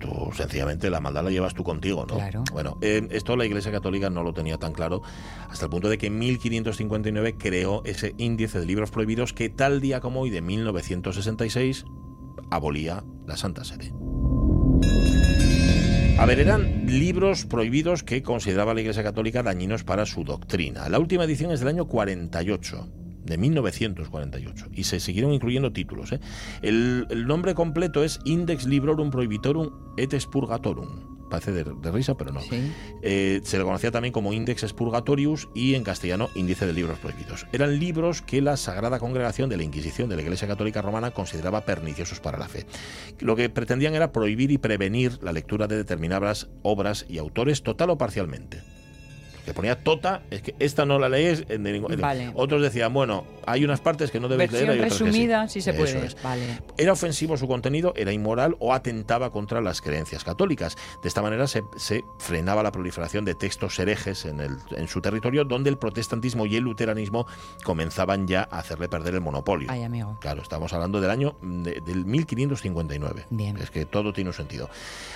Tú 0.01 0.31
sencillamente 0.35 0.89
la 0.89 1.01
maldad 1.01 1.25
la 1.25 1.31
llevas 1.31 1.53
tú 1.53 1.63
contigo, 1.63 2.07
¿no? 2.09 2.15
Claro. 2.15 2.45
Bueno, 2.51 2.79
eh, 2.81 3.07
esto 3.11 3.37
la 3.37 3.45
Iglesia 3.45 3.71
Católica 3.71 4.09
no 4.09 4.23
lo 4.23 4.33
tenía 4.33 4.57
tan 4.57 4.73
claro 4.73 5.03
hasta 5.51 5.67
el 5.67 5.71
punto 5.71 5.91
de 5.91 5.99
que 5.99 6.07
en 6.07 6.19
1559 6.19 7.37
creó 7.37 7.83
ese 7.85 8.15
índice 8.17 8.59
de 8.59 8.65
libros 8.65 8.91
prohibidos 8.91 9.35
que 9.35 9.51
tal 9.51 9.83
día 9.83 10.01
como 10.01 10.21
hoy 10.21 10.31
de 10.31 10.41
1966 10.41 11.85
abolía 12.51 13.05
la 13.27 13.37
Santa 13.37 13.65
Sede. 13.65 13.93
A 16.19 16.27
ver, 16.27 16.39
eran 16.39 16.87
libros 16.87 17.47
prohibidos 17.47 18.03
que 18.03 18.23
consideraba 18.23 18.75
la 18.75 18.83
Iglesia 18.83 19.03
Católica 19.03 19.43
dañinos 19.43 19.85
para 19.85 20.05
su 20.05 20.23
doctrina. 20.23 20.89
La 20.89 20.99
última 20.99 21.25
edición 21.25 21.51
es 21.51 21.61
del 21.61 21.71
año 21.71 21.87
48 21.87 22.89
de 23.25 23.39
1948 23.39 24.67
y 24.73 24.85
se 24.85 25.01
siguieron 25.01 25.33
incluyendo 25.33 25.73
títulos. 25.73 26.13
¿eh? 26.13 26.21
El, 26.61 27.07
el 27.09 27.27
nombre 27.27 27.55
completo 27.55 28.05
es 28.05 28.21
Index 28.25 28.67
Librorum 28.67 29.11
Prohibitorum 29.11 29.71
et 29.97 30.13
Expurgatorum. 30.13 31.20
Parece 31.31 31.53
de, 31.53 31.65
de 31.65 31.91
risa, 31.93 32.17
pero 32.17 32.33
no. 32.33 32.41
Eh, 33.03 33.41
se 33.45 33.59
le 33.59 33.65
conocía 33.65 33.91
también 33.91 34.13
como 34.13 34.33
Index 34.33 34.65
Expurgatorius 34.65 35.49
y 35.55 35.75
en 35.75 35.85
castellano 35.85 36.29
Índice 36.35 36.67
de 36.67 36.73
Libros 36.73 36.99
Prohibidos. 36.99 37.47
Eran 37.53 37.79
libros 37.79 38.21
que 38.21 38.43
la 38.43 38.57
Sagrada 38.57 38.99
Congregación 38.99 39.49
de 39.49 39.57
la 39.57 39.63
Inquisición 39.63 40.09
de 40.09 40.17
la 40.17 40.23
Iglesia 40.23 40.49
Católica 40.49 40.83
Romana 40.83 41.13
consideraba 41.13 41.65
perniciosos 41.65 42.21
para 42.21 42.39
la 42.39 42.49
fe. 42.49 42.67
Lo 43.21 43.37
que 43.37 43.49
pretendían 43.49 43.95
era 43.95 44.13
prohibir 44.13 44.51
y 44.51 44.59
prevenir 44.59 45.19
la 45.23 45.33
lectura 45.33 45.67
de 45.67 45.77
determinadas 45.77 46.49
obras 46.63 47.07
y 47.09 47.19
autores 47.19 47.63
total 47.63 47.91
o 47.91 47.99
parcialmente 47.99 48.80
que 49.45 49.55
ponía 49.55 49.83
tota, 49.83 50.23
es 50.31 50.43
que 50.43 50.55
esta 50.59 50.85
no 50.85 50.99
la 50.99 51.09
lees 51.09 51.45
en 51.49 51.63
ningún 51.63 51.97
Vale. 52.01 52.31
Otros 52.35 52.63
decían, 52.63 52.93
bueno, 52.93 53.25
hay 53.47 53.65
unas 53.65 53.81
partes 53.81 54.11
que 54.11 54.21
no 54.21 54.29
debes 54.29 54.51
Versión 54.51 54.69
leer, 54.69 54.71
hay 54.71 54.79
otras 54.87 54.93
que 54.93 55.13
sí. 55.13 55.29
sí 55.49 55.61
se 55.61 55.71
Eso 55.71 55.79
puede. 55.79 56.07
es. 56.07 56.23
Vale. 56.23 56.59
Era 56.77 56.93
ofensivo 56.93 57.37
su 57.37 57.47
contenido, 57.49 57.93
era 57.97 58.13
inmoral 58.13 58.57
o 58.61 58.73
atentaba 58.75 59.31
contra 59.31 59.61
las 59.61 59.81
creencias 59.81 60.25
católicas. 60.25 60.77
De 61.03 61.09
esta 61.09 61.23
manera 61.23 61.47
se, 61.47 61.63
se 61.77 62.03
frenaba 62.19 62.63
la 62.63 62.73
proliferación 62.73 63.25
de 63.25 63.35
textos 63.35 63.79
herejes 63.79 64.25
en, 64.25 64.41
el, 64.41 64.57
en 64.77 64.89
su 64.89 65.01
territorio, 65.01 65.45
donde 65.45 65.71
el 65.71 65.79
protestantismo 65.79 66.47
y 66.47 66.57
el 66.57 66.65
luteranismo 66.65 67.27
comenzaban 67.65 68.27
ya 68.27 68.49
a 68.51 68.59
hacerle 68.59 68.89
perder 68.89 69.15
el 69.15 69.21
monopolio. 69.21 69.69
Ay, 69.71 69.83
amigo. 69.83 70.19
Claro, 70.21 70.43
estamos 70.43 70.73
hablando 70.73 71.01
del 71.01 71.11
año 71.11 71.37
de- 71.43 71.81
del 71.85 72.05
1559. 72.05 73.27
Bien. 73.31 73.57
Es 73.59 73.71
que 73.71 73.87
todo 73.87 74.13
tiene 74.13 74.31
un 74.31 74.35
sentido. 74.35 74.69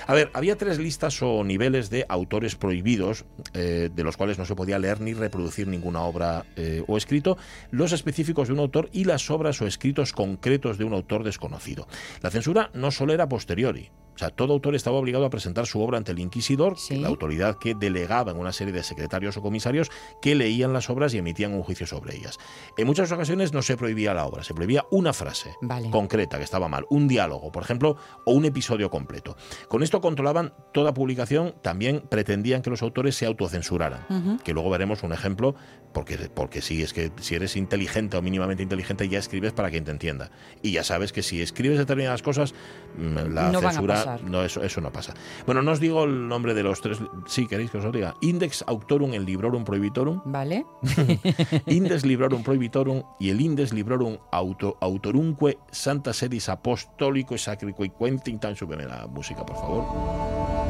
A 0.07 0.15
ver, 0.15 0.31
había 0.35 0.57
tres 0.57 0.79
listas 0.79 1.21
o 1.23 1.45
niveles 1.45 1.91
de 1.91 2.05
autores 2.09 2.57
prohibidos, 2.57 3.25
eh, 3.55 3.91
de 3.93 4.05
los 4.05 4.14
cuales 4.17 4.39
no 4.39 4.45
se 4.45 4.55
podía 4.55 4.79
leer 4.79 5.01
ni 5.01 5.15
reproducir 5.15 5.69
ninguna 5.69 6.03
obra 6.03 6.45
eh, 6.57 6.83
o 6.87 6.97
escrito, 6.97 7.37
los 7.71 7.93
específicos 7.93 8.49
de 8.49 8.55
un 8.55 8.61
autor 8.61 8.89
y 8.93 9.05
las 9.05 9.31
obras 9.31 9.61
o 9.63 9.67
escritos 9.67 10.13
concretos 10.13 10.79
de 10.79 10.85
un 10.85 10.93
autor 10.93 11.25
desconocido. 11.25 11.87
La 12.23 12.31
censura 12.31 12.71
no 12.75 12.91
solo 12.91 13.13
era 13.13 13.29
posteriori. 13.29 13.91
O 14.15 14.19
sea, 14.19 14.31
todo 14.31 14.53
autor 14.53 14.75
estaba 14.75 14.97
obligado 14.97 15.25
a 15.25 15.31
presentar 15.31 15.67
su 15.67 15.81
obra 15.81 15.99
ante 15.99 16.13
el 16.13 16.19
inquisidor, 16.19 16.77
la 16.91 17.09
autoridad 17.09 17.59
que 17.59 17.75
delegaba 17.75 18.31
en 18.31 18.39
una 18.39 18.53
serie 18.53 18.73
de 18.73 18.83
secretarios 18.83 19.37
o 19.37 19.43
comisarios 19.43 19.91
que 20.23 20.35
leían 20.35 20.73
las 20.73 20.89
obras 20.91 21.15
y 21.15 21.19
emitían 21.19 21.53
un 21.53 21.63
juicio 21.63 21.87
sobre 21.87 22.17
ellas. 22.17 22.39
En 22.77 22.87
muchas 22.87 23.11
ocasiones 23.11 23.53
no 23.53 23.63
se 23.63 23.77
prohibía 23.77 24.15
la 24.15 24.27
obra, 24.27 24.45
se 24.45 24.55
prohibía 24.55 24.85
una 24.91 25.13
frase 25.13 25.55
Vale. 25.61 25.91
concreta 25.91 26.39
que 26.39 26.45
estaba 26.45 26.69
mal, 26.69 26.87
un 26.91 27.09
diálogo, 27.09 27.51
por 27.51 27.63
ejemplo, 27.63 27.97
o 28.25 28.33
un 28.33 28.45
episodio 28.45 28.91
completo. 28.91 29.37
Con 29.69 29.83
esto 29.83 30.01
controlaban 30.01 30.55
toda 30.73 30.95
publicación, 30.95 31.55
también 31.63 32.03
pretendían 32.09 32.63
que 32.63 32.71
los 32.71 32.83
autores 32.83 33.17
se 33.17 33.27
autocensuraran, 33.27 34.39
que 34.45 34.53
luego 34.53 34.71
veremos 34.71 35.03
un 35.03 35.13
ejemplo, 35.13 35.55
porque, 35.93 36.17
porque 36.33 36.61
sí, 36.61 36.83
es 36.83 36.93
que 36.93 37.13
si 37.21 37.35
eres 37.35 37.57
inteligente 37.57 38.17
o 38.17 38.23
mínimamente 38.23 38.63
inteligente 38.63 39.09
ya 39.09 39.19
escribes 39.19 39.53
para 39.53 39.71
que 39.71 39.81
te 39.81 39.91
entienda. 39.91 40.31
Y 40.63 40.73
ya 40.73 40.85
sabes 40.85 41.13
que 41.13 41.23
si 41.23 41.41
escribes 41.41 41.79
determinadas 41.79 42.23
cosas, 42.23 42.55
mm, 42.97 43.33
la 43.33 43.51
No 43.51 43.61
censura, 43.61 44.04
pasar. 44.05 44.23
no, 44.23 44.43
eso, 44.45 44.63
eso 44.63 44.81
no 44.81 44.93
pasa. 44.93 45.15
Bueno, 45.47 45.63
no 45.63 45.73
os 45.73 45.81
digo 45.81 46.05
el 46.05 46.29
nombre 46.29 46.55
de 46.55 46.63
los 46.63 46.81
tres, 46.81 46.99
sí 47.27 47.47
queréis 47.47 47.71
que 47.71 47.79
os 47.79 47.85
lo 47.85 47.93
diga. 47.93 48.15
Index 48.21 48.65
Autorum 48.67 49.15
el 49.15 49.25
Librorum 49.25 49.65
Prohibitorum, 49.65 50.21
Vale. 50.27 50.67
Index 51.67 52.05
Librorum 52.05 52.43
Prohibitorum 52.43 53.03
y 53.19 53.31
el 53.31 53.41
Index 53.41 53.73
Librorum 53.73 54.19
auto, 54.31 54.77
Autorumque 54.81 55.59
Santa 55.71 56.13
Sedis 56.13 56.49
Apostólico 56.49 57.37
Sacrico 57.39 57.85
y 57.85 57.91
Quentin 57.91 58.39
tan 58.39 58.57
súbeme 58.57 58.85
la 58.85 59.07
música, 59.07 59.45
por 59.45 59.57
favor. 59.57 60.64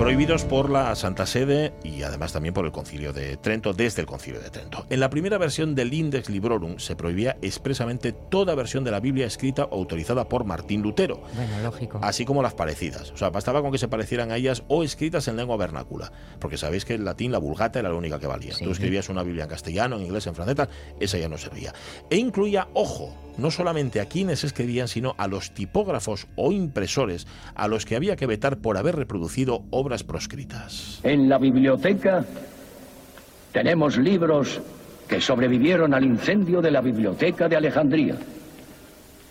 Prohibidos 0.00 0.46
por 0.46 0.70
la 0.70 0.96
Santa 0.96 1.26
Sede 1.26 1.74
y 1.84 2.04
además 2.04 2.32
también 2.32 2.54
por 2.54 2.64
el 2.64 2.72
Concilio 2.72 3.12
de 3.12 3.36
Trento, 3.36 3.74
desde 3.74 4.00
el 4.00 4.06
Concilio 4.06 4.40
de 4.40 4.48
Trento. 4.48 4.86
En 4.88 4.98
la 4.98 5.10
primera 5.10 5.36
versión 5.36 5.74
del 5.74 5.92
Index 5.92 6.30
Librorum 6.30 6.78
se 6.78 6.96
prohibía 6.96 7.36
expresamente 7.42 8.12
toda 8.12 8.54
versión 8.54 8.82
de 8.82 8.92
la 8.92 9.00
Biblia 9.00 9.26
escrita 9.26 9.66
o 9.66 9.74
autorizada 9.74 10.26
por 10.26 10.46
Martín 10.46 10.80
Lutero 10.80 11.20
Bueno, 11.34 11.60
lógico. 11.62 12.00
así 12.02 12.24
como 12.24 12.42
las 12.42 12.54
parecidas. 12.54 13.10
O 13.10 13.18
sea, 13.18 13.28
bastaba 13.28 13.60
con 13.60 13.72
que 13.72 13.76
se 13.76 13.88
parecieran 13.88 14.30
a 14.30 14.36
ellas 14.36 14.62
o 14.68 14.82
escritas 14.82 15.28
en 15.28 15.36
lengua 15.36 15.58
vernácula, 15.58 16.10
porque 16.38 16.56
sabéis 16.56 16.86
que 16.86 16.94
el 16.94 17.04
latín, 17.04 17.30
la 17.30 17.38
vulgata, 17.38 17.78
era 17.78 17.90
la 17.90 17.94
única 17.94 18.18
que 18.18 18.26
valía. 18.26 18.54
Sí. 18.54 18.64
Tú 18.64 18.70
escribías 18.70 19.10
una 19.10 19.22
Biblia 19.22 19.44
en 19.44 19.50
castellano, 19.50 19.96
en 19.96 20.04
inglés, 20.04 20.26
en 20.26 20.34
francés, 20.34 20.56
tal, 20.56 20.70
esa 20.98 21.18
ya 21.18 21.28
no 21.28 21.36
servía. 21.36 21.74
E 22.08 22.16
incluía, 22.16 22.68
ojo, 22.72 23.14
no 23.40 23.50
solamente 23.50 24.00
a 24.00 24.06
quienes 24.06 24.44
escribían, 24.44 24.88
sino 24.88 25.14
a 25.18 25.26
los 25.26 25.52
tipógrafos 25.52 26.28
o 26.36 26.52
impresores 26.52 27.26
a 27.54 27.68
los 27.68 27.84
que 27.84 27.96
había 27.96 28.16
que 28.16 28.26
vetar 28.26 28.58
por 28.58 28.76
haber 28.76 28.96
reproducido 28.96 29.64
obras 29.70 30.04
proscritas. 30.04 31.00
En 31.02 31.28
la 31.28 31.38
biblioteca 31.38 32.24
tenemos 33.52 33.98
libros 33.98 34.60
que 35.08 35.20
sobrevivieron 35.20 35.92
al 35.92 36.04
incendio 36.04 36.60
de 36.60 36.70
la 36.70 36.80
biblioteca 36.80 37.48
de 37.48 37.56
Alejandría. 37.56 38.16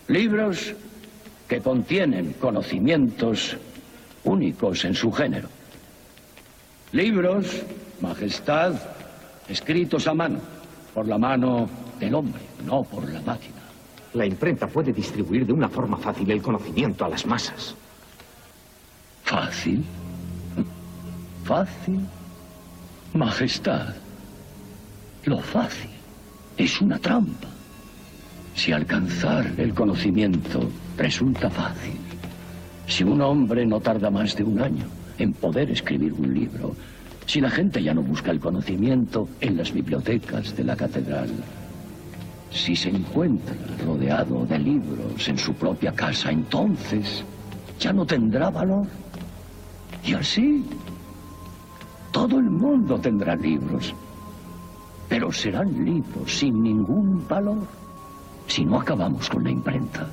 Libros 0.09 0.73
que 1.47 1.61
contienen 1.61 2.33
conocimientos 2.33 3.55
únicos 4.23 4.83
en 4.85 4.93
su 4.93 5.11
género. 5.11 5.47
Libros, 6.91 7.63
majestad, 8.01 8.73
escritos 9.47 10.07
a 10.07 10.13
mano, 10.13 10.39
por 10.93 11.07
la 11.07 11.17
mano 11.17 11.69
del 11.99 12.15
hombre, 12.15 12.41
no 12.65 12.83
por 12.83 13.09
la 13.09 13.21
máquina. 13.21 13.58
La 14.13 14.25
imprenta 14.25 14.67
puede 14.67 14.91
distribuir 14.91 15.45
de 15.45 15.53
una 15.53 15.69
forma 15.69 15.97
fácil 15.97 16.29
el 16.31 16.41
conocimiento 16.41 17.05
a 17.05 17.09
las 17.09 17.25
masas. 17.25 17.75
¿Fácil? 19.23 19.85
¿Fácil? 21.43 21.99
Majestad, 23.13 23.95
lo 25.25 25.39
fácil 25.39 25.89
es 26.57 26.81
una 26.81 26.99
trampa. 26.99 27.47
Si 28.55 28.71
alcanzar 28.71 29.53
el 29.57 29.73
conocimiento 29.73 30.69
resulta 30.97 31.49
fácil, 31.49 31.97
si 32.87 33.03
un 33.03 33.21
hombre 33.21 33.65
no 33.65 33.79
tarda 33.79 34.09
más 34.09 34.35
de 34.35 34.43
un 34.43 34.59
año 34.61 34.85
en 35.17 35.33
poder 35.33 35.69
escribir 35.71 36.13
un 36.13 36.33
libro, 36.33 36.75
si 37.25 37.39
la 37.39 37.49
gente 37.49 37.81
ya 37.81 37.93
no 37.93 38.01
busca 38.01 38.31
el 38.31 38.39
conocimiento 38.39 39.29
en 39.39 39.57
las 39.57 39.71
bibliotecas 39.71 40.55
de 40.55 40.63
la 40.63 40.75
catedral, 40.75 41.29
si 42.51 42.75
se 42.75 42.89
encuentra 42.89 43.55
rodeado 43.85 44.45
de 44.45 44.59
libros 44.59 45.27
en 45.27 45.37
su 45.37 45.53
propia 45.53 45.91
casa, 45.91 46.31
entonces 46.31 47.23
ya 47.79 47.93
no 47.93 48.05
tendrá 48.05 48.49
valor. 48.49 48.87
Y 50.03 50.13
así, 50.13 50.65
todo 52.11 52.39
el 52.39 52.49
mundo 52.49 52.99
tendrá 52.99 53.35
libros, 53.35 53.93
pero 55.07 55.31
serán 55.31 55.85
libros 55.85 56.39
sin 56.39 56.61
ningún 56.61 57.27
valor. 57.27 57.67
Si 58.47 58.65
no 58.65 58.79
acabamos 58.79 59.29
con 59.29 59.43
la 59.43 59.51
imprenta, 59.51 60.07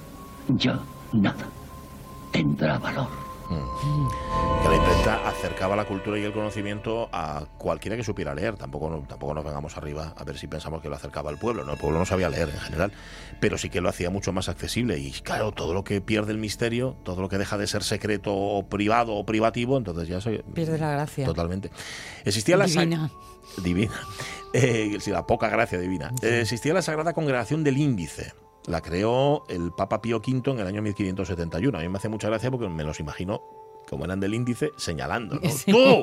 ya 0.48 0.78
nada 1.12 1.46
tendrá 2.32 2.78
valor. 2.78 3.25
Que 3.48 4.68
la 4.68 4.76
imprenta 4.76 5.28
acercaba 5.28 5.76
la 5.76 5.84
cultura 5.84 6.18
y 6.18 6.24
el 6.24 6.32
conocimiento 6.32 7.08
a 7.12 7.44
cualquiera 7.58 7.96
que 7.96 8.02
supiera 8.04 8.34
leer. 8.34 8.56
Tampoco, 8.56 8.90
no- 8.90 9.00
tampoco 9.06 9.34
nos 9.34 9.44
vengamos 9.44 9.76
arriba 9.76 10.14
a 10.16 10.24
ver 10.24 10.36
si 10.38 10.46
pensamos 10.48 10.82
que 10.82 10.88
lo 10.88 10.96
acercaba 10.96 11.30
al 11.30 11.38
pueblo. 11.38 11.64
¿no? 11.64 11.72
El 11.72 11.78
pueblo 11.78 11.98
no 11.98 12.06
sabía 12.06 12.28
leer 12.28 12.48
en 12.50 12.58
general, 12.60 12.92
pero 13.40 13.58
sí 13.58 13.70
que 13.70 13.80
lo 13.80 13.88
hacía 13.88 14.10
mucho 14.10 14.32
más 14.32 14.48
accesible. 14.48 14.98
Y 14.98 15.12
claro, 15.12 15.52
todo 15.52 15.74
lo 15.74 15.84
que 15.84 16.00
pierde 16.00 16.32
el 16.32 16.38
misterio, 16.38 16.96
todo 17.04 17.20
lo 17.22 17.28
que 17.28 17.38
deja 17.38 17.56
de 17.58 17.66
ser 17.66 17.82
secreto 17.84 18.34
o 18.34 18.66
privado 18.66 19.14
o 19.14 19.24
privativo, 19.26 19.76
entonces 19.76 20.08
ya 20.08 20.20
se 20.20 20.42
Pierde 20.54 20.78
la 20.78 20.90
gracia. 20.90 21.24
Totalmente. 21.26 21.70
Existía 22.24 22.56
la 22.56 22.66
Divina. 22.66 23.10
divina. 23.62 23.92
Eh, 24.52 24.96
sí, 25.00 25.10
la 25.10 25.26
poca 25.26 25.50
gracia 25.50 25.78
divina. 25.78 26.10
Eh, 26.22 26.40
existía 26.40 26.72
la 26.72 26.80
Sagrada 26.80 27.12
Congregación 27.12 27.62
del 27.62 27.76
Índice. 27.76 28.32
La 28.66 28.80
creó 28.80 29.44
el 29.48 29.72
Papa 29.72 30.02
Pío 30.02 30.18
V 30.18 30.50
en 30.50 30.58
el 30.58 30.66
año 30.66 30.82
1571. 30.82 31.78
A 31.78 31.80
mí 31.80 31.88
me 31.88 31.98
hace 31.98 32.08
mucha 32.08 32.28
gracia 32.28 32.50
porque 32.50 32.68
me 32.68 32.84
los 32.84 32.98
imagino 33.00 33.42
como 33.88 34.04
eran 34.04 34.20
del 34.20 34.34
índice, 34.34 34.72
señalando. 34.76 35.36
¿no? 35.36 35.48
Sí. 35.56 35.72
¡Tú! 35.72 36.02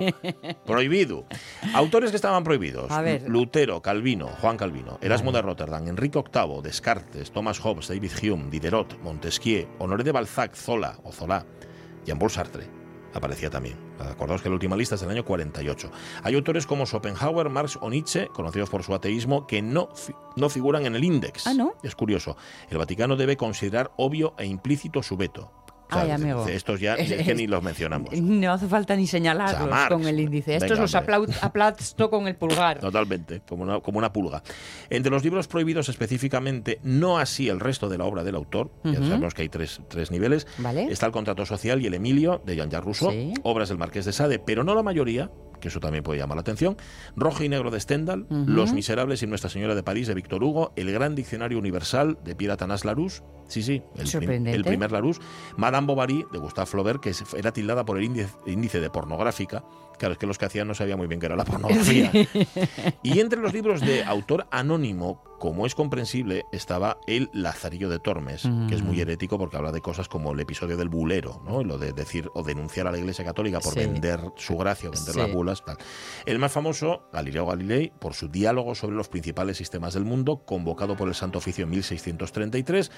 Prohibido. 0.65 1.25
Autores 1.73 2.11
que 2.11 2.15
estaban 2.15 2.43
prohibidos. 2.43 2.89
A 2.91 3.01
ver. 3.01 3.29
Lutero, 3.29 3.81
Calvino, 3.81 4.27
Juan 4.27 4.57
Calvino, 4.57 4.97
Erasmo 5.01 5.31
de 5.31 5.41
Rotterdam, 5.41 5.87
Enrique 5.87 6.19
VIII, 6.19 6.61
Descartes, 6.61 7.31
Thomas 7.31 7.59
Hobbes, 7.59 7.89
David 7.89 8.11
Hume, 8.21 8.49
Diderot, 8.49 8.99
Montesquieu, 9.01 9.67
Honoré 9.79 10.03
de 10.03 10.11
Balzac, 10.11 10.55
Zola 10.55 10.97
o 11.03 11.11
Zola, 11.11 11.45
Jean-Paul 12.05 12.31
Sartre. 12.31 12.82
Aparecía 13.13 13.49
también. 13.49 13.77
Acordaos 13.99 14.41
que 14.41 14.49
la 14.49 14.55
última 14.55 14.75
lista 14.75 14.95
es 14.95 15.01
del 15.01 15.09
año 15.11 15.23
48. 15.23 15.91
Hay 16.23 16.35
autores 16.35 16.65
como 16.65 16.85
Schopenhauer, 16.85 17.49
Marx 17.49 17.77
o 17.81 17.89
Nietzsche, 17.89 18.27
conocidos 18.27 18.69
por 18.69 18.83
su 18.83 18.93
ateísmo, 18.93 19.45
que 19.47 19.61
no, 19.61 19.89
fi- 19.95 20.15
no 20.35 20.49
figuran 20.49 20.85
en 20.85 20.95
el 20.95 21.03
índice. 21.03 21.49
Ah, 21.49 21.53
¿no? 21.53 21.73
Es 21.83 21.95
curioso. 21.95 22.35
El 22.69 22.77
Vaticano 22.79 23.15
debe 23.15 23.37
considerar 23.37 23.91
obvio 23.97 24.33
e 24.37 24.45
implícito 24.45 25.03
su 25.03 25.15
veto. 25.17 25.51
Ay, 25.89 26.07
¿sabes? 26.09 26.13
amigo. 26.15 26.47
Estos 26.47 26.79
ya 26.79 26.95
es 26.95 27.23
que 27.25 27.35
ni 27.35 27.47
los 27.47 27.61
mencionamos. 27.63 28.11
No 28.19 28.51
hace 28.53 28.67
falta 28.67 28.95
ni 28.95 29.07
señalarlos 29.07 29.69
Marx. 29.69 29.89
con 29.93 30.07
el 30.07 30.19
índice. 30.19 30.55
Estos 30.55 30.71
Venga, 30.71 30.81
los 30.83 30.95
aplasto 31.43 32.09
con 32.09 32.27
el 32.27 32.35
pulgar. 32.35 32.79
Totalmente, 32.79 33.41
como 33.47 33.63
una, 33.63 33.79
como 33.79 33.97
una 33.99 34.11
pulga. 34.11 34.41
Entre 34.89 35.11
los 35.11 35.23
libros 35.23 35.47
prohibidos 35.47 35.89
específicamente, 35.89 36.79
no 36.83 37.17
así 37.17 37.49
el 37.49 37.59
resto 37.59 37.89
de 37.89 37.97
la 37.97 38.05
obra 38.05 38.23
del 38.23 38.35
autor, 38.35 38.71
ya 38.83 38.91
Ujú. 38.91 39.03
sabemos 39.03 39.33
que 39.33 39.43
hay 39.43 39.49
tres, 39.49 39.81
tres 39.87 40.11
niveles, 40.11 40.47
Vale. 40.57 40.83
está 40.91 41.05
el 41.05 41.11
contrato 41.11 41.45
social 41.45 41.81
y 41.81 41.87
el 41.87 41.93
Emilio 41.93 42.41
de 42.45 42.55
Jean-Jacques 42.55 42.85
Rousseau, 42.85 43.11
Sí. 43.11 43.33
obras 43.43 43.69
del 43.69 43.77
Marqués 43.77 44.05
de 44.05 44.13
Sade, 44.13 44.39
pero 44.39 44.63
no 44.63 44.75
la 44.75 44.83
mayoría, 44.83 45.29
que 45.63 45.69
eso 45.69 45.79
también 45.79 46.03
puede 46.03 46.19
llamar 46.19 46.35
la 46.35 46.41
atención, 46.41 46.75
Rojo 47.15 47.41
y 47.43 47.47
Negro 47.49 47.71
de 47.71 47.79
Stendhal. 47.79 48.27
Los 48.29 48.73
Miserables 48.73 49.23
y 49.23 49.27
Nuestra 49.27 49.49
Señora 49.49 49.73
de 49.75 49.81
París 49.81 50.07
de 50.07 50.13
Víctor 50.13 50.43
Hugo, 50.43 50.73
El 50.75 50.91
Gran 50.91 51.15
Diccionario 51.15 51.57
Universal 51.57 52.17
de 52.23 52.35
Pierre 52.35 52.53
Athanase 52.55 52.85
Larousse, 52.85 53.23
sí, 53.47 53.63
sí, 53.63 53.81
el, 53.95 54.05
prim- 54.19 54.47
el 54.47 54.63
primer 54.65 54.91
Larousse, 54.91 55.21
Madame 55.55 55.87
Bovary 55.87 56.25
de 56.33 56.37
Gustave 56.39 56.65
Flaubert, 56.65 57.01
que 57.01 57.13
era 57.37 57.53
tildada 57.53 57.85
por 57.85 57.97
el 57.97 58.03
índice, 58.03 58.29
índice 58.45 58.81
de 58.81 58.89
pornográfica, 58.89 59.63
claro, 59.97 60.11
es 60.13 60.17
que 60.17 60.27
los 60.27 60.37
que 60.37 60.45
hacían 60.45 60.67
no 60.67 60.73
sabían 60.75 60.97
muy 60.97 61.07
bien 61.07 61.21
qué 61.21 61.27
era 61.27 61.37
la 61.37 61.45
pornografía. 61.45 62.11
Y 63.01 63.19
entre 63.19 63.39
los 63.39 63.53
libros 63.53 63.79
de 63.79 64.03
autor 64.03 64.47
anónimo, 64.51 65.23
como 65.43 65.65
es 65.65 65.75
comprensible, 65.75 66.45
estaba 66.53 66.99
El 67.05 67.29
Lazarillo 67.33 67.89
de 67.89 67.99
Tormes, 67.99 68.43
que 68.69 68.75
es 68.75 68.81
muy 68.81 68.95
Mm. 68.95 69.01
herético 69.01 69.37
porque 69.37 69.57
habla 69.57 69.73
de 69.73 69.81
cosas 69.81 70.07
como 70.07 70.31
el 70.31 70.39
episodio 70.39 70.77
del 70.77 70.87
bulero, 70.87 71.41
¿no? 71.43 71.59
Y 71.59 71.65
lo 71.65 71.77
de 71.77 71.91
decir 71.91 72.29
o 72.33 72.43
denunciar 72.43 72.87
a 72.87 72.93
la 72.93 72.97
Iglesia 72.97 73.25
Católica 73.25 73.59
por 73.59 73.73
Sí. 73.73 73.79
vender 73.81 74.21
su 74.37 74.55
gracia 74.55 74.87
o 74.87 74.93
vender 74.93 75.13
Sí. 75.13 75.19
las 75.19 75.33
bulas. 75.33 75.65
tal. 75.65 75.75
El 76.25 76.39
más 76.39 76.53
famoso, 76.53 77.09
Galileo 77.11 77.45
Galilei, 77.45 77.91
por 77.99 78.13
su 78.13 78.29
diálogo 78.29 78.73
sobre 78.73 78.95
los 78.95 79.09
principales 79.09 79.57
sistemas 79.57 79.93
del 79.95 80.05
mundo, 80.05 80.43
convocado 80.45 80.95
por 80.95 81.09
el 81.09 81.13
Santo 81.13 81.39
Oficio 81.39 81.65
en 81.65 81.71
1633, 81.71 82.89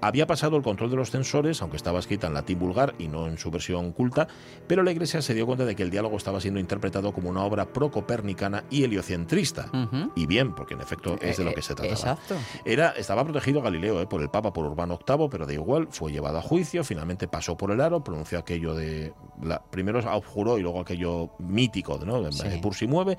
había 0.00 0.26
pasado 0.26 0.56
el 0.56 0.64
control 0.64 0.90
de 0.90 0.96
los 0.96 1.12
censores, 1.12 1.62
aunque 1.62 1.76
estaba 1.76 2.00
escrita 2.00 2.26
en 2.26 2.34
latín 2.34 2.58
vulgar 2.58 2.94
y 2.98 3.06
no 3.06 3.28
en 3.28 3.38
su 3.38 3.52
versión 3.52 3.92
culta, 3.92 4.26
pero 4.66 4.82
la 4.82 4.90
Iglesia 4.90 5.22
se 5.22 5.32
dio 5.32 5.46
cuenta 5.46 5.64
de 5.64 5.76
que 5.76 5.84
el 5.84 5.90
diálogo 5.90 6.16
estaba 6.16 6.40
siendo 6.40 6.58
interpretado 6.58 7.12
como 7.12 7.30
una 7.30 7.44
obra 7.44 7.72
pro-copernicana 7.72 8.64
y 8.68 8.82
heliocentrista. 8.82 9.70
Y 10.16 10.26
bien, 10.26 10.56
porque 10.56 10.74
en 10.74 10.80
efecto 10.80 11.16
es 11.22 11.36
de 11.36 11.44
lo 11.44 11.50
Eh, 11.50 11.54
que 11.54 11.62
se 11.62 11.74
trataba. 11.88 12.12
Exacto. 12.12 12.36
Era, 12.64 12.90
estaba 12.90 13.24
protegido 13.24 13.62
Galileo 13.62 14.00
eh, 14.00 14.06
por 14.06 14.22
el 14.22 14.30
Papa, 14.30 14.52
por 14.52 14.64
Urbano 14.66 14.98
VIII, 15.06 15.28
pero 15.30 15.46
da 15.46 15.52
igual, 15.52 15.88
fue 15.90 16.12
llevado 16.12 16.38
a 16.38 16.42
juicio, 16.42 16.84
finalmente 16.84 17.28
pasó 17.28 17.56
por 17.56 17.70
el 17.70 17.80
aro, 17.80 18.02
pronunció 18.04 18.38
aquello 18.38 18.74
de... 18.74 19.12
La, 19.42 19.62
primero 19.62 19.98
abjuró 20.08 20.58
y 20.58 20.62
luego 20.62 20.80
aquello 20.80 21.30
mítico, 21.38 21.98
¿no? 22.04 22.22
De 22.22 22.32
Sí. 22.32 22.58
Pursi 22.60 22.86
mueve, 22.86 23.16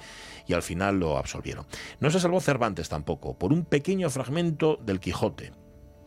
y 0.48 0.54
al 0.54 0.62
final 0.62 1.00
lo 1.00 1.18
absolvieron. 1.18 1.66
No 2.00 2.10
se 2.10 2.20
salvó 2.20 2.40
Cervantes 2.42 2.90
tampoco, 2.90 3.38
por 3.38 3.54
un 3.54 3.66
pequeño 3.66 4.10
fragmento 4.10 4.78
del 4.82 5.00
Quijote. 5.00 5.52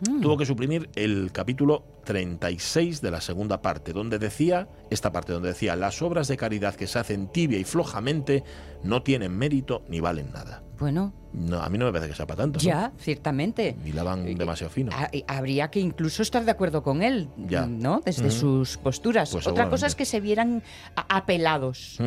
Mm. 0.01 0.21
Tuvo 0.21 0.37
que 0.37 0.47
suprimir 0.47 0.89
el 0.95 1.31
capítulo 1.33 1.85
36 2.05 3.01
de 3.01 3.11
la 3.11 3.21
segunda 3.21 3.61
parte, 3.63 3.93
donde 3.93 4.19
decía, 4.19 4.69
esta 4.91 5.11
parte 5.11 5.33
donde 5.33 5.49
decía, 5.49 5.75
las 5.75 6.01
obras 6.03 6.29
de 6.29 6.37
caridad 6.37 6.75
que 6.75 6.87
se 6.87 6.99
hacen 6.99 7.29
tibia 7.29 7.59
y 7.59 7.65
flojamente 7.65 8.45
no 8.83 9.03
tienen 9.03 9.37
mérito 9.37 9.83
ni 9.89 10.01
valen 10.01 10.31
nada. 10.33 10.63
Bueno, 10.79 11.13
No, 11.33 11.61
a 11.61 11.69
mí 11.69 11.77
no 11.77 11.85
me 11.87 11.93
parece 11.93 12.11
que 12.11 12.17
sea 12.17 12.27
para 12.27 12.39
tanto. 12.39 12.59
¿no? 12.59 12.63
ya, 12.65 12.93
ciertamente. 12.99 13.77
Ni 13.85 13.93
la 13.93 14.03
van 14.03 14.25
demasiado 14.37 14.71
fino. 14.71 14.91
Ha- 14.95 15.11
Habría 15.27 15.71
que 15.71 15.79
incluso 15.81 16.23
estar 16.23 16.45
de 16.45 16.51
acuerdo 16.51 16.83
con 16.83 17.03
él, 17.03 17.29
Ya. 17.37 17.67
¿no? 17.67 18.01
Desde 18.05 18.31
sus 18.31 18.79
posturas. 18.79 19.31
Pues 19.31 19.47
Otra 19.47 19.69
cosa 19.69 19.87
es 19.87 19.95
que 19.95 20.05
se 20.07 20.21
vieran 20.21 20.63
apelados. 21.09 21.99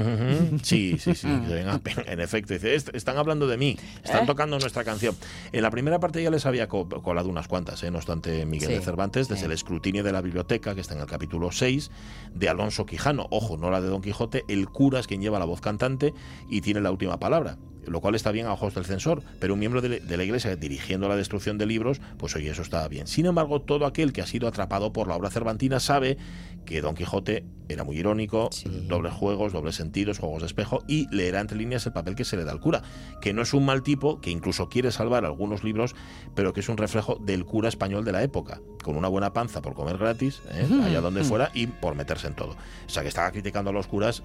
Sí, 0.63 0.97
sí, 0.97 1.15
sí. 1.15 1.15
se 1.47 1.53
ven 1.53 1.67
a- 1.67 1.81
En 2.07 2.19
efecto, 2.19 2.53
dice, 2.53 2.73
"Est- 2.75 2.89
están 2.95 3.17
hablando 3.17 3.47
de 3.47 3.57
mí, 3.57 3.77
están 4.03 4.23
¿Eh? 4.23 4.27
tocando 4.27 4.57
nuestra 4.59 4.83
canción. 4.83 5.15
En 5.51 5.61
la 5.61 5.69
primera 5.71 5.99
parte 5.99 6.21
ya 6.23 6.29
les 6.31 6.45
había 6.45 6.67
co- 6.67 6.87
colado 6.89 7.29
unas 7.29 7.47
cuantas, 7.47 7.83
¿eh? 7.83 7.91
no 7.91 7.97
obstante 7.97 8.45
Miguel 8.45 8.69
Sí, 8.69 8.75
de 8.75 8.81
Cervantes, 8.81 9.27
desde 9.27 9.41
sí. 9.41 9.45
el 9.45 9.51
escrutinio 9.51 10.03
de 10.03 10.11
la 10.11 10.21
biblioteca, 10.21 10.73
que 10.75 10.81
está 10.81 10.95
en 10.95 11.01
el 11.01 11.07
capítulo 11.07 11.51
6, 11.51 11.91
de 12.33 12.49
Alonso 12.49 12.85
Quijano. 12.85 13.27
Ojo, 13.29 13.57
no 13.57 13.69
la 13.69 13.81
de 13.81 13.87
Don 13.89 14.01
Quijote, 14.01 14.45
el 14.47 14.69
cura 14.69 14.99
es 14.99 15.07
quien 15.07 15.21
lleva 15.21 15.39
la 15.39 15.45
voz 15.45 15.61
cantante 15.61 16.13
y 16.49 16.61
tiene 16.61 16.81
la 16.81 16.91
última 16.91 17.19
palabra. 17.19 17.57
Lo 17.87 17.99
cual 18.01 18.15
está 18.15 18.31
bien 18.31 18.45
a 18.45 18.53
ojos 18.53 18.75
del 18.75 18.85
censor, 18.85 19.23
pero 19.39 19.53
un 19.53 19.59
miembro 19.59 19.81
de, 19.81 19.89
la- 19.89 19.99
de 19.99 20.17
la 20.17 20.23
iglesia 20.23 20.55
dirigiendo 20.55 21.09
la 21.09 21.15
destrucción 21.15 21.57
de 21.57 21.65
libros, 21.65 21.99
pues 22.17 22.35
oye, 22.35 22.49
eso 22.51 22.61
estaba 22.61 22.87
bien. 22.87 23.07
Sin 23.07 23.25
embargo, 23.25 23.61
todo 23.61 23.85
aquel 23.85 24.13
que 24.13 24.21
ha 24.21 24.27
sido 24.27 24.47
atrapado 24.47 24.93
por 24.93 25.07
la 25.07 25.15
obra 25.15 25.29
cervantina 25.29 25.79
sabe 25.79 26.17
que 26.65 26.81
Don 26.81 26.95
Quijote 26.95 27.45
era 27.69 27.83
muy 27.83 27.97
irónico, 27.97 28.49
dobles 28.65 29.13
juegos, 29.13 29.53
dobles 29.53 29.75
sentidos, 29.75 30.19
juegos 30.19 30.41
de 30.41 30.47
espejo, 30.47 30.83
y 30.87 31.07
leerá 31.15 31.39
entre 31.39 31.57
líneas 31.57 31.85
el 31.85 31.93
papel 31.93 32.15
que 32.15 32.25
se 32.25 32.37
le 32.37 32.43
da 32.43 32.51
al 32.51 32.59
cura, 32.59 32.81
que 33.21 33.33
no 33.33 33.41
es 33.41 33.53
un 33.53 33.65
mal 33.65 33.81
tipo, 33.81 34.19
que 34.19 34.29
incluso 34.29 34.69
quiere 34.69 34.91
salvar 34.91 35.25
algunos 35.25 35.63
libros, 35.63 35.95
pero 36.35 36.53
que 36.53 36.59
es 36.59 36.69
un 36.69 36.77
reflejo 36.77 37.15
del 37.15 37.45
cura 37.45 37.69
español 37.69 38.03
de 38.03 38.11
la 38.11 38.23
época, 38.23 38.61
con 38.83 38.97
una 38.97 39.07
buena 39.07 39.33
panza 39.33 39.61
por 39.61 39.73
comer 39.73 39.97
gratis, 39.97 40.41
¿eh? 40.51 40.67
Allá 40.83 41.01
donde 41.01 41.23
fuera, 41.23 41.51
y 41.53 41.67
por 41.67 41.95
meterse 41.95 42.27
en 42.27 42.35
todo. 42.35 42.51
O 42.85 42.89
sea, 42.89 43.03
que 43.03 43.09
estaba 43.09 43.31
criticando 43.31 43.69
a 43.69 43.73
los 43.73 43.87
curas 43.87 44.23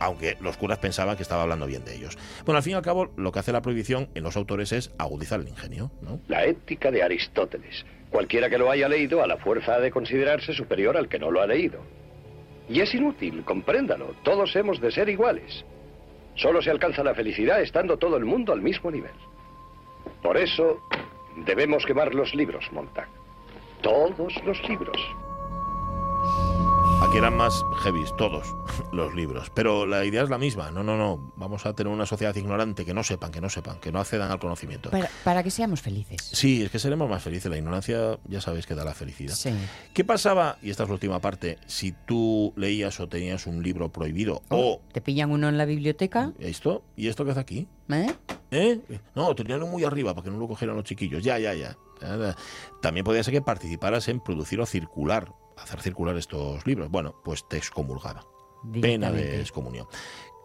aunque 0.00 0.36
los 0.40 0.56
curas 0.56 0.78
pensaban 0.78 1.16
que 1.16 1.22
estaba 1.22 1.42
hablando 1.42 1.66
bien 1.66 1.84
de 1.84 1.94
ellos. 1.94 2.18
Bueno, 2.44 2.56
al 2.56 2.62
fin 2.64 2.72
y 2.72 2.74
al 2.74 2.82
cabo, 2.82 3.12
lo 3.16 3.30
que 3.30 3.38
hace 3.38 3.52
la 3.52 3.62
prohibición 3.62 4.08
en 4.14 4.24
los 4.24 4.36
autores 4.36 4.72
es 4.72 4.90
agudizar 4.98 5.40
el 5.40 5.48
ingenio, 5.48 5.92
¿no? 6.02 6.20
La 6.28 6.44
ética 6.44 6.90
de 6.90 7.04
Aristóteles. 7.04 7.84
Cualquiera 8.10 8.48
que 8.48 8.58
lo 8.58 8.70
haya 8.70 8.88
leído 8.88 9.22
a 9.22 9.26
la 9.26 9.36
fuerza 9.36 9.74
ha 9.74 9.80
de 9.80 9.90
considerarse 9.90 10.52
superior 10.52 10.96
al 10.96 11.08
que 11.08 11.18
no 11.18 11.30
lo 11.30 11.40
ha 11.40 11.46
leído. 11.46 11.80
Y 12.68 12.80
es 12.80 12.94
inútil, 12.94 13.44
compréndalo. 13.44 14.14
Todos 14.22 14.54
hemos 14.56 14.80
de 14.80 14.90
ser 14.90 15.08
iguales. 15.08 15.64
Solo 16.34 16.60
se 16.60 16.70
alcanza 16.70 17.02
la 17.02 17.14
felicidad 17.14 17.62
estando 17.62 17.96
todo 17.96 18.16
el 18.16 18.24
mundo 18.24 18.52
al 18.52 18.60
mismo 18.60 18.90
nivel. 18.90 19.14
Por 20.22 20.36
eso 20.36 20.80
debemos 21.44 21.84
quemar 21.86 22.14
los 22.14 22.34
libros, 22.34 22.70
Montag. 22.72 23.08
Todos 23.82 24.34
los 24.44 24.68
libros. 24.68 24.98
Aquí 27.08 27.18
eran 27.18 27.36
más 27.36 27.64
heavies, 27.84 28.10
todos 28.16 28.48
los 28.92 29.14
libros. 29.14 29.50
Pero 29.54 29.86
la 29.86 30.04
idea 30.04 30.22
es 30.22 30.28
la 30.28 30.38
misma. 30.38 30.72
No, 30.72 30.82
no, 30.82 30.96
no. 30.96 31.32
Vamos 31.36 31.64
a 31.64 31.72
tener 31.72 31.92
una 31.92 32.04
sociedad 32.04 32.34
ignorante, 32.34 32.84
que 32.84 32.92
no 32.92 33.04
sepan, 33.04 33.30
que 33.30 33.40
no 33.40 33.48
sepan, 33.48 33.78
que 33.78 33.92
no 33.92 34.00
accedan 34.00 34.30
al 34.30 34.40
conocimiento. 34.40 34.90
Para, 34.90 35.08
para 35.22 35.42
que 35.44 35.50
seamos 35.50 35.80
felices. 35.80 36.20
Sí, 36.20 36.64
es 36.64 36.70
que 36.70 36.78
seremos 36.80 37.08
más 37.08 37.22
felices. 37.22 37.50
La 37.50 37.58
ignorancia 37.58 38.18
ya 38.26 38.40
sabéis 38.40 38.66
que 38.66 38.74
da 38.74 38.84
la 38.84 38.92
felicidad. 38.92 39.34
Sí. 39.34 39.50
¿Qué 39.94 40.04
pasaba, 40.04 40.58
y 40.62 40.70
esta 40.70 40.82
es 40.82 40.88
la 40.88 40.94
última 40.94 41.20
parte, 41.20 41.58
si 41.66 41.92
tú 41.92 42.52
leías 42.56 42.98
o 42.98 43.08
tenías 43.08 43.46
un 43.46 43.62
libro 43.62 43.90
prohibido 43.90 44.42
o 44.48 44.80
¿Te 44.92 45.00
pillan 45.00 45.30
uno 45.30 45.48
en 45.48 45.58
la 45.58 45.64
biblioteca? 45.64 46.32
esto? 46.40 46.82
¿Y 46.96 47.06
esto 47.08 47.24
qué 47.24 47.30
hace 47.30 47.40
aquí? 47.40 47.68
¿Eh? 47.88 48.12
¿Eh? 48.50 48.80
No, 49.14 49.34
teníanlo 49.34 49.66
muy 49.68 49.84
arriba 49.84 50.12
para 50.12 50.24
que 50.24 50.30
no 50.30 50.38
lo 50.38 50.48
cogieran 50.48 50.74
los 50.74 50.84
chiquillos. 50.84 51.22
Ya, 51.22 51.38
ya, 51.38 51.54
ya. 51.54 51.76
También 52.82 53.04
podía 53.04 53.22
ser 53.22 53.32
que 53.32 53.42
participaras 53.42 54.08
en 54.08 54.20
producir 54.20 54.60
o 54.60 54.66
circular, 54.66 55.32
hacer 55.56 55.80
circular 55.80 56.16
estos 56.16 56.66
libros. 56.66 56.90
Bueno, 56.90 57.14
pues 57.24 57.46
te 57.48 57.56
excomulgaba. 57.56 58.24
Pena 58.80 59.10
de 59.12 59.40
excomunión. 59.40 59.86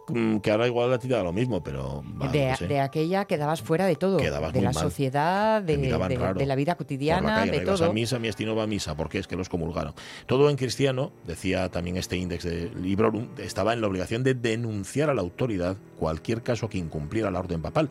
Mm, 0.08 0.38
Que 0.40 0.52
ahora 0.52 0.68
igual 0.68 0.90
la 0.90 0.98
tira 1.00 1.24
lo 1.24 1.32
mismo, 1.32 1.64
pero. 1.64 2.04
va, 2.22 2.28
de, 2.28 2.50
no 2.50 2.58
sé. 2.58 2.68
de 2.68 2.80
aquella 2.82 3.26
quedabas 3.26 3.62
fuera 3.62 3.86
de 3.86 3.96
todo. 3.96 4.18
Quedabas 4.18 4.52
de 4.52 4.62
la 4.62 4.72
mal. 4.72 4.84
sociedad, 4.84 5.62
de, 5.62 5.78
de- 5.78 6.34
de 6.36 6.46
la 6.46 6.56
vida 6.56 6.76
cotidiana, 6.76 7.36
calle, 7.36 7.52
de 7.52 7.58
no 7.58 7.64
ibas 7.64 7.80
todo. 7.80 7.90
a 7.92 7.94
misa, 7.94 8.20
mi 8.20 8.28
estilo 8.28 8.56
va 8.56 8.64
a 8.64 8.68
misa, 8.68 8.96
porque 8.98 9.20
es 9.20 9.28
que 9.28 9.36
los 9.36 9.48
comulgaron. 9.48 9.94
Todo 10.26 10.50
en 10.50 10.58
cristiano, 10.58 11.12
decía 11.26 11.70
también 11.70 11.98
este 11.98 12.18
índice 12.18 12.50
de 12.50 12.76
Librorum, 12.76 13.30
estaba 13.38 13.74
en 13.74 13.82
la 13.82 13.88
obligación 13.88 14.24
de 14.24 14.34
denunciar 14.34 15.10
a 15.10 15.14
la 15.14 15.22
autoridad 15.22 15.78
cualquier 15.98 16.42
caso 16.42 16.68
que 16.68 16.80
incumpliera 16.80 17.32
la 17.32 17.40
orden 17.40 17.62
papal. 17.62 17.90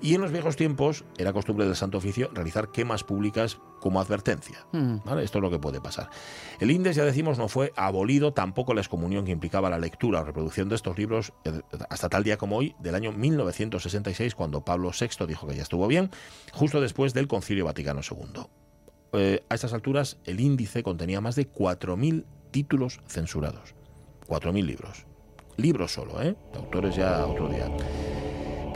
Y 0.00 0.14
en 0.14 0.20
los 0.20 0.30
viejos 0.30 0.56
tiempos 0.56 1.04
era 1.16 1.32
costumbre 1.32 1.66
del 1.66 1.74
Santo 1.74 1.98
Oficio 1.98 2.30
realizar 2.32 2.70
quemas 2.70 3.02
públicas 3.02 3.58
como 3.80 4.00
advertencia. 4.00 4.66
Mm. 4.72 4.98
¿vale? 5.04 5.24
Esto 5.24 5.38
es 5.38 5.42
lo 5.42 5.50
que 5.50 5.58
puede 5.58 5.80
pasar. 5.80 6.10
El 6.60 6.70
índice, 6.70 6.94
ya 6.94 7.04
decimos, 7.04 7.38
no 7.38 7.48
fue 7.48 7.72
abolido, 7.76 8.32
tampoco 8.32 8.74
la 8.74 8.80
excomunión 8.80 9.24
que 9.24 9.32
implicaba 9.32 9.70
la 9.70 9.78
lectura 9.78 10.20
o 10.20 10.24
reproducción 10.24 10.68
de 10.68 10.76
estos 10.76 10.96
libros 10.96 11.32
eh, 11.44 11.62
hasta 11.90 12.08
tal 12.08 12.22
día 12.22 12.36
como 12.36 12.56
hoy, 12.56 12.76
del 12.78 12.94
año 12.94 13.12
1966, 13.12 14.34
cuando 14.34 14.64
Pablo 14.64 14.90
VI 14.98 15.26
dijo 15.26 15.46
que 15.48 15.56
ya 15.56 15.62
estuvo 15.62 15.86
bien, 15.88 16.10
justo 16.52 16.80
después 16.80 17.12
del 17.12 17.26
Concilio 17.26 17.64
Vaticano 17.64 18.00
II. 18.08 18.42
Eh, 19.14 19.44
a 19.48 19.54
estas 19.54 19.72
alturas, 19.72 20.18
el 20.24 20.40
índice 20.40 20.82
contenía 20.82 21.20
más 21.20 21.34
de 21.34 21.50
4.000 21.50 22.24
títulos 22.50 23.00
censurados. 23.06 23.74
4.000 24.28 24.64
libros. 24.64 25.06
Libros 25.56 25.92
solo, 25.92 26.22
¿eh? 26.22 26.36
De 26.52 26.58
autores 26.58 26.94
ya 26.94 27.26
otro 27.26 27.48
día. 27.48 27.68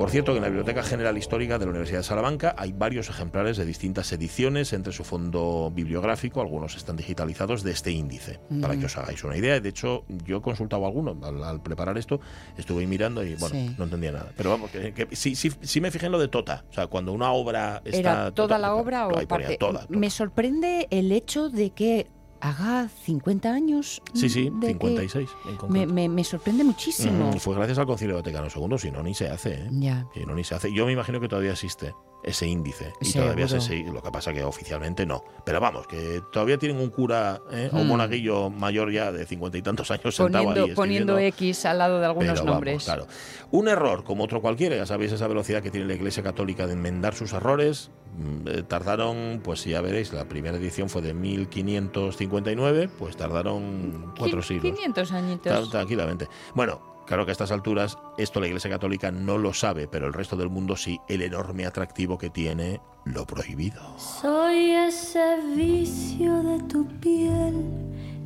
Por 0.02 0.10
cierto, 0.10 0.32
que 0.32 0.38
en 0.38 0.42
la 0.42 0.48
Biblioteca 0.48 0.82
General 0.82 1.16
Histórica 1.16 1.60
de 1.60 1.64
la 1.64 1.70
Universidad 1.70 2.00
de 2.00 2.02
Salamanca 2.02 2.56
hay 2.58 2.72
varios 2.72 3.08
ejemplares 3.08 3.56
de 3.56 3.64
distintas 3.64 4.10
ediciones 4.12 4.72
entre 4.72 4.92
su 4.92 5.04
fondo 5.04 5.70
bibliográfico, 5.72 6.40
algunos 6.40 6.74
están 6.74 6.96
digitalizados, 6.96 7.62
de 7.62 7.70
este 7.70 7.92
índice, 7.92 8.40
para 8.60 8.76
que 8.76 8.86
os 8.86 8.98
hagáis 8.98 9.22
una 9.22 9.36
idea. 9.36 9.60
De 9.60 9.68
hecho, 9.68 10.04
yo 10.26 10.38
he 10.38 10.42
consultado 10.42 10.84
alguno 10.86 11.16
al, 11.22 11.44
al 11.44 11.62
preparar 11.62 11.96
esto, 11.98 12.20
estuve 12.58 12.84
mirando 12.84 13.22
y 13.22 13.36
bueno, 13.36 13.54
Sí. 13.54 13.74
no 13.78 13.84
entendía 13.84 14.10
nada. 14.10 14.32
Pero 14.36 14.50
vamos, 14.50 14.72
que, 14.72 14.92
que 14.92 15.14
sí, 15.14 15.36
sí, 15.36 15.52
sí 15.60 15.80
me 15.80 15.92
fijé 15.92 16.06
en 16.06 16.12
lo 16.12 16.18
de 16.18 16.26
Tota. 16.26 16.64
O 16.68 16.72
sea, 16.74 16.88
cuando 16.88 17.12
una 17.12 17.30
obra 17.30 17.80
está. 17.84 17.98
¿Era 17.98 18.30
toda 18.32 18.48
tota- 18.48 18.58
la 18.58 18.74
obra 18.74 19.06
o 19.06 19.28
parte? 19.28 19.56
toda, 19.56 19.86
Me 19.88 20.10
sorprende 20.10 20.88
el 20.90 21.12
hecho 21.12 21.48
de 21.48 21.70
que 21.70 22.08
haga 22.42 22.88
50 23.04 23.52
años. 23.52 24.02
Sí, 24.14 24.28
sí, 24.28 24.50
de 24.52 24.66
que- 24.66 24.72
56 24.74 25.30
en 25.46 25.72
Me, 25.72 25.86
me- 25.86 26.08
me 26.08 26.24
sorprende 26.24 26.64
muchísimo. 26.64 27.30
Mm, 27.30 27.38
fue 27.38 27.54
gracias 27.54 27.78
al 27.78 27.86
Concilio 27.86 28.16
Vaticano 28.16 28.48
II, 28.54 28.78
si 28.78 28.90
no, 28.90 29.02
ni 29.02 29.14
se 29.14 29.28
hace. 29.28 29.54
¿eh? 29.54 29.68
Ya. 29.70 30.06
Si 30.12 30.26
no, 30.26 30.34
ni 30.34 30.42
se 30.44 30.56
hace. 30.56 30.72
Yo 30.74 30.84
me 30.86 30.92
imagino 30.92 31.20
que 31.20 31.28
todavía 31.28 31.52
existe. 31.52 31.94
ese 32.24 32.46
índice. 32.46 32.92
Y 33.00 33.12
todavía 33.14 33.48
se 33.48 33.60
sigue, 33.60 33.90
lo 33.90 34.00
que 34.00 34.12
pasa 34.12 34.32
que 34.32 34.44
oficialmente 34.44 35.04
no. 35.04 35.24
Pero 35.44 35.58
vamos, 35.58 35.88
que 35.88 36.22
todavía 36.32 36.56
tienen 36.56 36.80
un 36.80 36.88
cura 36.90 37.40
¿eh? 37.50 37.68
o 37.72 37.78
un 37.78 37.86
Mm. 37.86 37.88
monaguillo 37.88 38.48
mayor 38.48 38.92
ya 38.92 39.10
de 39.10 39.26
cincuenta 39.26 39.58
y 39.58 39.62
tantos 39.62 39.90
años 39.90 40.14
sentado 40.14 40.44
Poniendo, 40.44 40.64
ahí 40.70 40.72
poniendo. 40.76 41.18
X 41.18 41.64
al 41.66 41.78
lado 41.78 41.98
de 41.98 42.06
algunos 42.06 42.28
Pero 42.30 42.40
vamos, 42.44 42.52
nombres. 42.54 42.84
claro. 42.84 43.08
Un 43.50 43.66
error, 43.66 44.04
como 44.04 44.22
otro 44.22 44.40
cualquiera, 44.40 44.76
ya 44.76 44.86
sabéis 44.86 45.10
esa 45.10 45.26
velocidad 45.26 45.62
que 45.64 45.72
tiene 45.72 45.84
la 45.88 45.94
Iglesia 45.94 46.22
Católica 46.22 46.68
de 46.68 46.74
enmendar 46.74 47.14
sus 47.16 47.32
errores. 47.32 47.90
Mm, 48.16 48.48
eh, 48.48 48.62
Tardaron, 48.62 49.40
pues 49.42 49.64
ya 49.64 49.80
veréis, 49.80 50.12
la 50.12 50.26
primera 50.28 50.56
edición 50.56 50.88
fue 50.90 51.00
de 51.02 51.14
1559, 51.14 52.88
pues 52.98 53.16
tardaron 53.16 54.12
cuatro 54.18 54.42
siglos. 54.42 54.72
500 54.74 55.12
añitos. 55.12 55.52
Tra- 55.52 55.70
Tranquilamente. 55.70 56.28
Bueno, 56.54 56.80
claro 57.06 57.24
que 57.24 57.30
a 57.30 57.32
estas 57.32 57.50
alturas 57.52 57.96
esto 58.18 58.38
la 58.40 58.46
Iglesia 58.48 58.68
Católica 58.70 59.10
no 59.10 59.38
lo 59.38 59.54
sabe, 59.54 59.88
pero 59.88 60.06
el 60.06 60.12
resto 60.12 60.36
del 60.36 60.50
mundo 60.50 60.76
sí, 60.76 60.98
el 61.08 61.22
enorme 61.22 61.64
atractivo 61.66 62.18
que 62.18 62.28
tiene 62.30 62.80
lo 63.06 63.26
prohibido. 63.26 63.80
Soy 63.98 64.72
ese 64.72 65.36
vicio 65.56 66.42
de 66.42 66.62
tu 66.64 66.86
piel 67.00 67.54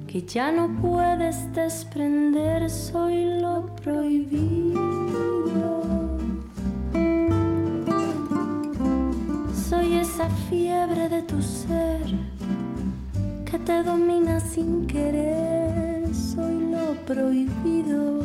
que 0.08 0.22
ya 0.22 0.50
no 0.50 0.68
puedes 0.80 1.52
desprender, 1.52 2.68
soy 2.70 3.38
lo 3.40 3.66
prohibido. 3.76 4.80
Soy 9.68 9.96
esa 9.96 10.28
fiebre 10.48 11.08
de 11.08 11.22
tu 11.22 11.42
ser 11.42 12.00
que 13.44 13.58
te 13.58 13.82
domina 13.82 14.38
sin 14.38 14.86
querer, 14.86 16.06
soy 16.14 16.70
lo 16.70 16.94
prohibido. 17.04 18.22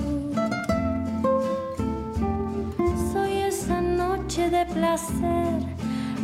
Soy 3.12 3.34
esa 3.38 3.82
noche 3.82 4.52
de 4.52 4.68
placer, 4.68 5.64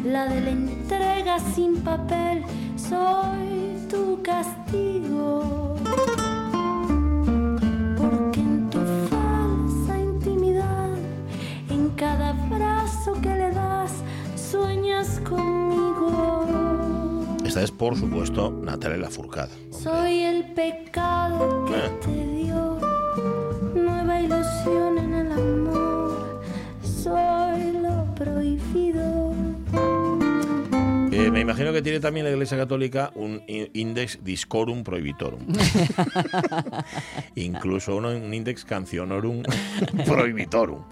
la 0.03 0.26
de 0.28 0.39
la 0.39 0.49
entrega 0.51 1.39
sin 1.55 1.78
papel, 1.78 2.43
soy 2.76 3.88
tu 3.89 4.22
castigo. 4.22 5.78
Esta 17.57 17.63
es, 17.65 17.71
por 17.71 17.95
supuesto, 17.97 18.51
Natalia 18.51 18.97
Lafourcade. 18.97 19.49
Soy 19.71 20.19
el 20.19 20.53
pecado 20.53 21.65
que 21.65 21.75
Eh. 21.75 21.91
te 22.05 22.35
dio 22.35 22.77
nueva 23.73 24.21
ilusión 24.21 24.99
en 24.99 25.13
el 25.15 25.31
amor. 25.31 25.66
Imagino 31.57 31.73
que 31.73 31.81
tiene 31.81 31.99
también 31.99 32.25
la 32.25 32.31
Iglesia 32.31 32.57
Católica 32.57 33.11
un 33.15 33.41
Index 33.47 34.19
Discorum 34.23 34.83
Prohibitorum. 34.83 35.39
Incluso 37.35 37.95
uno- 37.95 38.09
un 38.09 38.33
Index 38.33 38.63
Cancionorum 38.65 39.43
Prohibitorum. 40.05 40.83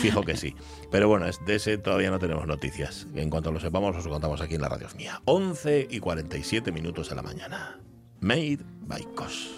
Fijo 0.00 0.22
que 0.22 0.36
sí. 0.36 0.54
Pero 0.90 1.08
bueno, 1.08 1.26
es- 1.26 1.44
de 1.46 1.56
ese 1.56 1.78
todavía 1.78 2.10
no 2.10 2.18
tenemos 2.18 2.46
noticias. 2.46 3.06
En 3.14 3.30
cuanto 3.30 3.52
lo 3.52 3.60
sepamos, 3.60 3.96
os 3.96 4.04
lo 4.04 4.10
contamos 4.12 4.40
aquí 4.40 4.54
en 4.56 4.62
la 4.62 4.68
radio 4.68 4.88
mía. 4.96 5.20
11 5.24 5.86
y 5.90 6.00
47 6.00 6.72
minutos 6.72 7.08
de 7.10 7.16
la 7.16 7.22
mañana. 7.22 7.78
Made 8.20 8.58
by 8.86 9.02
Cos. 9.14 9.54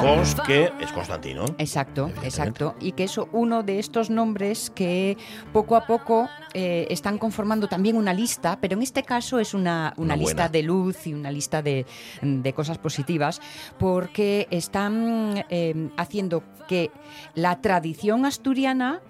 Cos, 0.00 0.36
que 0.46 0.72
es 0.80 0.92
Constantino. 0.92 1.44
Exacto, 1.58 2.10
exacto. 2.22 2.76
Y 2.80 2.92
que 2.92 3.04
es 3.04 3.18
uno 3.32 3.62
de 3.62 3.78
estos 3.78 4.10
nombres 4.10 4.70
que 4.70 5.16
poco 5.52 5.74
a 5.74 5.86
poco 5.86 6.28
eh, 6.54 6.86
están 6.90 7.18
conformando 7.18 7.66
también 7.66 7.96
una 7.96 8.12
lista, 8.12 8.58
pero 8.60 8.74
en 8.74 8.82
este 8.82 9.02
caso 9.02 9.38
es 9.40 9.54
una, 9.54 9.94
una 9.96 10.14
Una 10.14 10.16
lista 10.16 10.34
buena. 10.44 10.48
de 10.50 10.62
luz 10.62 11.06
y 11.06 11.14
una 11.14 11.30
lista 11.30 11.62
de, 11.62 11.86
de 12.22 12.52
cosas 12.52 12.78
positivas, 12.78 13.40
porque 13.78 14.46
están 14.50 15.44
eh, 15.48 15.88
haciendo 15.96 16.42
que 16.68 16.90
la 17.34 17.60
tradición 17.60 18.26
asturiana 18.26 19.00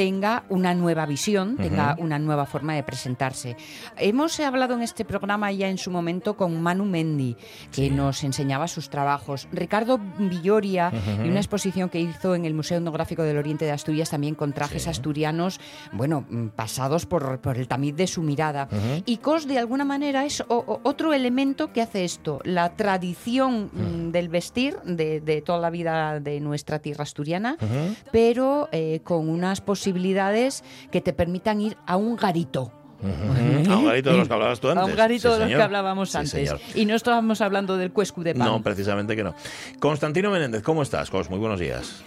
tenga 0.00 0.44
una 0.48 0.72
nueva 0.72 1.04
visión, 1.04 1.58
tenga 1.58 1.94
una 1.98 2.18
nueva 2.18 2.46
forma 2.46 2.72
de 2.74 2.82
presentarse. 2.82 3.54
Hemos 3.98 4.40
hablado 4.40 4.72
en 4.72 4.80
este 4.80 5.04
programa 5.04 5.52
ya 5.52 5.68
en 5.68 5.76
su 5.76 5.90
momento 5.90 6.38
con 6.38 6.58
Manu 6.62 6.86
Mendi, 6.86 7.36
que 7.70 7.90
nos 7.90 8.24
enseñaba 8.24 8.66
sus 8.66 8.88
trabajos. 8.88 9.46
Ricardo 9.52 10.00
Villoria, 10.18 10.90
Ujú. 10.90 11.26
y 11.26 11.28
una 11.28 11.40
exposición 11.40 11.90
que 11.90 12.00
hizo 12.00 12.34
en 12.34 12.46
el 12.46 12.54
Museo 12.54 12.78
Etnográfico 12.78 13.22
del 13.24 13.36
Oriente 13.36 13.66
de 13.66 13.72
Asturias, 13.72 14.08
también 14.08 14.34
con 14.34 14.54
trajes 14.54 14.88
asturianos, 14.88 15.60
bueno, 15.92 16.24
mm, 16.30 16.46
pasados 16.56 17.04
por, 17.04 17.38
por 17.42 17.58
el 17.58 17.68
tamiz 17.68 17.94
de 17.94 18.06
su 18.06 18.22
mirada. 18.22 18.68
Y 19.04 19.18
COS, 19.18 19.46
de 19.48 19.58
alguna 19.58 19.84
manera, 19.84 20.24
es 20.24 20.40
o- 20.40 20.64
o- 20.66 20.80
otro 20.82 21.12
elemento 21.12 21.74
que 21.74 21.82
hace 21.82 22.04
esto, 22.06 22.40
la 22.44 22.74
tradición 22.74 23.68
mm, 23.70 24.12
del 24.12 24.30
vestir 24.30 24.78
de, 24.86 25.20
de 25.20 25.42
toda 25.42 25.58
la 25.58 25.68
vida 25.68 26.20
de 26.20 26.40
nuestra 26.40 26.78
tierra 26.78 27.02
asturiana, 27.02 27.58
pero 28.12 28.70
eh, 28.72 29.00
con 29.04 29.28
unas 29.28 29.60
posibilidades 29.60 29.89
que 30.90 31.00
te 31.00 31.12
permitan 31.12 31.60
ir 31.60 31.76
a 31.86 31.96
un 31.96 32.16
garito. 32.16 32.72
A 33.02 33.76
un 33.78 33.86
garito 33.86 34.10
de 34.12 34.18
los 34.18 34.28
que 34.28 34.34
hablabas 34.34 34.60
tú 34.60 34.68
antes. 34.68 34.82
A 34.82 34.86
un 34.86 34.94
garito 34.94 35.28
Sí, 35.28 35.32
de 35.34 35.38
los 35.38 35.46
señor. 35.46 35.58
que 35.58 35.62
hablábamos 35.64 36.10
Sí, 36.10 36.18
antes. 36.18 36.30
señor. 36.32 36.60
Y 36.74 36.84
no 36.84 36.94
estábamos 36.94 37.40
hablando 37.40 37.76
del 37.78 37.92
cuescu 37.92 38.22
de 38.22 38.34
pan. 38.34 38.46
No, 38.46 38.62
precisamente 38.62 39.16
que 39.16 39.24
no. 39.24 39.34
Constantino 39.78 40.30
Menéndez, 40.30 40.62
¿cómo 40.62 40.82
estás, 40.82 41.08
Cos? 41.10 41.30
Muy 41.30 41.38
buenos 41.38 41.58
días. 41.60 42.02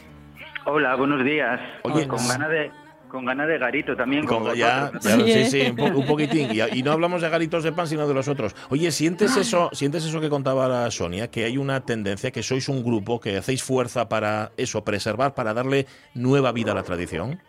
Hola, 0.66 0.96
buenos 0.96 1.24
días. 1.26 1.60
Oye, 1.84 2.08
con 2.08 2.26
ganas 2.28 2.50
de 2.50 2.72
con 3.10 3.26
ganas 3.26 3.48
de 3.48 3.60
garito 3.60 3.96
también. 3.96 4.26
Con- 4.26 4.40
como 4.40 4.56
ya, 4.56 4.92
ya, 5.00 5.18
sí, 5.18 5.46
sí, 5.46 5.62
un, 5.70 5.76
po- 5.76 5.84
un 6.00 6.06
poquitín. 6.08 6.50
Y, 6.52 6.80
y 6.80 6.82
no 6.82 6.94
hablamos 6.94 7.22
de 7.22 7.30
garitos 7.30 7.64
de 7.64 7.72
pan, 7.72 7.88
sino 7.88 8.08
de 8.08 8.14
los 8.16 8.28
otros. 8.28 8.56
Oye, 8.70 8.92
¿sientes 8.92 9.38
eso, 9.38 9.70
¿sientes 9.72 10.04
eso 10.04 10.20
que 10.20 10.30
contaba 10.30 10.68
la 10.68 10.90
Sonia? 10.90 11.30
Que 11.30 11.46
hay 11.46 11.58
una 11.60 11.82
tendencia, 11.86 12.32
que 12.32 12.42
sois 12.42 12.70
un 12.70 12.84
grupo, 12.84 13.20
que 13.20 13.38
hacéis 13.38 13.62
fuerza 13.62 14.10
para 14.10 14.52
eso, 14.58 14.84
preservar, 14.84 15.36
para 15.36 15.54
darle 15.54 15.86
nueva 16.16 16.52
vida 16.54 16.72
a 16.72 16.76
la 16.76 16.82
tradición. 16.82 17.40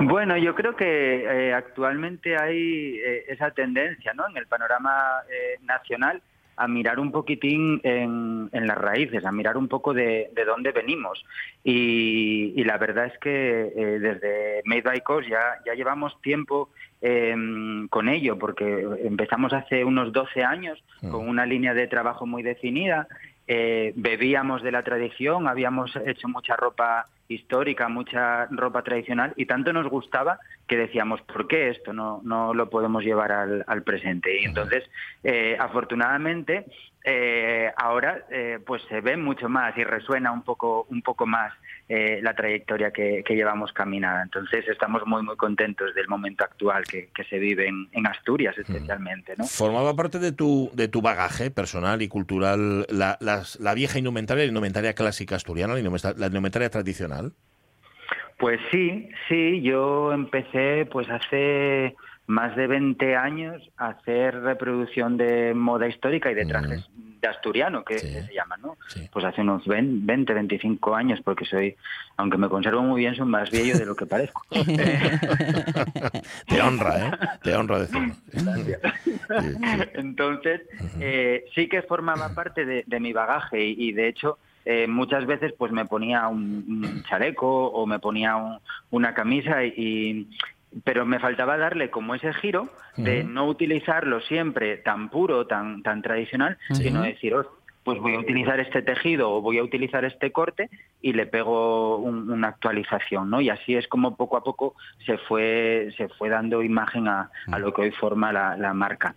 Bueno, 0.00 0.36
yo 0.36 0.54
creo 0.54 0.76
que 0.76 1.24
eh, 1.48 1.52
actualmente 1.54 2.36
hay 2.36 2.98
eh, 3.04 3.24
esa 3.28 3.50
tendencia 3.50 4.12
¿no? 4.14 4.28
en 4.28 4.36
el 4.36 4.46
panorama 4.46 4.92
eh, 5.30 5.58
nacional 5.64 6.22
a 6.56 6.68
mirar 6.68 7.00
un 7.00 7.10
poquitín 7.10 7.80
en, 7.82 8.48
en 8.52 8.66
las 8.66 8.78
raíces, 8.78 9.24
a 9.24 9.32
mirar 9.32 9.56
un 9.56 9.66
poco 9.68 9.92
de, 9.92 10.30
de 10.34 10.44
dónde 10.44 10.70
venimos. 10.72 11.24
Y, 11.64 12.52
y 12.56 12.64
la 12.64 12.78
verdad 12.78 13.06
es 13.06 13.18
que 13.18 13.72
eh, 13.76 13.98
desde 13.98 14.62
Made 14.64 14.82
by 14.82 15.02
ya, 15.28 15.40
ya 15.66 15.74
llevamos 15.74 16.20
tiempo 16.22 16.70
eh, 17.02 17.34
con 17.90 18.08
ello, 18.08 18.38
porque 18.38 18.86
empezamos 19.02 19.52
hace 19.52 19.84
unos 19.84 20.12
12 20.12 20.44
años 20.44 20.82
con 21.10 21.28
una 21.28 21.44
línea 21.44 21.74
de 21.74 21.88
trabajo 21.88 22.24
muy 22.26 22.42
definida. 22.42 23.08
eh, 23.46 23.92
bebíamos 23.96 24.62
de 24.62 24.72
la 24.72 24.82
tradición, 24.82 25.48
habíamos 25.48 25.94
hecho 26.06 26.28
mucha 26.28 26.56
ropa 26.56 27.06
histórica, 27.28 27.88
mucha 27.88 28.46
ropa 28.46 28.82
tradicional 28.82 29.32
y 29.36 29.46
tanto 29.46 29.72
nos 29.72 29.88
gustaba 29.88 30.38
que 30.66 30.76
decíamos, 30.76 31.20
¿por 31.22 31.46
qué 31.48 31.70
esto 31.70 31.92
no, 31.92 32.20
no 32.24 32.54
lo 32.54 32.70
podemos 32.70 33.02
llevar 33.02 33.32
al, 33.32 33.64
al 33.66 33.82
presente? 33.82 34.40
Y 34.40 34.44
entonces, 34.44 34.84
eh, 35.22 35.56
afortunadamente, 35.58 36.66
eh, 37.04 37.70
ahora 37.76 38.24
eh, 38.30 38.58
pues 38.66 38.82
se 38.88 39.00
ve 39.02 39.16
mucho 39.16 39.48
más 39.48 39.76
y 39.76 39.84
resuena 39.84 40.32
un 40.32 40.42
poco, 40.42 40.86
un 40.88 41.02
poco 41.02 41.26
más 41.26 41.52
eh, 41.88 42.20
la 42.22 42.34
trayectoria 42.34 42.90
que, 42.92 43.22
que 43.26 43.34
llevamos 43.34 43.72
caminada. 43.74 44.22
Entonces 44.22 44.66
estamos 44.68 45.02
muy, 45.06 45.22
muy 45.22 45.36
contentos 45.36 45.94
del 45.94 46.08
momento 46.08 46.44
actual 46.44 46.84
que, 46.84 47.10
que 47.14 47.24
se 47.24 47.38
vive 47.38 47.68
en, 47.68 47.88
en 47.92 48.06
Asturias 48.06 48.56
especialmente. 48.56 49.34
¿no? 49.36 49.44
¿Formaba 49.44 49.94
parte 49.94 50.18
de 50.18 50.32
tu, 50.32 50.70
de 50.72 50.88
tu 50.88 51.02
bagaje 51.02 51.50
personal 51.50 52.00
y 52.00 52.08
cultural 52.08 52.86
la, 52.88 53.18
las- 53.20 53.60
la 53.60 53.74
vieja 53.74 53.98
indumentaria, 53.98 54.44
la 54.44 54.48
indumentaria 54.48 54.94
clásica 54.94 55.36
asturiana, 55.36 55.74
la 55.74 55.80
indumenta- 55.80 56.14
la 56.16 56.26
indumentaria 56.28 56.70
tradicional? 56.70 57.32
Pues 58.38 58.60
sí, 58.72 59.08
sí, 59.28 59.62
yo 59.62 60.12
empecé 60.12 60.86
pues 60.90 61.08
hace 61.08 61.94
más 62.26 62.56
de 62.56 62.66
20 62.66 63.16
años 63.16 63.62
a 63.76 63.88
hacer 63.88 64.40
reproducción 64.40 65.16
de 65.16 65.52
moda 65.54 65.86
histórica 65.88 66.30
y 66.30 66.34
de 66.34 66.46
trajes 66.46 66.88
de 67.20 67.28
asturiano, 67.28 67.84
que 67.84 67.98
se 68.26 68.34
llama, 68.34 68.56
¿no? 68.58 68.76
Pues 69.10 69.24
hace 69.24 69.40
unos 69.40 69.66
20, 69.66 70.04
20, 70.06 70.34
25 70.34 70.94
años, 70.94 71.20
porque 71.24 71.44
soy, 71.46 71.74
aunque 72.18 72.36
me 72.36 72.48
conservo 72.50 72.82
muy 72.82 73.00
bien, 73.00 73.14
soy 73.14 73.26
más 73.26 73.50
viejo 73.50 73.78
de 73.78 73.86
lo 73.86 73.96
que 73.96 74.04
parezco. 74.06 74.42
Te 76.46 76.60
honra, 76.62 77.06
¿eh? 77.08 77.10
Te 77.42 77.54
honra 77.54 77.78
decirlo. 77.80 78.14
Entonces, 79.94 80.62
eh, 81.00 81.44
sí 81.54 81.68
que 81.68 81.82
formaba 81.82 82.28
parte 82.34 82.64
de, 82.64 82.84
de 82.86 83.00
mi 83.00 83.12
bagaje 83.12 83.64
y, 83.64 83.88
y, 83.88 83.92
de 83.92 84.08
hecho 84.08 84.38
eh, 84.66 84.86
muchas 84.86 85.26
veces 85.26 85.52
pues 85.58 85.72
me 85.72 85.84
ponía 85.84 86.26
un, 86.28 86.64
un 86.84 87.02
chaleco 87.04 87.66
o 87.66 87.86
me 87.86 87.98
ponía 87.98 88.36
un- 88.36 88.58
una 88.90 89.12
camisa 89.14 89.64
y, 89.64 90.28
pero 90.82 91.06
me 91.06 91.20
faltaba 91.20 91.56
darle 91.56 91.90
como 91.90 92.14
ese 92.14 92.32
giro 92.34 92.68
de 92.96 93.22
no 93.24 93.46
utilizarlo 93.46 94.20
siempre 94.22 94.78
tan 94.78 95.08
puro, 95.10 95.46
tan, 95.46 95.82
tan 95.82 96.02
tradicional, 96.02 96.58
sino 96.82 97.02
decir, 97.02 97.34
"Oh, 97.34 97.46
pues 97.84 98.00
voy 98.00 98.14
a 98.14 98.18
utilizar 98.18 98.58
este 98.60 98.80
tejido 98.80 99.30
o 99.30 99.42
voy 99.42 99.58
a 99.58 99.62
utilizar 99.62 100.06
este 100.06 100.32
corte 100.32 100.70
y 101.02 101.12
le 101.12 101.26
pego 101.26 101.98
un- 101.98 102.30
una 102.30 102.48
actualización, 102.48 103.28
¿no? 103.28 103.42
Y 103.42 103.50
así 103.50 103.74
es 103.76 103.86
como 103.88 104.16
poco 104.16 104.38
a 104.38 104.42
poco 104.42 104.74
se 105.04 105.18
fue, 105.18 105.92
se 105.98 106.08
fue 106.08 106.30
dando 106.30 106.62
imagen 106.62 107.08
a, 107.08 107.30
a 107.52 107.58
lo 107.58 107.74
que 107.74 107.82
hoy 107.82 107.90
forma 107.90 108.32
la, 108.32 108.56
la 108.56 108.72
marca. 108.72 109.14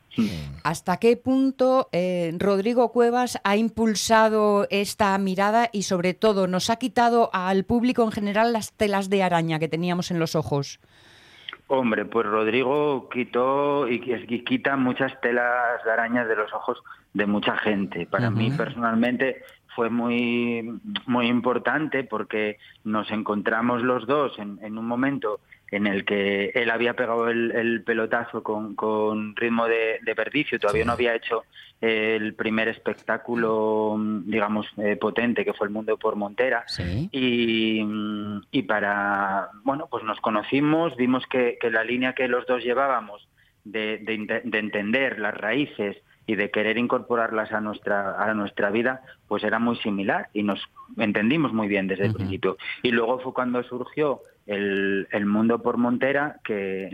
¿Hasta 0.65 0.97
qué 0.97 1.15
punto 1.15 1.87
eh, 1.93 2.33
Rodrigo 2.37 2.91
Cuevas 2.91 3.39
ha 3.45 3.55
impulsado 3.55 4.67
esta 4.69 5.17
mirada 5.17 5.69
y 5.71 5.83
sobre 5.83 6.13
todo 6.13 6.45
nos 6.47 6.69
ha 6.69 6.75
quitado 6.75 7.29
al 7.33 7.63
público 7.63 8.03
en 8.03 8.11
general 8.11 8.51
las 8.51 8.73
telas 8.73 9.09
de 9.09 9.23
araña 9.23 9.59
que 9.59 9.69
teníamos 9.69 10.11
en 10.11 10.19
los 10.19 10.35
ojos? 10.35 10.79
Hombre, 11.69 12.05
pues 12.05 12.25
Rodrigo 12.25 13.09
quitó 13.09 13.87
y 13.89 13.99
qui- 13.99 14.25
y 14.27 14.43
quita 14.43 14.77
muchas 14.77 15.19
telas 15.21 15.83
de 15.83 15.91
arañas 15.91 16.27
de 16.27 16.35
los 16.37 16.53
ojos 16.53 16.81
de 17.13 17.25
mucha 17.25 17.57
gente. 17.57 18.05
Para 18.05 18.29
mí 18.31 18.51
personalmente 18.57 19.41
fue 19.75 19.89
muy, 19.89 20.79
muy 21.05 21.27
importante 21.27 22.03
porque 22.03 22.57
nos 22.83 23.11
encontramos 23.11 23.81
los 23.83 24.07
dos 24.07 24.39
en, 24.39 24.59
en 24.63 24.77
un 24.77 24.87
momento 24.87 25.39
en 25.69 25.85
el 25.85 26.05
que 26.05 26.51
él 26.55 26.69
había 26.71 26.93
pegado 26.95 27.27
el, 27.27 27.51
el 27.51 27.83
pelotazo 27.83 28.41
con, 28.41 28.73
con 28.73 29.35
ritmo 29.35 29.67
de, 29.67 29.99
de 30.01 30.15
perdicio, 30.15 30.57
todavía 30.59 30.85
no 30.85 30.93
había 30.93 31.13
hecho 31.15 31.43
el 31.81 32.33
primer 32.33 32.69
espectáculo, 32.69 33.95
digamos, 34.25 34.65
eh, 34.77 34.95
potente, 34.95 35.43
que 35.43 35.53
fue 35.53 35.67
el 35.67 35.73
Mundo 35.73 35.97
por 35.97 36.15
Montera. 36.15 36.63
Y, 37.11 37.83
mm, 37.83 38.16
y 38.51 38.63
para, 38.63 39.49
bueno, 39.63 39.87
pues 39.89 40.03
nos 40.03 40.19
conocimos, 40.21 40.95
vimos 40.95 41.25
que, 41.27 41.57
que 41.59 41.69
la 41.71 41.83
línea 41.83 42.13
que 42.13 42.27
los 42.27 42.45
dos 42.45 42.63
llevábamos 42.63 43.27
de, 43.63 43.97
de 43.99 44.13
inte- 44.17 44.41
de 44.43 44.59
entender 44.59 45.19
las 45.19 45.33
raíces 45.35 45.97
y 46.25 46.35
de 46.35 46.51
querer 46.51 46.77
incorporarlas 46.77 47.51
a 47.53 47.61
nuestra 47.61 48.21
a 48.21 48.33
nuestra 48.33 48.69
vida, 48.69 49.01
pues 49.29 49.43
era 49.45 49.59
muy 49.59 49.77
similar 49.77 50.27
y 50.33 50.43
nos 50.43 50.59
entendimos 50.97 51.53
muy 51.53 51.67
bien 51.69 51.87
desde 51.87 52.05
el 52.07 52.13
principio. 52.17 52.57
Y 52.83 52.91
luego 52.91 53.19
fue 53.19 53.33
cuando 53.33 53.63
surgió 53.63 54.21
el, 54.45 55.07
el 55.11 55.25
Mundo 55.25 55.61
por 55.61 55.77
Montera, 55.77 56.39
que, 56.43 56.89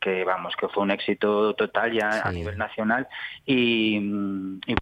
que 0.00 0.24
vamos, 0.24 0.54
que 0.56 0.68
fue 0.68 0.82
un 0.84 0.90
éxito 0.90 1.54
total 1.54 1.92
ya 1.92 2.22
a 2.22 2.32
nivel 2.32 2.56
nacional 2.56 3.06
y, 3.44 3.98
mm, 4.00 4.60
y 4.66 4.74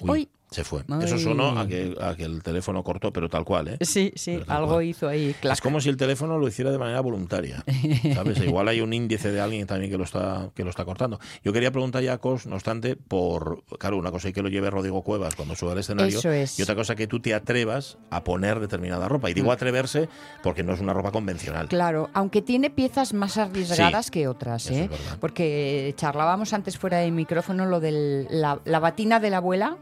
Uy, 0.00 0.28
se 0.54 0.64
fue. 0.64 0.82
Eso 1.02 1.18
sonó 1.18 1.58
a 1.58 1.66
que, 1.66 1.94
a 2.00 2.14
que 2.14 2.24
el 2.24 2.42
teléfono 2.42 2.82
cortó, 2.82 3.12
pero 3.12 3.28
tal 3.28 3.44
cual, 3.44 3.68
¿eh? 3.68 3.78
Sí, 3.82 4.12
sí, 4.16 4.40
algo 4.46 4.74
cual. 4.74 4.84
hizo 4.84 5.08
ahí. 5.08 5.34
clac. 5.40 5.52
Es 5.54 5.60
como 5.60 5.80
si 5.80 5.88
el 5.90 5.96
teléfono 5.96 6.38
lo 6.38 6.48
hiciera 6.48 6.70
de 6.70 6.78
manera 6.78 7.00
voluntaria. 7.00 7.62
¿Sabes? 8.14 8.38
Igual 8.40 8.68
hay 8.68 8.80
un 8.80 8.92
índice 8.92 9.30
de 9.32 9.40
alguien 9.40 9.66
también 9.66 9.90
que 9.90 9.98
lo 9.98 10.04
está 10.04 10.50
que 10.54 10.64
lo 10.64 10.70
está 10.70 10.84
cortando. 10.84 11.18
Yo 11.44 11.52
quería 11.52 11.70
preguntar 11.72 12.02
ya 12.02 12.14
a 12.14 12.18
Cos, 12.18 12.46
no 12.46 12.54
obstante, 12.54 12.96
por 12.96 13.62
claro, 13.78 13.98
una 13.98 14.10
cosa 14.10 14.28
es 14.28 14.34
que 14.34 14.42
lo 14.42 14.48
lleve 14.48 14.70
Rodrigo 14.70 15.02
Cuevas 15.02 15.34
cuando 15.34 15.54
sube 15.56 15.72
al 15.72 15.78
escenario 15.78 16.18
Eso 16.18 16.30
es. 16.30 16.58
y 16.58 16.62
otra 16.62 16.74
cosa 16.74 16.94
que 16.94 17.06
tú 17.06 17.20
te 17.20 17.34
atrevas 17.34 17.98
a 18.10 18.22
poner 18.24 18.60
determinada 18.60 19.08
ropa. 19.08 19.28
Y 19.30 19.34
digo 19.34 19.48
Mm. 19.48 19.50
atreverse 19.50 20.08
porque 20.42 20.62
no 20.62 20.72
es 20.74 20.80
una 20.80 20.92
ropa 20.94 21.10
convencional. 21.10 21.68
Claro, 21.68 22.08
aunque 22.14 22.42
tiene 22.42 22.70
piezas 22.70 23.12
más 23.12 23.36
arriesgadas 23.38 24.06
Sí, 24.06 24.10
que 24.12 24.28
otras, 24.28 24.70
¿eh? 24.70 24.88
es. 24.92 25.16
Porque 25.20 25.92
charlábamos 25.96 26.52
antes 26.52 26.78
fuera 26.78 26.98
de 26.98 27.10
micrófono 27.10 27.66
lo 27.66 27.80
de 27.80 28.26
la, 28.30 28.60
la 28.64 28.78
batina 28.78 29.18
de 29.20 29.30
la 29.30 29.38
abuela, 29.38 29.76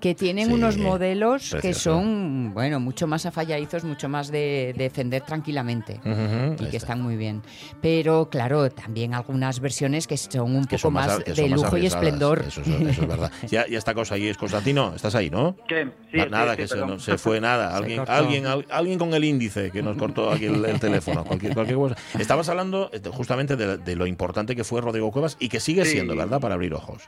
Que 0.00 0.14
tienen 0.14 0.48
Sí, 0.48 0.52
unos 0.52 0.76
modelos 0.78 1.56
que 1.60 1.74
son, 1.74 2.52
bueno, 2.54 2.80
mucho 2.80 3.06
más 3.06 3.26
afalladizos, 3.26 3.84
mucho 3.84 4.08
más 4.08 4.30
de, 4.30 4.72
de 4.76 4.84
defender 4.84 5.22
tranquilamente 5.22 6.00
y 6.04 6.56
que 6.56 6.64
está. 6.64 6.76
están 6.76 7.00
muy 7.02 7.16
bien. 7.16 7.42
Pero 7.80 8.28
claro, 8.30 8.70
también 8.70 9.14
algunas 9.14 9.60
versiones 9.60 10.06
que 10.06 10.16
son 10.16 10.54
un 10.56 10.64
Que 10.64 10.76
poco 10.76 10.78
son 10.88 10.92
más, 10.94 11.24
de 11.24 11.48
más 11.48 11.60
lujo 11.62 11.76
y 11.78 11.86
esplendor. 11.86 12.44
Eso, 12.46 12.60
es- 12.60 12.68
eso 12.68 13.02
es 13.02 13.08
verdad. 13.08 13.30
Ya, 13.50 13.66
ya 13.66 13.78
está 13.78 13.94
cosa 13.94 14.14
ahí, 14.16 14.26
es 14.28 14.36
Constantino, 14.36 14.92
estás 14.94 15.14
ahí, 15.14 15.30
¿no? 15.30 15.56
¿Qué? 15.68 15.88
Sí, 16.10 16.16
Na- 16.18 16.24
sí, 16.24 16.30
nada, 16.30 16.50
sí, 16.52 16.56
que 16.58 16.68
se, 16.68 16.76
no- 16.78 16.98
se 16.98 17.18
fue 17.18 17.40
nada. 17.40 17.76
Alguien, 17.76 18.02
alguien, 18.06 18.46
al- 18.46 18.66
alguien 18.70 18.98
con 18.98 19.14
el 19.14 19.24
índice 19.24 19.70
que 19.70 19.82
nos 19.82 19.96
cortó 19.96 20.30
aquí 20.30 20.46
el, 20.46 20.64
el 20.64 20.80
teléfono. 20.80 21.24
Cualquier, 21.24 21.54
cualquier 21.54 21.78
cosa. 21.78 21.96
Estabas 22.18 22.48
hablando 22.48 22.90
eh, 22.92 23.00
justamente 23.12 23.56
de, 23.56 23.78
de 23.78 23.96
lo 23.96 24.06
importante 24.06 24.54
que 24.56 24.64
fue 24.64 24.80
Rodrigo 24.80 25.10
Cuevas 25.10 25.36
y 25.40 25.48
que 25.48 25.60
sigue 25.60 25.84
Sí. 25.84 25.92
siendo, 25.92 26.16
¿verdad? 26.16 26.40
Para 26.40 26.54
abrir 26.54 26.72
ojos. 26.74 27.02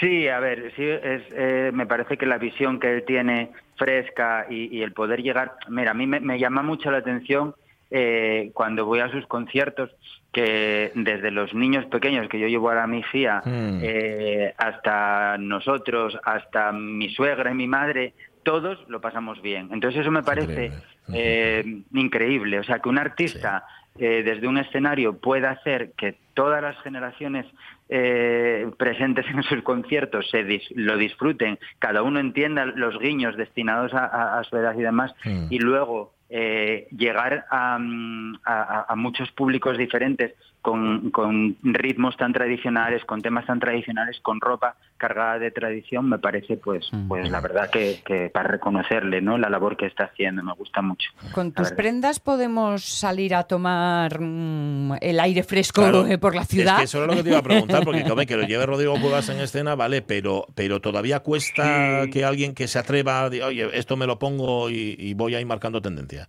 Sí, 0.00 0.28
a 0.28 0.40
ver, 0.40 0.72
sí, 0.76 0.82
es, 0.84 1.22
eh, 1.32 1.70
me 1.72 1.86
parece 1.86 2.16
que 2.16 2.26
la 2.26 2.38
visión 2.38 2.78
que 2.80 2.92
él 2.92 3.04
tiene 3.06 3.50
fresca 3.76 4.46
y, 4.50 4.76
y 4.76 4.82
el 4.82 4.92
poder 4.92 5.22
llegar, 5.22 5.52
mira, 5.68 5.92
a 5.92 5.94
mí 5.94 6.06
me, 6.06 6.20
me 6.20 6.38
llama 6.38 6.62
mucho 6.62 6.90
la 6.90 6.98
atención 6.98 7.54
eh, 7.90 8.50
cuando 8.52 8.84
voy 8.84 8.98
a 9.00 9.08
sus 9.10 9.26
conciertos 9.26 9.90
que 10.32 10.90
desde 10.94 11.30
los 11.30 11.54
niños 11.54 11.86
pequeños 11.86 12.28
que 12.28 12.38
yo 12.38 12.48
llevo 12.48 12.70
a 12.70 12.86
mi 12.86 13.02
fía 13.04 13.42
Mm. 13.44 13.78
eh, 13.82 14.54
hasta 14.58 15.36
nosotros, 15.38 16.18
hasta 16.24 16.72
mi 16.72 17.08
suegra 17.14 17.50
y 17.52 17.54
mi 17.54 17.68
madre, 17.68 18.12
todos 18.42 18.78
lo 18.88 19.00
pasamos 19.00 19.40
bien. 19.40 19.68
Entonces 19.72 20.00
eso 20.02 20.10
me 20.10 20.22
parece 20.22 20.72
eh, 21.12 21.64
increíble. 21.94 22.58
O 22.58 22.64
sea, 22.64 22.80
que 22.80 22.88
un 22.88 22.98
artista 22.98 23.64
eh, 23.98 24.22
desde 24.24 24.46
un 24.48 24.58
escenario 24.58 25.18
pueda 25.18 25.50
hacer 25.50 25.92
que 25.96 26.16
todas 26.34 26.62
las 26.62 26.76
generaciones 26.82 27.46
eh, 27.88 28.68
presentes 28.78 29.24
en 29.28 29.42
sus 29.44 29.62
conciertos 29.62 30.28
se 30.30 30.44
dis- 30.46 30.68
lo 30.74 30.96
disfruten, 30.96 31.58
cada 31.78 32.02
uno 32.02 32.18
entienda 32.20 32.66
los 32.66 32.98
guiños 32.98 33.36
destinados 33.36 33.94
a, 33.94 34.04
a- 34.06 34.38
a 34.40 34.44
su 34.44 34.56
edad 34.56 34.74
y 34.76 34.82
demás, 34.82 35.14
Mm. 35.24 35.46
y 35.50 35.58
luego 35.58 36.12
eh, 36.28 36.88
llegar 36.90 37.46
a, 37.50 37.78
mm, 37.78 38.40
a 38.44 38.94
muchos 38.96 39.30
públicos 39.30 39.78
diferentes 39.78 40.34
con, 40.66 41.10
con 41.12 41.56
ritmos 41.62 42.16
tan 42.16 42.32
tradicionales, 42.32 43.04
con 43.04 43.22
temas 43.22 43.46
tan 43.46 43.60
tradicionales, 43.60 44.18
con 44.20 44.40
ropa 44.40 44.74
cargada 44.96 45.38
de 45.38 45.52
tradición, 45.52 46.08
me 46.08 46.18
parece, 46.18 46.56
pues, 46.56 46.90
pues 47.06 47.30
la 47.30 47.40
verdad 47.40 47.70
que, 47.70 48.00
que 48.04 48.30
para 48.30 48.48
reconocerle, 48.48 49.20
¿no? 49.20 49.38
La 49.38 49.48
labor 49.48 49.76
que 49.76 49.86
está 49.86 50.06
haciendo, 50.06 50.42
me 50.42 50.52
gusta 50.54 50.82
mucho. 50.82 51.08
Con 51.32 51.52
tus 51.52 51.66
verdad. 51.66 51.76
prendas 51.76 52.18
podemos 52.18 52.82
salir 52.82 53.36
a 53.36 53.44
tomar 53.44 54.20
mm, 54.20 54.94
el 55.02 55.20
aire 55.20 55.44
fresco 55.44 55.82
Claro. 55.82 56.04
eh, 56.04 56.18
por 56.18 56.34
la 56.34 56.44
ciudad. 56.44 56.74
Es 56.74 56.78
que 56.78 56.84
eso 56.86 56.98
era 56.98 57.06
lo 57.06 57.14
que 57.14 57.22
te 57.22 57.28
iba 57.28 57.38
a 57.38 57.42
preguntar, 57.42 57.84
porque 57.84 58.02
que 58.26 58.36
lo 58.36 58.42
lleve 58.42 58.66
Rodrigo 58.66 59.00
Cuevas 59.00 59.28
en 59.28 59.38
escena, 59.38 59.76
vale, 59.76 60.02
pero, 60.02 60.46
pero 60.56 60.80
todavía 60.80 61.20
cuesta 61.20 62.06
que 62.12 62.24
alguien 62.24 62.56
que 62.56 62.66
se 62.66 62.80
atreva 62.80 63.22
a 63.22 63.30
decir, 63.30 63.44
oye, 63.44 63.68
esto 63.78 63.96
me 63.96 64.08
lo 64.08 64.18
pongo 64.18 64.68
y, 64.68 64.96
y 64.98 65.14
voy 65.14 65.36
ahí 65.36 65.44
marcando 65.44 65.80
tendencia. 65.80 66.28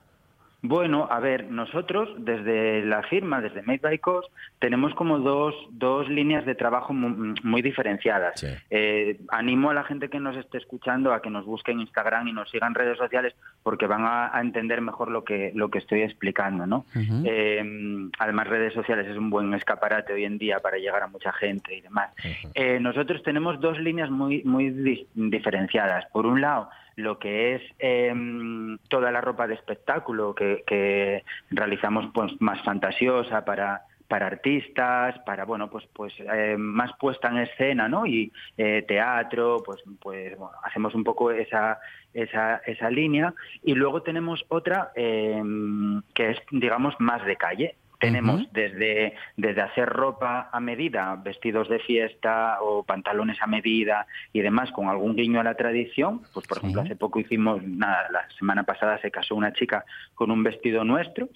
Bueno, 0.64 1.08
a 1.12 1.20
ver, 1.20 1.51
nosotros 1.51 2.10
desde 2.18 2.84
la 2.84 3.03
firma, 3.03 3.41
desde 3.41 3.62
Made 3.62 3.78
by 3.80 3.99
Cos, 3.99 4.26
tenemos 4.58 4.93
como 4.95 5.20
dos, 5.20 5.53
dos 5.70 6.10
líneas 6.10 6.45
de 6.47 6.55
trabajo 6.55 6.93
mu- 6.93 7.36
muy, 7.43 7.62
diferenciadas. 7.62 8.39
Eh, 8.72 9.20
animo 9.30 9.70
a 9.70 9.76
la 9.76 9.84
gente 9.84 10.10
que 10.10 10.20
nos 10.20 10.36
esté 10.36 10.58
escuchando 10.58 11.14
a 11.14 11.22
que 11.22 11.30
nos 11.30 11.45
busque 11.45 11.72
en 11.72 11.82
Instagram 11.82 12.28
y 12.28 12.34
nos 12.34 12.49
sigan 12.49 12.70
en 12.70 12.76
redes 12.76 12.97
sociales 12.97 13.36
porque 13.62 13.86
van 13.86 14.03
a, 14.03 14.36
a 14.36 14.41
entender 14.41 14.82
mejor 14.82 15.12
lo 15.12 15.24
que, 15.24 15.51
lo 15.53 15.70
que 15.70 15.78
estoy 15.78 16.01
explicando, 16.01 16.66
¿no? 16.66 16.86
Eh, 17.26 18.10
además, 18.18 18.47
redes 18.47 18.74
sociales 18.74 19.08
es 19.08 19.16
un 19.18 19.30
buen 19.30 19.53
escaparate 19.53 20.12
hoy 20.14 20.24
en 20.26 20.38
día 20.39 20.60
para 20.60 20.78
llegar 20.78 21.03
a 21.03 21.08
mucha 21.08 21.32
gente 21.34 21.76
y 21.76 21.82
demás. 21.82 22.10
Eh, 22.55 22.80
nosotros 22.80 23.22
tenemos 23.22 23.60
dos 23.62 23.80
líneas 23.80 24.10
muy, 24.10 24.43
muy 24.43 24.72
diferenciadas. 25.14 26.05
Por 26.12 26.26
un 26.26 26.41
lado, 26.41 26.70
lo 26.97 27.19
que 27.19 27.55
es 27.55 27.61
em, 27.79 28.77
toda 28.89 29.11
la 29.11 29.21
ropa 29.21 29.47
de 29.47 29.53
espectáculo 29.53 30.35
que, 30.35 30.63
que 30.67 31.23
realizamos 31.51 32.09
pues 32.13 32.33
más 32.41 32.61
fantasiosa 32.63 33.45
para 33.45 33.83
para 34.07 34.27
artistas, 34.27 35.19
para 35.25 35.45
bueno 35.45 35.69
pues 35.69 35.85
pues 35.93 36.13
eh, 36.19 36.55
más 36.57 36.91
puesta 36.99 37.27
en 37.27 37.39
escena, 37.39 37.87
¿no? 37.87 38.05
Y 38.05 38.31
eh, 38.57 38.83
teatro, 38.87 39.61
pues 39.63 39.83
pues 40.01 40.37
bueno, 40.37 40.55
hacemos 40.63 40.95
un 40.95 41.03
poco 41.03 41.31
esa 41.31 41.79
esa 42.13 42.57
esa 42.65 42.89
línea 42.89 43.33
y 43.63 43.75
luego 43.75 44.01
tenemos 44.01 44.43
otra 44.47 44.91
em, 44.95 46.01
que 46.13 46.31
es 46.31 46.37
digamos 46.51 46.95
más 46.99 47.23
de 47.25 47.35
calle. 47.35 47.75
Tenemos 47.99 48.51
desde, 48.53 49.15
desde 49.35 49.61
hacer 49.61 49.89
ropa 49.89 50.49
a 50.51 50.59
medida, 50.59 51.15
vestidos 51.15 51.67
de 51.67 51.79
fiesta 51.79 52.59
o 52.61 52.83
pantalones 52.83 53.41
a 53.41 53.47
medida 53.47 54.05
y 54.33 54.41
demás, 54.41 54.71
con 54.71 54.87
algún 54.87 55.15
guiño 55.15 55.39
a 55.39 55.43
la 55.43 55.55
tradición. 55.55 56.21
Pues, 56.33 56.45
por 56.45 56.59
ejemplo, 56.59 56.81
hace 56.81 56.95
poco 56.95 57.19
hicimos, 57.19 57.63
nada, 57.63 58.07
la 58.11 58.27
semana 58.37 58.63
pasada 58.63 58.99
se 59.01 59.09
casó 59.09 59.35
una 59.35 59.53
chica 59.53 59.83
con 60.13 60.29
un 60.29 60.43
vestido 60.43 60.83
nuestro, 60.83 61.29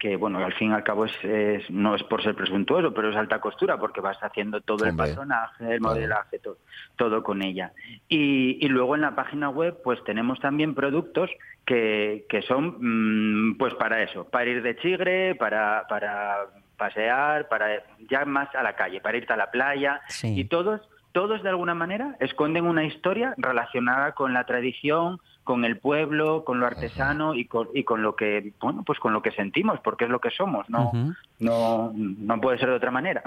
que, 0.00 0.16
bueno, 0.16 0.38
al 0.42 0.54
fin 0.54 0.70
y 0.70 0.74
al 0.74 0.82
cabo 0.82 1.04
es, 1.04 1.12
es- 1.22 1.70
no 1.70 1.94
es 1.94 2.02
por 2.04 2.22
ser 2.22 2.34
presuntuoso, 2.34 2.92
pero 2.94 3.10
es 3.10 3.16
alta 3.16 3.38
costura, 3.38 3.76
porque 3.78 4.00
vas 4.00 4.16
haciendo 4.22 4.60
todo 4.62 4.86
el 4.86 4.92
personaje, 5.08 5.74
el 5.74 5.80
modelaje, 5.82 6.38
todo, 6.38 6.56
todo 6.96 7.22
con 7.22 7.42
ella. 7.42 7.72
Y, 8.08 8.56
y 8.64 8.68
luego 8.68 8.94
en 8.94 9.02
la 9.02 9.14
página 9.14 9.50
web, 9.50 9.76
pues 9.84 10.02
tenemos 10.04 10.40
también 10.40 10.74
productos 10.74 11.30
que, 11.66 12.24
que 12.30 12.40
son 12.42 12.78
mm, 12.80 13.58
pues 13.58 13.74
para 13.74 14.02
eso, 14.02 14.24
para 14.28 14.46
ir 14.50 14.62
de 14.62 14.74
chigre, 14.76 15.34
para, 15.34 15.84
para 15.88 16.46
pasear, 16.78 17.46
para 17.48 17.68
ya 18.10 18.24
más 18.24 18.52
a 18.54 18.62
la 18.62 18.74
calle, 18.74 19.02
para 19.02 19.18
irte 19.18 19.32
a 19.34 19.36
la 19.36 19.50
playa. 19.50 20.00
Y 20.38 20.44
todos, 20.46 20.80
todos 21.12 21.42
de 21.42 21.50
alguna 21.50 21.74
manera 21.74 22.16
esconden 22.20 22.64
una 22.64 22.84
historia 22.84 23.34
relacionada 23.36 24.12
con 24.12 24.32
la 24.32 24.44
tradición, 24.44 25.20
con 25.50 25.64
el 25.64 25.78
pueblo, 25.78 26.44
con 26.44 26.60
lo 26.60 26.66
artesano 26.66 27.34
y 27.34 27.44
con, 27.46 27.70
y 27.74 27.82
con 27.82 28.02
lo 28.02 28.14
que, 28.14 28.52
bueno, 28.60 28.84
pues 28.86 29.00
con 29.00 29.12
lo 29.12 29.20
que 29.20 29.32
sentimos, 29.32 29.80
porque 29.82 30.04
es 30.04 30.10
lo 30.10 30.20
que 30.20 30.30
somos, 30.30 30.70
no, 30.70 30.92
no, 31.40 31.92
no 31.92 32.40
puede 32.40 32.56
ser 32.60 32.68
de 32.68 32.76
otra 32.76 32.92
manera. 32.92 33.20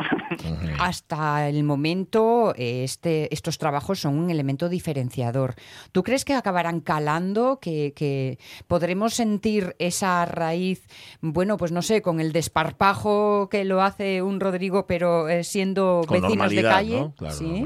Hasta 0.80 1.50
el 1.50 1.66
momento, 1.66 2.54
este, 2.56 3.28
estos 3.34 3.58
trabajos 3.58 4.00
son 4.00 4.18
un 4.18 4.30
elemento 4.30 4.70
diferenciador. 4.70 5.56
¿Tú 5.92 6.02
crees 6.02 6.24
que 6.24 6.34
acabarán 6.34 6.80
calando, 6.80 7.60
que, 7.60 7.92
que 7.94 8.40
podremos 8.70 9.14
sentir 9.14 9.76
esa 9.78 10.24
raíz, 10.24 10.88
bueno, 11.20 11.58
pues 11.58 11.74
no 11.74 11.82
sé, 11.82 12.02
con 12.02 12.22
el 12.22 12.32
desparpajo 12.32 13.50
que 13.50 13.66
lo 13.66 13.82
hace 13.82 14.22
un 14.22 14.40
Rodrigo, 14.40 14.88
pero 14.88 15.28
eh, 15.28 15.44
siendo 15.44 16.04
Con 16.08 16.22
vecinos 16.22 16.52
de 16.52 16.64
calle? 16.64 17.02
¿no? 17.02 17.16
Claro, 17.16 17.36
¿Sí? 17.36 17.66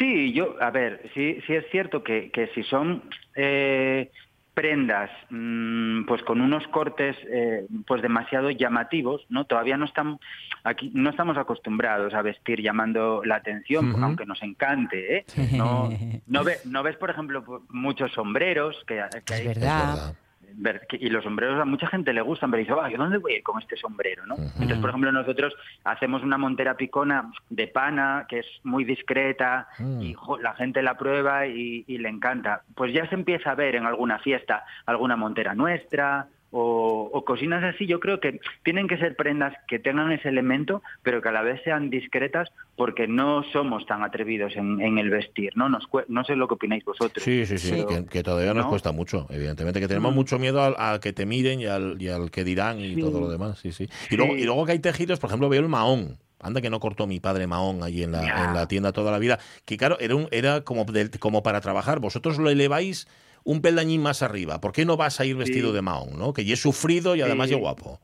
Sí, 0.00 0.32
yo, 0.32 0.56
a 0.60 0.70
ver, 0.70 1.10
sí, 1.14 1.40
sí 1.46 1.54
es 1.54 1.66
cierto 1.70 2.02
que, 2.02 2.30
que 2.30 2.46
si 2.54 2.62
son 2.62 3.02
eh, 3.36 4.10
prendas, 4.54 5.10
mm, 5.28 6.04
pues 6.06 6.22
con 6.22 6.40
unos 6.40 6.66
cortes, 6.68 7.16
eh, 7.30 7.66
pues 7.86 8.00
demasiado 8.00 8.50
llamativos, 8.50 9.26
¿no? 9.28 9.44
Todavía 9.44 9.76
no 9.76 9.84
estamos 9.84 10.18
aquí, 10.64 10.90
no 10.94 11.10
estamos 11.10 11.36
acostumbrados 11.36 12.14
a 12.14 12.22
vestir 12.22 12.62
llamando 12.62 13.20
la 13.26 13.36
atención, 13.36 13.90
Ujú. 13.90 14.02
aunque 14.02 14.24
nos 14.24 14.42
encante, 14.42 15.18
¿eh? 15.18 15.26
No, 15.36 15.90
no, 16.26 16.44
ve- 16.44 16.60
no 16.64 16.82
ves, 16.82 16.96
por 16.96 17.10
ejemplo, 17.10 17.44
muchos 17.68 18.10
sombreros 18.12 18.82
que, 18.86 19.02
que 19.26 19.34
hay- 19.34 19.46
verdad. 19.48 20.14
Ver, 20.54 20.86
que- 20.88 20.98
y 21.00 21.08
los 21.08 21.24
sombreros 21.24 21.60
a 21.60 21.64
mucha 21.64 21.86
gente 21.86 22.12
le 22.12 22.20
gustan, 22.20 22.50
pero 22.50 22.60
dice, 22.60 22.72
"Ah, 22.80 22.88
¿yo 22.90 22.96
dónde 22.98 23.18
voy 23.18 23.32
a 23.32 23.36
ir 23.38 23.42
con 23.42 23.60
este 23.60 23.76
sombrero? 23.76 24.26
¿no? 24.26 24.36
Entonces, 24.54 24.78
por 24.78 24.90
ejemplo, 24.90 25.12
nosotros 25.12 25.54
hacemos 25.84 26.22
una 26.22 26.38
montera 26.38 26.76
picona 26.76 27.30
de 27.48 27.68
pana, 27.68 28.26
que 28.28 28.40
es 28.40 28.46
muy 28.64 28.84
discreta, 28.84 29.68
y 30.00 30.14
jo, 30.14 30.38
la 30.38 30.54
gente 30.54 30.82
la 30.82 30.96
prueba 30.96 31.46
y, 31.46 31.84
y 31.86 31.98
le 31.98 32.08
encanta. 32.08 32.62
Pues 32.74 32.92
ya 32.92 33.08
se 33.08 33.14
empieza 33.14 33.50
a 33.50 33.54
ver 33.54 33.74
en 33.76 33.86
alguna 33.86 34.18
fiesta 34.18 34.64
alguna 34.86 35.16
montera 35.16 35.54
nuestra, 35.54 36.26
o, 36.52 37.10
o 37.12 37.24
cocinas 37.24 37.62
así, 37.62 37.86
yo 37.86 38.00
creo 38.00 38.20
que 38.20 38.40
tienen 38.64 38.88
que 38.88 38.96
ser 38.98 39.16
prendas 39.16 39.54
que 39.68 39.78
tengan 39.78 40.10
ese 40.12 40.28
elemento, 40.28 40.82
pero 41.02 41.22
que 41.22 41.28
a 41.28 41.32
la 41.32 41.42
vez 41.42 41.60
sean 41.64 41.90
discretas, 41.90 42.48
porque 42.76 43.06
no 43.06 43.42
somos 43.52 43.86
tan 43.86 44.02
atrevidos 44.02 44.56
en, 44.56 44.80
en 44.80 44.98
el 44.98 45.10
vestir, 45.10 45.52
¿no? 45.56 45.68
Nos 45.68 45.86
no 46.08 46.24
sé 46.24 46.34
lo 46.36 46.48
que 46.48 46.54
opináis 46.54 46.84
vosotros. 46.84 47.22
Sí, 47.24 47.46
sí, 47.46 47.58
sí, 47.58 47.70
pero- 47.86 47.86
que, 47.88 48.06
que 48.06 48.22
todavía 48.22 48.54
nos 48.54 48.64
¿no? 48.64 48.70
cuesta 48.70 48.90
mucho, 48.92 49.26
evidentemente, 49.30 49.80
que 49.80 49.88
tenemos 49.88 50.12
Mm. 50.12 50.14
mucho 50.16 50.38
miedo 50.38 50.62
al, 50.62 50.74
al 50.78 51.00
que 51.00 51.12
te 51.12 51.26
miren 51.26 51.60
y 51.60 51.66
al, 51.66 51.96
y 52.00 52.08
al 52.08 52.30
que 52.30 52.42
dirán 52.44 52.80
y 52.80 52.94
Sí. 52.94 53.00
todo 53.00 53.20
lo 53.20 53.28
demás, 53.30 53.58
sí, 53.58 53.70
sí. 53.72 53.84
Y, 53.84 53.88
Sí. 54.10 54.16
luego, 54.16 54.36
y 54.36 54.44
luego 54.44 54.66
que 54.66 54.72
hay 54.72 54.78
tejidos, 54.80 55.18
por 55.20 55.28
ejemplo, 55.30 55.48
veo 55.48 55.60
el 55.60 55.68
mahón. 55.68 56.18
Anda 56.42 56.62
que 56.62 56.70
no 56.70 56.80
cortó 56.80 57.06
mi 57.06 57.20
padre 57.20 57.46
mahón 57.46 57.82
allí 57.82 58.02
en 58.02 58.12
la, 58.12 58.22
Ya. 58.24 58.44
en 58.46 58.54
la 58.54 58.66
tienda 58.66 58.92
toda 58.92 59.12
la 59.12 59.18
vida. 59.18 59.38
Que 59.66 59.76
claro, 59.76 59.98
era, 60.00 60.16
un, 60.16 60.26
era 60.30 60.62
como, 60.62 60.86
como 61.18 61.42
para 61.42 61.60
trabajar. 61.60 62.00
Vosotros 62.00 62.38
lo 62.38 62.48
eleváis 62.48 63.06
un 63.44 63.62
peldañín 63.62 64.02
más 64.02 64.22
arriba. 64.22 64.60
¿Por 64.60 64.72
qué 64.72 64.84
no 64.84 64.96
vas 64.96 65.20
a 65.20 65.24
ir 65.24 65.36
vestido 65.36 65.68
Sí. 65.70 65.74
de 65.76 65.82
mahón? 65.82 66.18
¿no? 66.18 66.32
Que 66.32 66.44
ya 66.44 66.54
es 66.54 66.60
sufrido 66.60 67.14
y 67.16 67.22
además 67.22 67.48
Sí. 67.48 67.54
ya 67.54 67.60
guapo. 67.60 68.00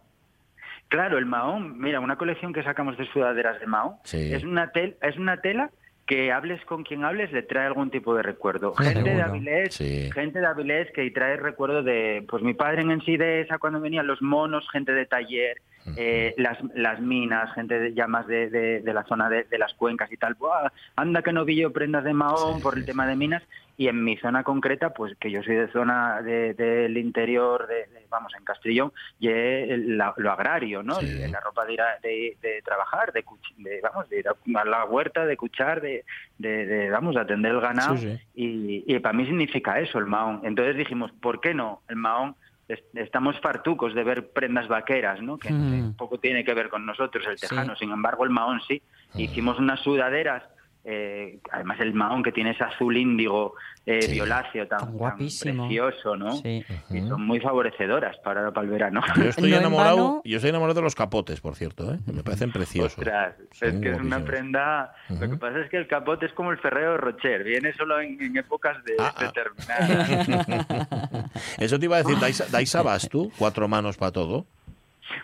Claro, 0.88 1.18
el 1.18 1.26
mahón, 1.26 1.78
mira, 1.80 1.98
una 2.00 2.16
colección 2.16 2.52
que 2.52 2.62
sacamos 2.62 2.96
de 2.96 3.06
sudaderas 3.12 3.58
de 3.60 3.66
mahón, 3.66 3.96
Sí. 4.04 4.32
es 4.32 4.44
una 4.44 4.70
tel, 4.70 4.96
es 5.02 5.16
una 5.16 5.40
tela 5.40 5.70
que 6.06 6.30
hables 6.30 6.64
con 6.66 6.84
quien 6.84 7.04
hables 7.04 7.32
le 7.32 7.42
trae 7.42 7.66
algún 7.66 7.90
tipo 7.90 8.14
de 8.14 8.22
recuerdo. 8.22 8.72
Gente 9.04 9.10
de. 9.14 9.22
Avilés, 9.22 9.74
Sí. 9.74 10.08
gente 10.12 10.38
de 10.38 10.46
Avilés 10.46 10.88
que 10.92 11.10
trae 11.10 11.36
recuerdo 11.36 11.82
de, 11.82 12.24
pues 12.28 12.44
mi 12.44 12.54
padre 12.54 12.82
en 12.82 12.92
Ensidesa 12.92 13.58
cuando 13.58 13.80
venían 13.80 14.06
los 14.06 14.22
monos, 14.22 14.64
gente 14.70 14.92
de 14.92 15.06
taller, 15.06 15.56
eh, 15.96 16.32
las, 16.36 16.58
las 16.76 17.00
minas, 17.00 17.52
gente 17.54 17.78
de, 17.80 17.92
ya 17.94 18.06
más 18.06 18.28
de, 18.28 18.48
de- 18.50 18.80
de 18.82 18.94
la 18.94 19.02
zona 19.04 19.28
de, 19.28 19.44
de 19.44 19.58
las 19.58 19.74
cuencas 19.74 20.12
y 20.12 20.16
tal. 20.16 20.34
Buah, 20.34 20.70
anda 20.94 21.22
que 21.22 21.32
no 21.32 21.44
vi 21.44 21.56
yo 21.56 21.72
prendas 21.72 22.04
de 22.04 22.12
mahón 22.12 22.60
por 22.60 22.78
el 22.78 22.84
tema 22.86 23.06
de 23.08 23.16
minas. 23.16 23.42
Y 23.78 23.88
en 23.88 24.02
mi 24.02 24.16
zona 24.16 24.42
concreta, 24.42 24.90
pues 24.94 25.14
que 25.18 25.30
yo 25.30 25.42
soy 25.42 25.54
de 25.56 25.68
zona 25.68 26.22
de- 26.22 26.54
del 26.54 26.96
interior, 26.96 27.66
de, 27.66 27.74
de- 27.86 28.06
vamos, 28.08 28.32
en 28.38 28.42
Castellón, 28.44 28.90
y 29.20 29.28
la- 29.28 30.14
lo 30.16 30.32
agrario, 30.32 30.82
¿no? 30.82 30.98
La 31.28 31.40
ropa 31.40 31.66
de 31.66 31.72
ir 31.74 31.80
a- 31.82 31.98
de, 32.02 32.36
de 32.40 32.62
trabajar, 32.62 33.12
de, 33.12 33.22
de, 33.58 33.80
vamos, 33.82 34.08
de 34.08 34.18
ir 34.20 34.28
a 34.28 34.34
a 34.60 34.64
la 34.64 34.84
huerta, 34.86 35.26
de 35.26 35.36
cuchar, 35.36 35.80
de, 35.82 36.04
de, 36.38 36.66
de, 36.66 36.90
vamos, 36.90 37.14
de 37.14 37.20
atender 37.20 37.52
el 37.52 37.60
ganado. 37.60 37.96
Sí, 37.98 38.08
sí. 38.08 38.18
Y, 38.34 38.84
y 38.94 38.98
para 39.00 39.12
mí 39.12 39.26
significa 39.26 39.78
eso, 39.78 39.98
el 39.98 40.06
mahón. 40.06 40.40
Entonces 40.44 40.76
dijimos, 40.76 41.12
¿por 41.20 41.40
qué 41.40 41.52
no? 41.52 41.82
El 41.88 41.96
mahón, 41.96 42.34
es- 42.68 42.82
estamos 42.94 43.38
fartucos 43.40 43.94
de 43.94 44.02
ver 44.04 44.30
prendas 44.30 44.66
vaqueras, 44.68 45.20
¿no? 45.20 45.36
Que 45.38 45.52
Mm. 45.52 45.96
poco 45.96 46.18
tiene 46.18 46.44
que 46.44 46.54
ver 46.54 46.68
con 46.70 46.86
nosotros, 46.86 47.26
el 47.26 47.38
tejano. 47.38 47.76
Sin 47.76 47.90
embargo, 47.90 48.24
el 48.24 48.30
mahón 48.30 48.60
sí. 48.66 48.80
Hicimos 49.14 49.58
unas 49.58 49.80
sudaderas, 49.80 50.42
eh, 50.88 51.40
además 51.50 51.80
el 51.80 51.94
mahón 51.94 52.22
que 52.22 52.30
tiene 52.30 52.52
ese 52.52 52.62
azul 52.62 52.96
índigo 52.96 53.54
eh, 53.84 54.06
violáceo 54.08 54.68
tan, 54.68 54.78
tan 54.78 54.92
guapísimo. 54.92 55.64
precioso, 55.64 56.16
¿no? 56.16 56.36
Y 56.44 56.64
son 57.08 57.26
muy 57.26 57.40
favorecedoras 57.40 58.16
para, 58.18 58.52
para 58.52 58.64
el 58.64 58.70
verano. 58.70 59.00
Yo 59.16 59.24
estoy 59.30 59.52
enamorado, 59.52 60.22
yo 60.24 60.36
estoy 60.36 60.50
enamorado 60.50 60.78
de 60.78 60.82
los 60.82 60.94
capotes, 60.94 61.40
por 61.40 61.56
cierto, 61.56 61.92
¿eh? 61.92 61.98
que 62.06 62.12
me 62.12 62.22
parecen 62.22 62.52
preciosos. 62.52 62.98
Ostras, 62.98 63.34
es 63.60 63.74
que 63.80 63.90
es 63.90 64.00
una 64.00 64.24
prenda. 64.24 64.94
Lo 65.08 65.28
que 65.28 65.36
pasa 65.36 65.58
es 65.60 65.70
que 65.70 65.76
el 65.76 65.88
capote 65.88 66.26
es 66.26 66.32
como 66.34 66.52
el 66.52 66.58
Ferrero 66.58 66.92
de 66.92 66.98
Rocher, 66.98 67.42
viene 67.42 67.72
solo 67.72 68.00
en, 68.00 68.20
en 68.22 68.36
épocas 68.36 68.76
de, 68.84 68.94
Ah, 68.98 69.14
determinadas. 69.18 71.30
Eso 71.58 71.78
te 71.78 71.84
iba 71.86 71.96
a 71.96 72.02
decir, 72.02 72.18
¿dais, 72.20 72.50
dais 72.50 72.74
abasto? 72.76 73.28
¿Cuatro 73.38 73.66
manos 73.68 73.96
para 73.96 74.12
todo? 74.12 74.46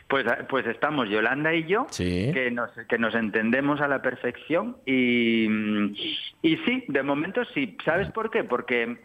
Pues, 0.09 0.25
pues 0.49 0.67
estamos 0.67 1.09
Yolanda 1.09 1.53
y 1.55 1.65
yo, 1.65 1.87
Sí. 1.91 2.31
que, 2.33 2.51
nos, 2.51 2.71
que 2.89 2.99
nos 2.99 3.15
entendemos 3.15 3.81
a 3.81 3.89
la 3.89 4.01
perfección 4.03 4.77
y, 4.87 5.47
y 6.43 6.57
sí, 6.65 6.85
de 6.89 7.03
momento 7.03 7.45
sí. 7.47 7.77
¿Sabes 7.85 8.11
por 8.11 8.31
qué? 8.31 8.45
Porque, 8.45 8.99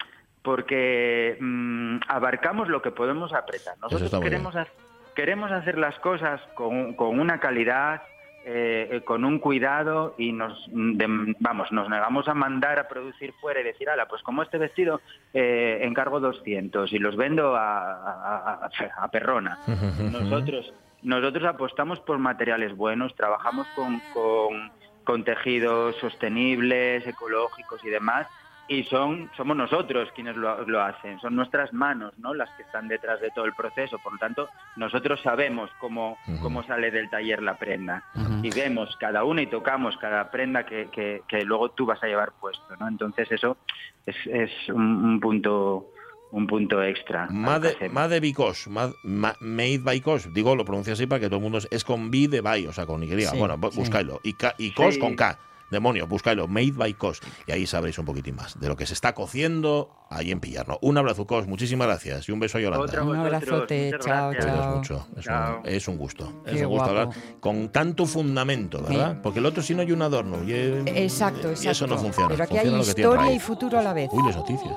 porque 0.43 1.37
mm, 1.39 1.97
abarcamos 2.07 2.67
lo 2.69 2.81
que 2.81 2.91
podemos 2.91 3.33
apretar. 3.33 3.75
Nosotros 3.81 4.21
queremos, 4.21 4.55
ha- 4.55 4.67
queremos 5.15 5.51
hacer 5.51 5.77
las 5.77 5.97
cosas 5.99 6.41
con, 6.53 6.93
con 6.93 7.19
una 7.19 7.39
calidad, 7.39 8.01
eh, 8.49 8.87
eh, 8.91 9.01
con 9.01 9.25
un 9.25 9.39
cuidado 9.39 10.15
y 10.17 10.31
nos 10.31 10.65
de- 10.71 11.35
vamos 11.39 11.69
nos 11.73 11.89
negamos 11.89 12.29
a 12.29 12.33
mandar 12.33 12.79
a 12.79 12.87
producir 12.87 13.33
fuera 13.33 13.59
y 13.59 13.63
decir, 13.63 13.89
ala, 13.89 14.07
pues 14.07 14.23
como 14.23 14.41
este 14.41 14.57
vestido 14.57 15.01
eh, 15.33 15.79
encargo 15.81 16.21
200 16.21 16.93
y 16.93 16.97
los 16.99 17.17
vendo 17.17 17.57
a, 17.57 17.91
a- 17.91 18.69
a- 18.69 19.03
a 19.03 19.07
perrona. 19.11 19.59
Nosotros, 20.11 20.73
nosotros 21.01 21.43
apostamos 21.43 21.99
por 21.99 22.19
materiales 22.19 22.73
buenos, 22.75 23.13
trabajamos 23.15 23.67
con, 23.71 23.99
con, 24.01 24.71
con 25.03 25.25
tejidos 25.25 25.97
sostenibles, 25.97 27.05
ecológicos 27.05 27.83
y 27.83 27.89
demás, 27.89 28.27
y 28.69 28.83
son 28.83 29.29
somos 29.37 29.55
nosotros 29.55 30.09
quienes 30.13 30.35
lo, 30.35 30.65
lo 30.67 30.81
hacen, 30.81 31.19
son 31.19 31.35
nuestras 31.35 31.71
manos 31.73 32.13
¿no? 32.19 32.33
las 32.33 32.49
que 32.51 32.63
están 32.63 32.87
detrás 32.87 33.21
de 33.21 33.29
todo 33.31 33.45
el 33.45 33.53
proceso. 33.53 33.97
Por 33.99 34.13
lo 34.13 34.19
tanto, 34.19 34.49
nosotros 34.75 35.21
sabemos 35.23 35.69
cómo, 35.79 36.17
cómo 36.41 36.63
sale 36.63 36.91
del 36.91 37.09
taller 37.09 37.41
la 37.41 37.57
prenda 37.57 38.03
y 38.43 38.49
vemos 38.49 38.95
cada 38.99 39.23
una 39.23 39.41
y 39.41 39.47
tocamos 39.47 39.95
cada 39.97 40.29
prenda 40.31 40.65
que, 40.65 40.89
que- 40.91 41.21
que 41.27 41.43
luego 41.45 41.69
tú 41.71 41.85
vas 41.85 42.01
a 42.03 42.07
llevar 42.07 42.33
puesto. 42.39 42.75
¿no? 42.79 42.87
Entonces 42.87 43.31
eso 43.31 43.57
es, 44.05 44.15
es 44.25 44.51
un, 44.69 44.81
un 45.05 45.19
punto 45.19 45.87
un 46.29 46.45
punto 46.45 46.83
extra. 46.83 47.27
Made. 47.31 47.87
Made 47.89 48.19
Bicos, 48.19 48.67
Mad- 48.67 48.91
Ma- 49.03 49.37
Made 49.39 49.77
by 49.79 50.01
Cos, 50.01 50.33
digo, 50.33 50.57
lo 50.57 50.65
pronuncio 50.65 50.91
así 50.91 51.07
para 51.07 51.21
que 51.21 51.27
todo 51.27 51.37
el 51.37 51.41
mundo 51.43 51.59
es, 51.59 51.69
es 51.71 51.85
con 51.85 52.11
B 52.11 52.27
de 52.27 52.41
by, 52.41 52.67
o 52.67 52.73
sea, 52.73 52.85
con 52.85 53.01
Y. 53.01 53.07
Sí, 53.21 53.37
bueno, 53.37 53.57
bu- 53.57 53.71
sí. 53.71 53.79
buscadlo. 53.79 54.19
Y, 54.23 54.33
K- 54.33 54.53
y 54.57 54.71
Cos 54.73 54.95
Sí. 54.95 54.99
con 54.99 55.15
K. 55.15 55.39
Demonio, 55.71 56.07
buscadlo, 56.07 56.47
Made 56.47 56.71
by 56.73 56.93
Cos. 56.93 57.19
Y 57.45 57.51
ahí 57.51 57.65
sabréis 57.67 57.97
un 57.99 58.05
poquitín 58.05 58.35
más 58.35 58.59
de 58.59 58.67
lo 58.67 58.75
que 58.75 58.85
se 58.85 58.93
está 58.93 59.13
cociendo 59.13 59.91
ahí 60.09 60.31
en 60.31 60.39
Pillarno. 60.39 60.77
Un 60.81 60.97
abrazo, 60.97 61.27
Cos, 61.27 61.47
muchísimas 61.47 61.87
gracias. 61.87 62.27
Y 62.29 62.31
un 62.31 62.39
beso 62.39 62.57
a 62.57 62.61
Yolanda. 62.61 62.85
Otra 62.85 63.03
Un 63.03 63.15
abrazote, 63.17 63.91
chao, 63.99 64.33
chao. 64.39 64.75
mucho. 64.77 65.07
Es, 65.17 65.25
Chao. 65.25 65.59
un, 65.59 65.67
es 65.67 65.87
un 65.87 65.97
gusto. 65.97 66.43
Qué 66.45 66.51
es 66.55 66.61
un 66.61 66.67
gusto 66.69 66.85
guapo. 66.85 66.99
hablar 67.01 67.09
con 67.39 67.69
tanto 67.71 68.05
fundamento, 68.05 68.81
¿verdad? 68.81 69.19
Porque 69.21 69.39
el 69.39 69.45
otro 69.45 69.61
si 69.61 69.75
no 69.75 69.81
hay 69.81 69.91
un 69.91 70.01
adorno. 70.01 70.43
Y, 70.43 70.53
Exacto, 70.53 71.49
exacto. 71.49 71.63
y 71.63 71.67
eso 71.67 71.87
no 71.87 71.97
funciona. 71.97 72.29
Pero 72.29 72.43
aquí 72.43 72.53
Funciona 72.55 72.77
hay 72.77 72.83
historia 72.87 73.31
y 73.33 73.39
futuro 73.39 73.79
a 73.79 73.81
la 73.83 73.93
vez. 73.93 74.09
Uy, 74.11 74.23
las 74.25 74.35
noticias. 74.35 74.73